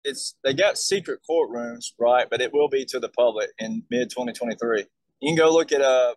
It's 0.02 0.34
they 0.42 0.54
got 0.54 0.78
secret 0.78 1.20
courtrooms, 1.28 1.92
right? 1.98 2.26
But 2.28 2.40
it 2.40 2.54
will 2.54 2.68
be 2.68 2.86
to 2.86 2.98
the 2.98 3.10
public 3.10 3.50
in 3.58 3.82
mid 3.90 4.08
2023. 4.08 4.86
You 5.20 5.28
can 5.28 5.36
go 5.36 5.52
look 5.52 5.72
at 5.72 5.82
uh 5.82 6.14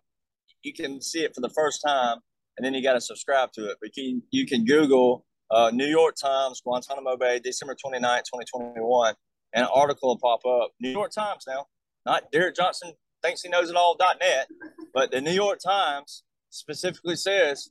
you 0.64 0.72
can 0.72 1.00
see 1.00 1.20
it 1.20 1.34
for 1.34 1.40
the 1.40 1.50
first 1.50 1.82
time, 1.86 2.18
and 2.56 2.64
then 2.64 2.74
you 2.74 2.82
got 2.82 2.94
to 2.94 3.00
subscribe 3.00 3.52
to 3.52 3.66
it. 3.70 3.78
But 3.80 3.96
you 3.96 4.04
can, 4.04 4.22
you 4.30 4.46
can 4.46 4.64
Google 4.64 5.24
uh, 5.50 5.70
New 5.72 5.86
York 5.86 6.16
Times 6.16 6.60
Guantanamo 6.64 7.16
Bay, 7.16 7.38
December 7.38 7.74
29, 7.74 8.00
2021, 8.20 9.14
and 9.52 9.64
an 9.64 9.70
article 9.74 10.10
will 10.10 10.18
pop 10.18 10.40
up. 10.46 10.72
New 10.80 10.90
York 10.90 11.12
Times 11.12 11.44
now, 11.46 11.66
not 12.06 12.30
Derek 12.32 12.56
Johnson 12.56 12.92
thinks 13.22 13.42
he 13.42 13.48
knows 13.48 13.70
it 13.70 13.76
all.net, 13.76 14.48
but 14.92 15.10
the 15.10 15.20
New 15.20 15.32
York 15.32 15.58
Times 15.64 16.24
specifically 16.50 17.16
says 17.16 17.70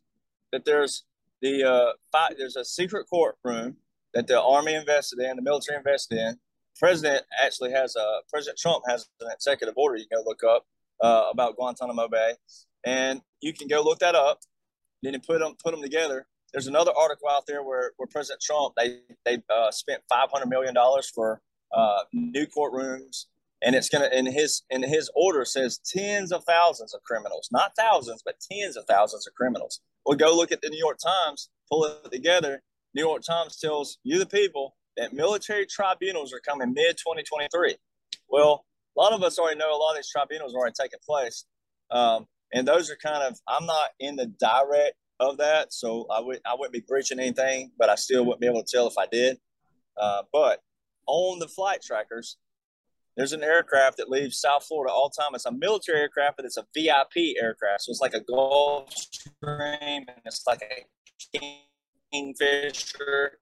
that 0.52 0.66
there's 0.66 1.04
the 1.42 1.64
uh, 1.64 1.92
five, 2.12 2.32
there's 2.38 2.56
a 2.56 2.66
secret 2.66 3.06
courtroom 3.10 3.78
that 4.14 4.28
the 4.28 4.42
Army 4.42 4.74
invested 4.74 5.20
in, 5.20 5.36
the 5.36 5.42
military 5.42 5.78
invested 5.78 6.18
in. 6.18 6.40
President 6.80 7.24
actually 7.42 7.72
has 7.72 7.96
a 7.96 8.20
President 8.30 8.58
Trump 8.58 8.84
has 8.88 9.08
an 9.22 9.28
executive 9.32 9.76
order 9.78 9.98
you 9.98 10.06
can 10.08 10.20
go 10.20 10.24
look 10.26 10.42
up 10.44 10.66
uh, 11.02 11.30
about 11.32 11.56
Guantanamo 11.56 12.08
Bay, 12.08 12.34
and 12.86 13.22
you 13.42 13.54
can 13.54 13.68
go 13.68 13.82
look 13.82 14.00
that 14.00 14.16
up. 14.16 14.40
Then 15.02 15.20
put 15.20 15.40
them 15.40 15.56
put 15.62 15.72
them 15.72 15.82
together. 15.82 16.28
There's 16.54 16.68
another 16.68 16.92
article 16.98 17.28
out 17.30 17.46
there 17.48 17.64
where, 17.64 17.92
where 17.98 18.08
President 18.08 18.42
Trump 18.42 18.74
they 18.78 19.00
they 19.26 19.40
uh, 19.54 19.72
spent 19.72 20.02
500 20.10 20.48
million 20.48 20.74
dollars 20.74 21.10
for 21.14 21.42
uh, 21.76 22.04
new 22.14 22.46
courtrooms, 22.46 23.26
and 23.62 23.76
it's 23.76 23.90
gonna 23.90 24.10
in 24.14 24.26
his 24.26 24.64
in 24.70 24.84
his 24.84 25.10
order 25.16 25.44
says 25.46 25.80
tens 25.86 26.32
of 26.32 26.44
thousands 26.46 26.94
of 26.94 27.02
criminals, 27.04 27.50
not 27.52 27.74
thousands, 27.78 28.22
but 28.24 28.36
tens 28.40 28.78
of 28.78 28.86
thousands 28.86 29.28
of 29.28 29.34
criminals. 29.34 29.82
Well, 30.06 30.18
go 30.18 30.36
look 30.36 30.52
at 30.52 30.62
the 30.62 30.70
New 30.70 30.78
York 30.78 31.00
Times, 31.04 31.50
pull 31.70 31.86
it 31.86 32.12
together. 32.12 32.62
New 32.94 33.02
York 33.02 33.24
Times 33.28 33.58
tells 33.58 33.98
you 34.04 34.20
the 34.20 34.26
people 34.26 34.76
that 34.96 35.14
military 35.14 35.66
tribunals 35.66 36.34
are 36.34 36.40
coming 36.40 36.74
mid 36.74 36.98
2023. 36.98 37.76
Well, 38.30 38.66
a 38.96 39.02
lot 39.02 39.14
of 39.14 39.24
us 39.24 39.40
already 39.40 39.58
know 39.58 39.76
a 39.76 39.78
lot 39.78 39.92
of 39.92 39.98
these 39.98 40.10
tribunals 40.10 40.54
are 40.54 40.58
already 40.58 40.76
taking 40.80 41.00
place. 41.06 41.46
Um, 41.92 42.28
and 42.54 42.68
those 42.68 42.90
are 42.90 42.96
kind 42.96 43.24
of 43.24 43.40
I'm 43.48 43.66
not 43.66 43.90
in 44.00 44.16
the 44.16 44.28
direct 44.28 44.96
of 45.20 45.38
that, 45.38 45.74
so 45.74 46.06
I 46.10 46.20
would 46.20 46.40
I 46.46 46.56
wouldn't 46.56 46.74
be 46.74 46.84
breaching 46.88 47.20
anything, 47.20 47.72
but 47.78 47.90
I 47.90 47.96
still 47.96 48.24
wouldn't 48.26 48.42
be 48.42 48.48
able 48.48 48.64
to 48.64 48.72
tell 48.72 48.88
if 48.88 48.98
I 48.98 49.08
did. 49.12 49.38
Uh, 50.00 50.24
but 50.32 50.62
on 51.08 51.40
the 51.40 51.48
flight 51.48 51.82
trackers, 51.82 52.38
there's 53.18 53.34
an 53.34 53.44
aircraft 53.44 53.98
that 53.98 54.10
leaves 54.10 54.40
South 54.40 54.66
Florida 54.66 54.92
all 54.92 55.10
the 55.10 55.22
time. 55.22 55.36
It's 55.36 55.46
a 55.46 55.52
military 55.52 56.00
aircraft, 56.00 56.38
but 56.38 56.46
it's 56.46 56.58
a 56.58 56.66
VIP 56.74 57.36
aircraft, 57.42 57.84
so 57.84 57.92
it's 57.92 58.02
like 58.02 58.14
a 58.14 58.22
Gulfstream, 58.22 60.06
and 60.08 60.22
it's 60.26 60.46
like 60.48 60.62
a 60.64 60.86
Kingfisher. 62.12 63.40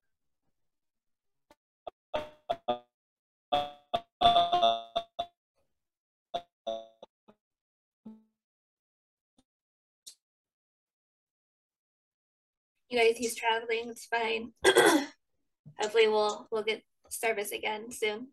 Uh, 2.14 2.22
uh, 3.52 3.68
uh, 4.22 4.91
you 12.92 13.00
guys, 13.00 13.18
he's 13.18 13.36
traveling. 13.36 13.90
It's 13.90 14.06
fine. 14.06 14.52
Hopefully, 15.80 16.08
we'll 16.08 16.48
we'll 16.52 16.64
get 16.64 16.84
service 17.10 17.52
again 17.52 17.92
soon. 17.92 18.28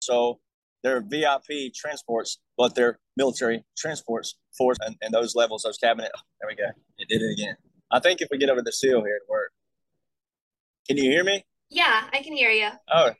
So 0.00 0.40
they're 0.82 1.00
VIP 1.00 1.74
transports, 1.74 2.38
but 2.56 2.74
they're 2.74 2.98
military 3.16 3.64
transports 3.76 4.36
force 4.56 4.78
and, 4.86 4.96
and 5.02 5.12
those 5.12 5.34
levels, 5.34 5.62
those 5.62 5.76
cabinet. 5.76 6.10
Oh, 6.16 6.20
there 6.40 6.48
we 6.48 6.54
go. 6.54 6.70
It 6.98 7.08
did 7.08 7.22
it 7.22 7.32
again. 7.32 7.56
I 7.90 8.00
think 8.00 8.22
if 8.22 8.28
we 8.30 8.38
get 8.38 8.48
over 8.48 8.62
the 8.62 8.72
seal 8.72 9.04
here, 9.04 9.16
it 9.16 9.22
work. 9.28 9.52
Can 10.86 10.96
you 10.96 11.10
hear 11.10 11.24
me? 11.24 11.44
Yeah, 11.68 12.04
I 12.12 12.22
can 12.22 12.32
hear 12.32 12.50
you. 12.50 12.68
Oh, 12.92 13.10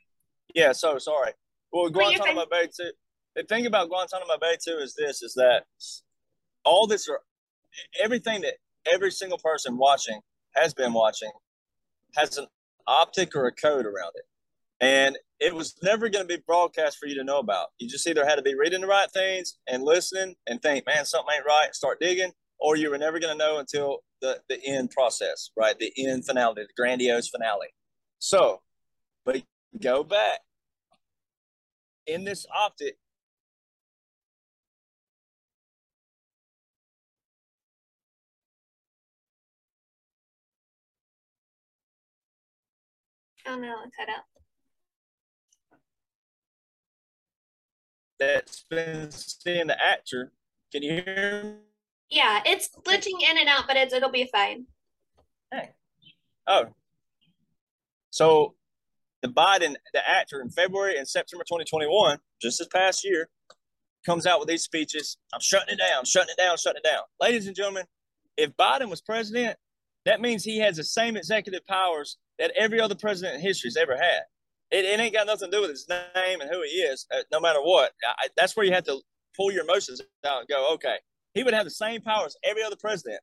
yeah. 0.55 0.71
So 0.71 0.97
sorry. 0.97 1.33
Well, 1.71 1.89
Guantanamo 1.89 2.45
Bay 2.49 2.67
too. 2.75 2.91
The 3.35 3.43
thing 3.43 3.65
about 3.65 3.89
Guantanamo 3.89 4.37
Bay 4.39 4.57
too 4.63 4.77
is 4.77 4.95
this: 4.95 5.21
is 5.21 5.33
that 5.35 5.65
all 6.65 6.87
this 6.87 7.07
are 7.07 7.19
everything 8.01 8.41
that 8.41 8.55
every 8.91 9.11
single 9.11 9.37
person 9.37 9.77
watching 9.77 10.19
has 10.55 10.73
been 10.73 10.93
watching 10.93 11.31
has 12.15 12.37
an 12.37 12.47
optic 12.87 13.35
or 13.35 13.47
a 13.47 13.51
code 13.51 13.85
around 13.85 14.13
it. 14.15 14.25
And 14.81 15.17
it 15.39 15.53
was 15.53 15.75
never 15.83 16.09
going 16.09 16.27
to 16.27 16.37
be 16.37 16.41
broadcast 16.45 16.97
for 16.97 17.05
you 17.05 17.15
to 17.15 17.23
know 17.23 17.39
about. 17.39 17.67
You 17.77 17.87
just 17.87 18.07
either 18.07 18.25
had 18.25 18.35
to 18.35 18.41
be 18.41 18.55
reading 18.55 18.81
the 18.81 18.87
right 18.87 19.09
things 19.11 19.57
and 19.67 19.83
listening 19.83 20.35
and 20.47 20.61
think, 20.61 20.85
man, 20.87 21.05
something 21.05 21.35
ain't 21.35 21.45
right, 21.45 21.73
start 21.73 21.99
digging, 21.99 22.31
or 22.59 22.75
you 22.75 22.89
were 22.89 22.97
never 22.97 23.19
going 23.19 23.37
to 23.37 23.37
know 23.37 23.59
until 23.59 23.99
the, 24.21 24.39
the 24.49 24.59
end 24.65 24.89
process, 24.91 25.51
right? 25.55 25.77
The 25.77 25.91
end 25.97 26.25
finale, 26.25 26.55
the 26.55 26.67
grandiose 26.75 27.29
finale. 27.29 27.67
So, 28.19 28.61
but 29.25 29.43
go 29.79 30.03
back. 30.03 30.39
In 32.07 32.23
this 32.23 32.45
optic, 32.55 32.97
Oh 43.47 43.55
no, 43.55 43.83
it 43.83 43.91
cut 43.97 44.09
out. 44.09 44.23
That's 48.19 48.65
been 48.69 49.09
seeing 49.11 49.67
the 49.67 49.77
actor. 49.83 50.31
Can 50.71 50.83
you 50.83 50.93
hear 50.93 51.43
me? 51.43 51.53
Yeah, 52.09 52.41
it's 52.45 52.69
glitching 52.85 53.19
in 53.29 53.37
and 53.37 53.49
out, 53.49 53.63
but 53.67 53.77
it's 53.77 53.93
it'll 53.93 54.11
be 54.11 54.29
fine. 54.31 54.65
Hey. 55.51 55.71
Oh. 56.45 56.65
So 58.11 58.55
the 59.21 59.29
Biden, 59.29 59.75
the 59.93 60.07
actor 60.07 60.41
in 60.41 60.49
February 60.49 60.97
and 60.97 61.07
September 61.07 61.43
2021, 61.43 62.19
just 62.41 62.59
this 62.59 62.67
past 62.67 63.03
year, 63.03 63.29
comes 64.05 64.25
out 64.25 64.39
with 64.39 64.49
these 64.49 64.63
speeches. 64.63 65.17
I'm 65.33 65.41
shutting 65.41 65.73
it 65.73 65.79
down, 65.79 66.05
shutting 66.05 66.33
it 66.37 66.41
down, 66.41 66.57
shutting 66.57 66.81
it 66.83 66.87
down. 66.87 67.03
Ladies 67.19 67.47
and 67.47 67.55
gentlemen, 67.55 67.85
if 68.37 68.51
Biden 68.57 68.89
was 68.89 69.01
president, 69.01 69.57
that 70.05 70.21
means 70.21 70.43
he 70.43 70.59
has 70.59 70.77
the 70.77 70.83
same 70.83 71.15
executive 71.15 71.65
powers 71.67 72.17
that 72.41 72.51
every 72.57 72.81
other 72.81 72.95
president 72.95 73.35
in 73.35 73.41
history 73.41 73.67
has 73.67 73.77
ever 73.77 73.95
had. 73.95 74.21
It, 74.71 74.83
it 74.83 74.99
ain't 74.99 75.13
got 75.13 75.27
nothing 75.27 75.51
to 75.51 75.57
do 75.57 75.61
with 75.61 75.69
his 75.69 75.87
name 75.87 76.41
and 76.41 76.49
who 76.49 76.63
he 76.63 76.69
is, 76.69 77.05
uh, 77.15 77.21
no 77.31 77.39
matter 77.39 77.61
what. 77.61 77.91
I, 78.03 78.29
that's 78.35 78.57
where 78.57 78.65
you 78.65 78.73
have 78.73 78.83
to 78.85 78.99
pull 79.37 79.51
your 79.51 79.63
emotions 79.63 80.01
out 80.25 80.39
and 80.39 80.47
go, 80.49 80.73
okay, 80.73 80.95
he 81.35 81.43
would 81.43 81.53
have 81.53 81.65
the 81.65 81.69
same 81.69 82.01
powers 82.01 82.35
every 82.43 82.63
other 82.63 82.75
president. 82.75 83.19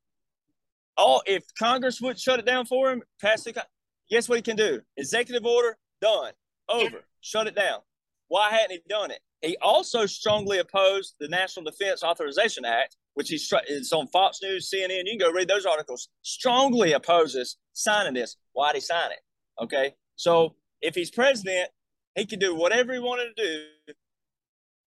All 0.96 1.20
if 1.26 1.42
Congress 1.58 2.00
would 2.00 2.18
shut 2.18 2.38
it 2.38 2.46
down 2.46 2.64
for 2.64 2.92
him, 2.92 3.02
pass 3.20 3.42
the 3.42 3.60
guess 4.08 4.28
what 4.28 4.36
he 4.36 4.42
can 4.42 4.56
do? 4.56 4.80
Executive 4.96 5.44
order, 5.44 5.76
done, 6.00 6.32
over, 6.68 6.84
yeah. 6.84 6.98
shut 7.20 7.48
it 7.48 7.56
down. 7.56 7.80
Why 8.28 8.50
hadn't 8.50 8.70
he 8.70 8.80
done 8.88 9.10
it? 9.10 9.20
He 9.42 9.56
also 9.60 10.06
strongly 10.06 10.58
opposed 10.58 11.14
the 11.18 11.28
National 11.28 11.64
Defense 11.64 12.04
Authorization 12.04 12.64
Act, 12.64 12.96
which 13.18 13.30
he's 13.30 13.52
it's 13.66 13.92
on 13.92 14.06
Fox 14.06 14.38
News, 14.40 14.70
CNN. 14.72 15.02
You 15.04 15.18
can 15.18 15.28
go 15.28 15.32
read 15.32 15.48
those 15.48 15.66
articles. 15.66 16.08
Strongly 16.22 16.92
opposes 16.92 17.56
signing 17.72 18.14
this. 18.14 18.36
Why'd 18.52 18.76
he 18.76 18.80
sign 18.80 19.10
it? 19.10 19.18
Okay, 19.60 19.96
so 20.14 20.54
if 20.80 20.94
he's 20.94 21.10
president, 21.10 21.70
he 22.14 22.26
could 22.26 22.38
do 22.38 22.54
whatever 22.54 22.92
he 22.92 23.00
wanted 23.00 23.36
to 23.36 23.44
do 23.88 23.92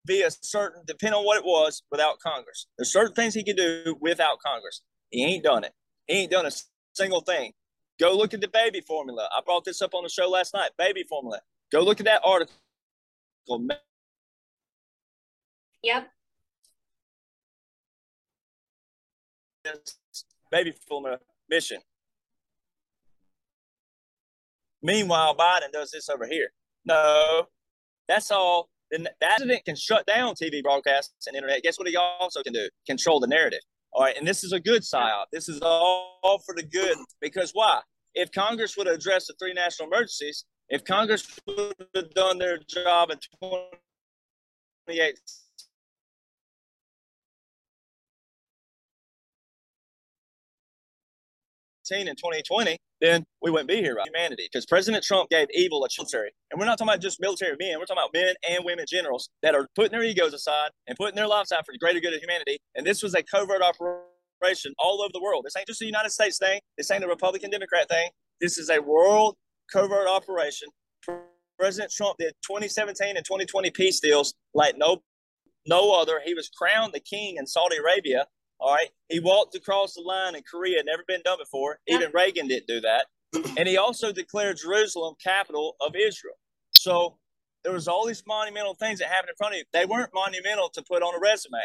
via 0.06 0.30
certain, 0.30 0.84
depending 0.86 1.18
on 1.18 1.24
what 1.24 1.36
it 1.36 1.44
was, 1.44 1.82
without 1.90 2.20
Congress. 2.20 2.68
There's 2.78 2.92
certain 2.92 3.12
things 3.12 3.34
he 3.34 3.42
could 3.42 3.56
do 3.56 3.96
without 4.00 4.38
Congress. 4.38 4.82
He 5.10 5.24
ain't 5.24 5.42
done 5.42 5.64
it. 5.64 5.72
He 6.06 6.14
ain't 6.14 6.30
done 6.30 6.46
a 6.46 6.52
single 6.94 7.22
thing. 7.22 7.52
Go 7.98 8.16
look 8.16 8.34
at 8.34 8.40
the 8.40 8.46
baby 8.46 8.82
formula. 8.82 9.28
I 9.36 9.40
brought 9.44 9.64
this 9.64 9.82
up 9.82 9.94
on 9.94 10.04
the 10.04 10.08
show 10.08 10.28
last 10.28 10.54
night. 10.54 10.70
Baby 10.78 11.02
formula. 11.08 11.40
Go 11.72 11.80
look 11.80 11.98
at 11.98 12.06
that 12.06 12.20
article. 12.24 12.54
Yep. 15.82 16.08
Baby 20.50 20.72
formula 20.88 21.18
mission. 21.48 21.78
Meanwhile, 24.82 25.36
Biden 25.36 25.72
does 25.72 25.90
this 25.92 26.08
over 26.08 26.26
here. 26.26 26.48
No, 26.84 27.46
that's 28.08 28.30
all. 28.30 28.68
The 28.90 29.10
president 29.20 29.64
can 29.64 29.76
shut 29.76 30.06
down 30.06 30.34
TV 30.34 30.62
broadcasts 30.62 31.26
and 31.26 31.36
internet. 31.36 31.62
Guess 31.62 31.78
what 31.78 31.88
he 31.88 31.96
also 31.96 32.42
can 32.42 32.52
do? 32.52 32.68
Control 32.86 33.20
the 33.20 33.26
narrative. 33.26 33.60
All 33.92 34.02
right, 34.02 34.16
and 34.16 34.26
this 34.26 34.42
is 34.44 34.52
a 34.52 34.60
good 34.60 34.82
psyop. 34.82 35.24
This 35.32 35.48
is 35.48 35.60
all 35.62 36.42
for 36.44 36.54
the 36.54 36.62
good 36.62 36.96
because 37.20 37.52
why? 37.52 37.80
if 38.14 38.30
Congress 38.32 38.76
would 38.76 38.86
have 38.86 38.96
addressed 38.96 39.28
the 39.28 39.34
three 39.38 39.52
national 39.52 39.88
emergencies, 39.88 40.44
if 40.68 40.84
Congress 40.84 41.26
would 41.46 41.74
have 41.94 42.10
done 42.14 42.38
their 42.38 42.58
job 42.58 43.10
in 43.10 43.18
2018 51.92 52.08
in 52.08 52.16
2020, 52.16 52.76
then 53.00 53.24
we 53.42 53.50
wouldn't 53.50 53.68
be 53.68 53.76
here, 53.76 53.94
right? 53.94 54.06
Humanity, 54.06 54.48
because 54.50 54.66
President 54.66 55.04
Trump 55.04 55.30
gave 55.30 55.48
evil 55.52 55.84
a 55.84 55.88
military, 55.98 56.30
and 56.50 56.58
we're 56.58 56.66
not 56.66 56.78
talking 56.78 56.90
about 56.90 57.00
just 57.00 57.20
military 57.20 57.56
men. 57.58 57.78
We're 57.78 57.86
talking 57.86 58.02
about 58.02 58.12
men 58.14 58.34
and 58.48 58.64
women 58.64 58.84
generals 58.88 59.28
that 59.42 59.54
are 59.54 59.68
putting 59.74 59.92
their 59.92 60.02
egos 60.02 60.32
aside 60.32 60.70
and 60.86 60.96
putting 60.96 61.16
their 61.16 61.26
lives 61.26 61.52
out 61.52 61.64
for 61.66 61.72
the 61.72 61.78
greater 61.78 62.00
good 62.00 62.14
of 62.14 62.20
humanity. 62.20 62.58
And 62.74 62.86
this 62.86 63.02
was 63.02 63.14
a 63.14 63.22
covert 63.22 63.62
operation 63.62 64.72
all 64.78 65.02
over 65.02 65.10
the 65.12 65.22
world. 65.22 65.44
This 65.44 65.56
ain't 65.56 65.66
just 65.66 65.82
a 65.82 65.86
United 65.86 66.10
States 66.10 66.38
thing. 66.38 66.60
This 66.76 66.90
ain't 66.90 67.04
a 67.04 67.08
Republican 67.08 67.50
Democrat 67.50 67.88
thing. 67.88 68.08
This 68.40 68.58
is 68.58 68.70
a 68.70 68.80
world 68.80 69.36
covert 69.72 70.08
operation. 70.08 70.68
President 71.58 71.92
Trump 71.92 72.16
did 72.18 72.34
2017 72.46 73.16
and 73.16 73.24
2020 73.24 73.70
peace 73.70 74.00
deals 74.00 74.34
like 74.54 74.76
no 74.76 75.02
no 75.64 75.92
other. 75.92 76.20
He 76.24 76.34
was 76.34 76.48
crowned 76.48 76.92
the 76.92 77.00
king 77.00 77.36
in 77.36 77.46
Saudi 77.46 77.76
Arabia 77.76 78.26
all 78.62 78.74
right. 78.74 78.90
He 79.08 79.18
walked 79.18 79.56
across 79.56 79.94
the 79.94 80.02
line 80.02 80.36
in 80.36 80.42
Korea, 80.48 80.82
never 80.84 81.02
been 81.06 81.20
done 81.24 81.38
before. 81.38 81.80
Even 81.88 82.12
Reagan 82.14 82.46
didn't 82.46 82.68
do 82.68 82.80
that. 82.80 83.06
And 83.56 83.66
he 83.66 83.76
also 83.76 84.12
declared 84.12 84.58
Jerusalem 84.58 85.14
capital 85.22 85.74
of 85.80 85.94
Israel. 85.96 86.34
So 86.72 87.18
there 87.64 87.72
was 87.72 87.88
all 87.88 88.06
these 88.06 88.22
monumental 88.26 88.74
things 88.74 88.98
that 88.98 89.08
happened 89.08 89.30
in 89.30 89.36
front 89.36 89.54
of 89.54 89.58
you. 89.58 89.64
They 89.72 89.86
weren't 89.86 90.10
monumental 90.14 90.68
to 90.70 90.82
put 90.82 91.02
on 91.02 91.14
a 91.14 91.18
resume. 91.20 91.58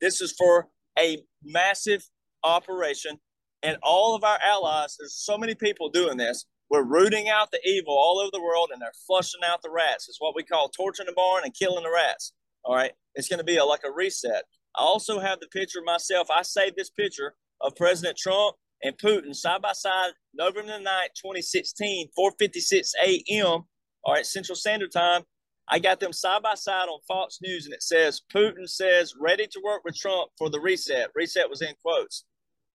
This 0.00 0.20
is 0.20 0.34
for 0.36 0.68
a 0.98 1.18
massive 1.44 2.08
operation. 2.42 3.20
And 3.62 3.76
all 3.82 4.16
of 4.16 4.24
our 4.24 4.38
allies, 4.42 4.96
there's 4.98 5.14
so 5.14 5.36
many 5.36 5.54
people 5.54 5.90
doing 5.90 6.16
this. 6.16 6.46
We're 6.70 6.84
rooting 6.84 7.28
out 7.28 7.50
the 7.50 7.60
evil 7.64 7.94
all 7.94 8.18
over 8.18 8.30
the 8.32 8.42
world 8.42 8.70
and 8.72 8.80
they're 8.80 8.92
flushing 9.06 9.40
out 9.46 9.60
the 9.62 9.70
rats. 9.70 10.08
It's 10.08 10.20
what 10.20 10.34
we 10.34 10.42
call 10.42 10.68
torturing 10.68 11.06
the 11.06 11.12
barn 11.12 11.44
and 11.44 11.54
killing 11.54 11.84
the 11.84 11.92
rats. 11.92 12.32
All 12.64 12.74
right. 12.74 12.92
It's 13.14 13.28
going 13.28 13.38
to 13.38 13.44
be 13.44 13.56
a, 13.56 13.64
like 13.64 13.82
a 13.84 13.92
reset. 13.92 14.44
I 14.76 14.82
also 14.82 15.18
have 15.18 15.40
the 15.40 15.48
picture 15.48 15.80
of 15.80 15.84
myself. 15.84 16.28
I 16.30 16.42
saved 16.42 16.76
this 16.76 16.90
picture 16.90 17.34
of 17.60 17.76
President 17.76 18.16
Trump 18.16 18.56
and 18.82 18.96
Putin 18.96 19.34
side 19.34 19.62
by 19.62 19.72
side, 19.72 20.12
November 20.34 20.78
the 20.78 20.84
9th, 20.84 21.14
2016, 21.16 22.08
4:56 22.18 22.92
a.m. 23.04 23.64
All 24.02 24.14
right, 24.14 24.24
Central 24.24 24.56
Standard 24.56 24.92
Time. 24.92 25.22
I 25.68 25.78
got 25.78 26.00
them 26.00 26.12
side 26.12 26.42
by 26.42 26.54
side 26.54 26.88
on 26.88 27.00
Fox 27.06 27.38
News, 27.42 27.66
and 27.66 27.74
it 27.74 27.82
says 27.82 28.22
Putin 28.34 28.68
says 28.68 29.14
ready 29.20 29.46
to 29.46 29.60
work 29.64 29.82
with 29.84 29.96
Trump 29.96 30.30
for 30.36 30.50
the 30.50 30.60
reset. 30.60 31.10
Reset 31.14 31.48
was 31.48 31.62
in 31.62 31.74
quotes. 31.82 32.24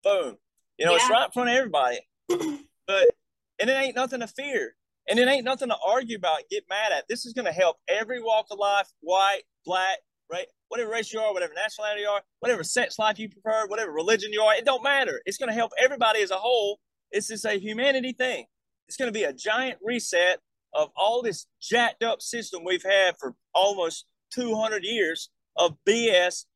Boom. 0.03 0.36
You 0.78 0.86
know, 0.86 0.93
yeah. 0.93 0.99
it's 0.99 1.11
right 1.11 1.26
in 1.26 1.32
front 1.32 1.51
of 1.51 1.57
everybody. 1.57 2.01
but 2.28 3.09
and 3.59 3.70
it 3.70 3.74
ain't 3.74 3.97
nothing 3.97 4.20
to 4.20 4.26
fear. 4.26 4.74
And 5.09 5.18
it 5.18 5.28
ain't 5.28 5.45
nothing 5.45 5.68
to 5.68 5.76
argue 5.84 6.16
about, 6.16 6.43
get 6.51 6.64
mad 6.68 6.93
at. 6.93 7.05
This 7.09 7.26
is 7.26 7.32
going 7.32 7.47
to 7.47 7.53
help 7.53 7.76
every 7.88 8.22
walk 8.22 8.47
of 8.51 8.59
life, 8.59 8.88
white, 9.01 9.43
black, 9.64 9.99
right? 10.30 10.47
Whatever 10.73 10.91
race 10.91 11.12
you 11.12 11.20
are, 11.20 11.35
whatever 11.35 11.53
nationality 11.53 12.01
you 12.01 12.09
are, 12.09 12.23
whatever 12.41 12.64
sex 12.64 12.99
life 12.99 13.18
you 13.18 13.29
prefer, 13.29 13.66
whatever 13.66 13.93
religion 13.93 14.33
you 14.33 14.41
are, 14.41 14.55
it 14.55 14.64
don't 14.64 14.83
matter. 14.83 15.20
It's 15.27 15.37
going 15.37 15.51
to 15.51 15.55
help 15.55 15.70
everybody 15.79 16.23
as 16.23 16.31
a 16.31 16.37
whole. 16.37 16.81
It's 17.11 17.29
just 17.29 17.45
a 17.45 17.61
humanity 17.61 18.14
thing. 18.14 18.47
It's 18.89 18.97
going 18.97 19.12
to 19.12 19.12
be 19.12 19.25
a 19.25 19.35
giant 19.35 19.81
reset 19.85 20.39
of 20.73 20.89
all 20.97 21.20
this 21.20 21.47
jacked 21.61 22.03
up 22.03 22.23
system 22.23 22.62
we've 22.64 22.85
had 22.85 23.16
for 23.20 23.35
almost 23.55 24.07
200 24.33 24.83
years 24.83 25.29
of 25.59 25.77
BS 25.87 26.47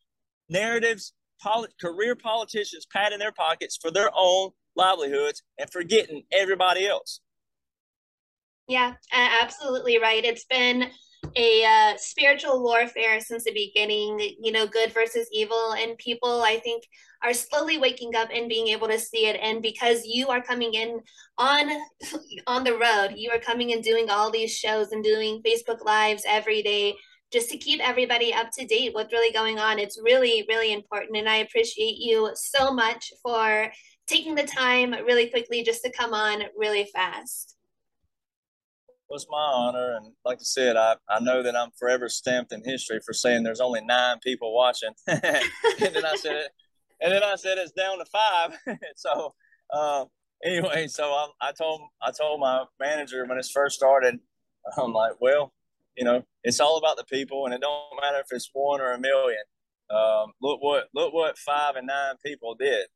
narratives, 0.49 1.13
polit- 1.43 1.79
career 1.79 2.17
politicians 2.17 2.87
patting 2.91 3.19
their 3.19 3.33
pockets 3.33 3.77
for 3.77 3.91
their 3.91 4.09
own 4.17 4.53
livelihoods 4.77 5.43
and 5.59 5.69
forgetting 5.69 6.23
everybody 6.33 6.87
else. 6.87 7.21
Yeah, 8.67 8.95
absolutely 9.13 10.01
right. 10.01 10.25
It's 10.25 10.47
been 10.47 10.87
a 11.35 11.65
uh, 11.65 11.97
spiritual 11.97 12.63
warfare 12.63 13.21
since 13.21 13.45
the 13.45 13.53
beginning, 13.53 14.19
you 14.41 14.53
know, 14.53 14.67
good 14.67 14.93
versus 14.93 15.29
evil. 15.33 15.73
And 15.73 15.99
people, 15.99 16.43
I 16.43 16.59
think, 16.59 16.85
are 17.23 17.33
slowly 17.33 17.79
waking 17.79 18.15
up 18.15 18.29
and 18.33 18.49
being 18.49 18.69
able 18.69 18.89
to 18.89 18.99
see 18.99 19.27
it. 19.27 19.39
And 19.43 19.63
because 19.63 20.05
you 20.05 20.29
are 20.29 20.43
coming 20.43 20.75
in 20.75 21.01
on 21.39 21.71
on 22.47 22.65
the 22.65 22.79
road, 22.79 23.15
you 23.17 23.31
are 23.31 23.39
coming 23.39 23.73
and 23.73 23.83
doing 23.83 24.11
all 24.11 24.31
these 24.31 24.55
shows 24.55 24.93
and 24.93 25.03
doing 25.03 25.43
Facebook 25.43 25.85
Lives 25.85 26.23
every 26.27 26.63
day 26.63 26.95
just 27.33 27.51
to 27.51 27.59
keep 27.59 27.81
everybody 27.81 28.33
up 28.33 28.51
to 28.53 28.67
date 28.67 28.95
what's 28.95 29.13
really 29.13 29.33
going 29.33 29.59
on. 29.59 29.79
It's 29.79 30.01
really, 30.03 30.45
really 30.49 30.73
important. 30.73 31.17
And 31.17 31.29
I 31.29 31.37
appreciate 31.37 31.97
you 31.99 32.31
so 32.35 32.73
much 32.73 33.13
for 33.23 33.71
taking 34.07 34.37
the 34.37 34.45
time 34.45 34.93
really 34.93 35.29
quickly 35.29 35.65
just 35.65 35.83
to 35.83 35.91
come 35.91 36.15
on 36.15 36.45
really 36.57 36.89
fast 36.95 37.56
was 39.09 39.27
my 39.31 39.39
honor. 39.39 39.97
And 39.97 40.13
like 40.25 40.39
I 40.39 40.45
said, 40.45 40.77
I, 40.77 40.97
I 41.09 41.21
know 41.21 41.43
that 41.43 41.57
I'm 41.57 41.71
forever 41.79 42.09
stamped 42.09 42.53
in 42.53 42.63
history 42.65 43.01
for 43.05 43.13
saying 43.13 43.43
there's 43.43 43.61
only 43.61 43.81
nine 43.83 44.19
people 44.23 44.55
watching. 44.55 44.91
and 45.07 45.23
then 45.23 46.05
I 46.05 46.17
said 46.17 46.49
and 47.01 47.13
then 47.13 47.23
I 47.23 47.37
said 47.37 47.59
it's 47.59 47.73
down 47.73 47.99
to 47.99 48.05
five. 48.07 48.59
so 48.97 49.35
uh, 49.73 50.05
anyway, 50.45 50.87
so 50.89 51.05
I, 51.05 51.29
I 51.41 51.53
told 51.53 51.81
I 52.03 52.11
told 52.11 52.41
my 52.41 52.65
manager 52.81 53.25
when 53.27 53.39
it 53.39 53.47
first 53.53 53.77
started, 53.77 54.19
I'm 54.79 54.93
like, 54.93 55.13
well, 55.21 55.53
you 55.97 56.05
know, 56.05 56.23
it's 56.43 56.61
all 56.61 56.79
about 56.79 56.97
the 56.97 57.05
people, 57.05 57.47
and 57.47 57.55
it 57.55 57.61
don't 57.61 58.01
matter 58.01 58.19
if 58.19 58.27
it's 58.31 58.51
one 58.53 58.81
or 58.81 58.93
a 58.93 59.01
million. 59.01 59.43
Um, 59.91 60.33
look 60.43 60.63
what 60.63 60.89
look 60.95 61.13
what 61.13 61.39
five 61.39 61.77
and 61.77 61.87
nine 61.87 62.15
people 62.25 62.55
did. 62.55 62.87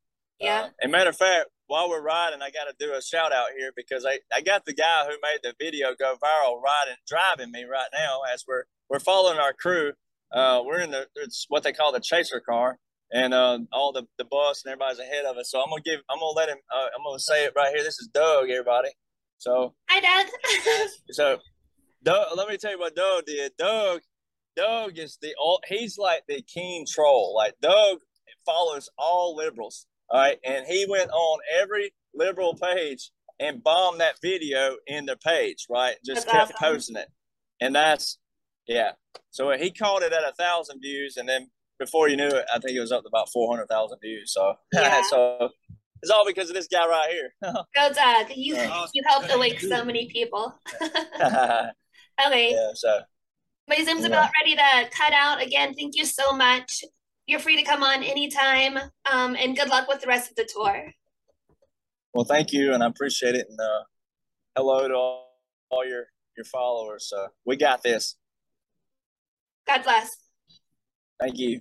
Yeah. 0.41 0.63
Uh, 0.63 0.69
and 0.81 0.93
matter 0.93 1.11
of 1.11 1.17
fact, 1.17 1.49
while 1.67 1.89
we're 1.89 2.03
riding, 2.03 2.43
I 2.43 2.51
got 2.51 2.65
to 2.65 2.75
do 2.79 2.93
a 2.93 3.01
shout 3.01 3.33
out 3.33 3.49
here 3.57 3.73
because 3.77 4.05
I, 4.05 4.19
I 4.35 4.41
got 4.41 4.65
the 4.65 4.75
guy 4.75 5.05
who 5.05 5.13
made 5.23 5.39
the 5.43 5.55
video 5.59 5.95
go 5.97 6.17
viral 6.23 6.61
riding 6.61 6.97
driving 7.07 7.53
me 7.53 7.65
right 7.65 7.89
now 7.93 8.23
as 8.33 8.45
we're 8.47 8.65
we're 8.89 8.99
following 8.99 9.39
our 9.39 9.53
crew. 9.53 9.93
Uh, 10.33 10.63
we're 10.65 10.81
in 10.81 10.91
the 10.91 11.07
it's 11.17 11.47
what 11.49 11.63
they 11.63 11.73
call 11.73 11.93
the 11.93 12.01
chaser 12.01 12.41
car, 12.41 12.79
and 13.13 13.33
uh, 13.33 13.59
all 13.73 13.93
the, 13.93 14.05
the 14.19 14.25
bus 14.25 14.63
and 14.65 14.73
everybody's 14.73 14.99
ahead 14.99 15.25
of 15.25 15.37
us. 15.37 15.51
So 15.51 15.61
I'm 15.61 15.69
gonna 15.71 15.83
give 15.83 16.01
I'm 16.11 16.19
gonna 16.19 16.37
let 16.37 16.49
him 16.49 16.59
uh, 16.75 16.87
I'm 16.97 17.05
gonna 17.05 17.21
say 17.21 17.45
it 17.45 17.53
right 17.55 17.73
here. 17.73 17.85
This 17.85 18.01
is 18.01 18.09
Doug, 18.13 18.51
everybody. 18.51 18.91
So 19.39 19.75
hi, 19.89 20.01
Doug. 20.01 20.91
so 21.11 21.39
Doug, 22.03 22.37
let 22.37 22.49
me 22.49 22.57
tell 22.57 22.73
you 22.73 22.79
what 22.79 22.97
Doug 22.97 23.27
did. 23.27 23.53
Doug, 23.59 24.01
Doug 24.57 24.99
is 24.99 25.19
the 25.23 25.35
he's 25.69 25.99
like 25.99 26.23
the 26.27 26.43
king 26.43 26.85
troll. 26.91 27.35
Like 27.37 27.55
Doug 27.63 27.99
follows 28.45 28.89
all 28.99 29.37
liberals. 29.37 29.87
All 30.11 30.21
right. 30.21 30.39
And 30.45 30.67
he 30.67 30.87
went 30.89 31.11
on 31.11 31.39
every 31.61 31.93
liberal 32.15 32.55
page 32.55 33.11
and 33.39 33.63
bombed 33.63 34.01
that 34.01 34.17
video 34.21 34.77
in 34.87 35.07
their 35.07 35.17
page, 35.17 35.67
right? 35.71 35.97
Just 36.05 36.27
that's 36.27 36.33
kept 36.33 36.53
awesome. 36.55 36.75
posting 36.75 36.97
it. 36.97 37.09
And 37.61 37.75
that's, 37.75 38.19
yeah. 38.67 38.93
So 39.31 39.51
he 39.57 39.71
caught 39.71 40.03
it 40.03 40.13
at 40.13 40.23
a 40.23 40.33
thousand 40.33 40.81
views. 40.81 41.17
And 41.17 41.29
then 41.29 41.49
before 41.79 42.09
you 42.09 42.17
knew 42.17 42.29
it, 42.29 42.45
I 42.53 42.59
think 42.59 42.77
it 42.77 42.81
was 42.81 42.93
up 42.93 43.03
to 43.03 43.09
about 43.09 43.31
400,000 43.33 43.99
views. 44.03 44.33
So, 44.33 44.55
yeah. 44.73 45.03
so 45.03 45.51
it's 46.03 46.11
all 46.11 46.25
because 46.27 46.51
of 46.51 46.57
this 46.57 46.69
guy 46.69 46.87
right 46.87 47.11
here. 47.11 47.33
Go, 47.43 47.93
Doug. 47.93 47.99
Uh, 47.99 48.25
you, 48.35 48.57
you 48.95 49.03
helped 49.07 49.33
awake 49.33 49.61
so 49.61 49.85
many 49.85 50.09
people. 50.09 50.59
okay. 50.83 51.71
Yeah. 52.19 52.71
So, 52.75 53.01
my 53.69 53.77
Zoom's 53.85 54.01
yeah. 54.01 54.09
about 54.09 54.31
ready 54.43 54.57
to 54.57 54.91
cut 54.91 55.13
out. 55.13 55.41
Again, 55.41 55.75
thank 55.75 55.95
you 55.95 56.05
so 56.05 56.33
much 56.33 56.83
you're 57.31 57.41
free 57.41 57.57
to 57.57 57.63
come 57.63 57.83
on 57.83 58.03
anytime. 58.03 58.77
Um, 59.11 59.37
and 59.39 59.57
good 59.57 59.69
luck 59.69 59.89
with 59.89 60.01
the 60.01 60.09
rest 60.09 60.31
of 60.31 60.37
the 60.37 60.49
tour. 60.53 60.93
Well, 62.13 62.25
thank 62.25 62.53
you, 62.53 62.75
and 62.75 62.83
I 62.83 62.87
appreciate 62.87 63.37
it. 63.37 63.47
And 63.49 63.59
uh, 63.61 63.83
hello 64.57 64.89
to 64.89 64.95
all, 64.95 65.33
all 65.71 65.87
your 65.87 66.07
your 66.37 66.45
followers. 66.45 67.07
So 67.09 67.29
we 67.45 67.57
got 67.57 67.83
this. 67.83 68.17
God 69.67 69.85
bless. 69.85 70.17
Thank 71.21 71.39
you. 71.39 71.61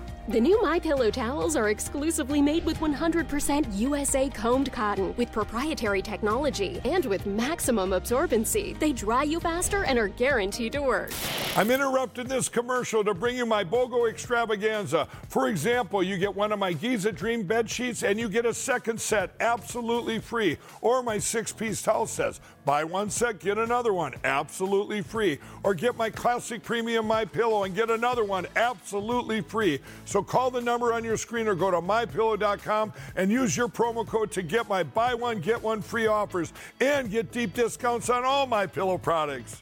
The 0.27 0.39
new 0.39 0.61
My 0.61 0.79
Pillow 0.79 1.09
towels 1.09 1.55
are 1.55 1.69
exclusively 1.69 2.43
made 2.43 2.63
with 2.63 2.77
100% 2.77 3.65
USA 3.75 4.29
combed 4.29 4.71
cotton 4.71 5.15
with 5.17 5.31
proprietary 5.31 6.03
technology 6.03 6.79
and 6.85 7.03
with 7.05 7.25
maximum 7.25 7.89
absorbency. 7.89 8.77
They 8.77 8.93
dry 8.93 9.23
you 9.23 9.39
faster 9.39 9.83
and 9.83 9.97
are 9.97 10.09
guaranteed 10.09 10.73
to 10.73 10.83
work. 10.83 11.11
I'm 11.55 11.71
interrupting 11.71 12.27
this 12.27 12.49
commercial 12.49 13.03
to 13.03 13.15
bring 13.15 13.35
you 13.35 13.47
my 13.47 13.63
BOGO 13.63 14.11
extravaganza. 14.11 15.07
For 15.27 15.47
example, 15.47 16.03
you 16.03 16.19
get 16.19 16.35
one 16.35 16.51
of 16.51 16.59
my 16.59 16.73
Giza 16.73 17.11
Dream 17.11 17.41
bed 17.41 17.67
sheets 17.67 18.03
and 18.03 18.19
you 18.19 18.29
get 18.29 18.45
a 18.45 18.53
second 18.53 19.01
set 19.01 19.31
absolutely 19.39 20.19
free, 20.19 20.59
or 20.81 21.01
my 21.01 21.17
six-piece 21.17 21.81
towel 21.81 22.05
sets. 22.05 22.39
Buy 22.63 22.83
one 22.83 23.09
set, 23.09 23.39
get 23.39 23.57
another 23.57 23.91
one 23.91 24.13
absolutely 24.23 25.01
free, 25.01 25.39
or 25.63 25.73
get 25.73 25.97
my 25.97 26.09
classic 26.09 26.63
premium 26.63 27.07
My 27.07 27.25
Pillow 27.25 27.63
and 27.63 27.75
get 27.75 27.89
another 27.89 28.23
one 28.23 28.45
absolutely 28.55 29.41
free. 29.41 29.79
So 30.05 30.21
call 30.21 30.51
the 30.51 30.61
number 30.61 30.93
on 30.93 31.03
your 31.03 31.17
screen 31.17 31.47
or 31.47 31.55
go 31.55 31.71
to 31.71 31.81
mypillow.com 31.81 32.93
and 33.15 33.31
use 33.31 33.57
your 33.57 33.67
promo 33.67 34.05
code 34.05 34.31
to 34.31 34.43
get 34.43 34.69
my 34.69 34.83
buy 34.83 35.13
one 35.15 35.39
get 35.39 35.61
one 35.61 35.81
free 35.81 36.07
offers 36.07 36.53
and 36.79 37.09
get 37.09 37.31
deep 37.31 37.53
discounts 37.53 38.09
on 38.09 38.23
all 38.23 38.45
my 38.45 38.67
pillow 38.67 38.97
products. 38.97 39.59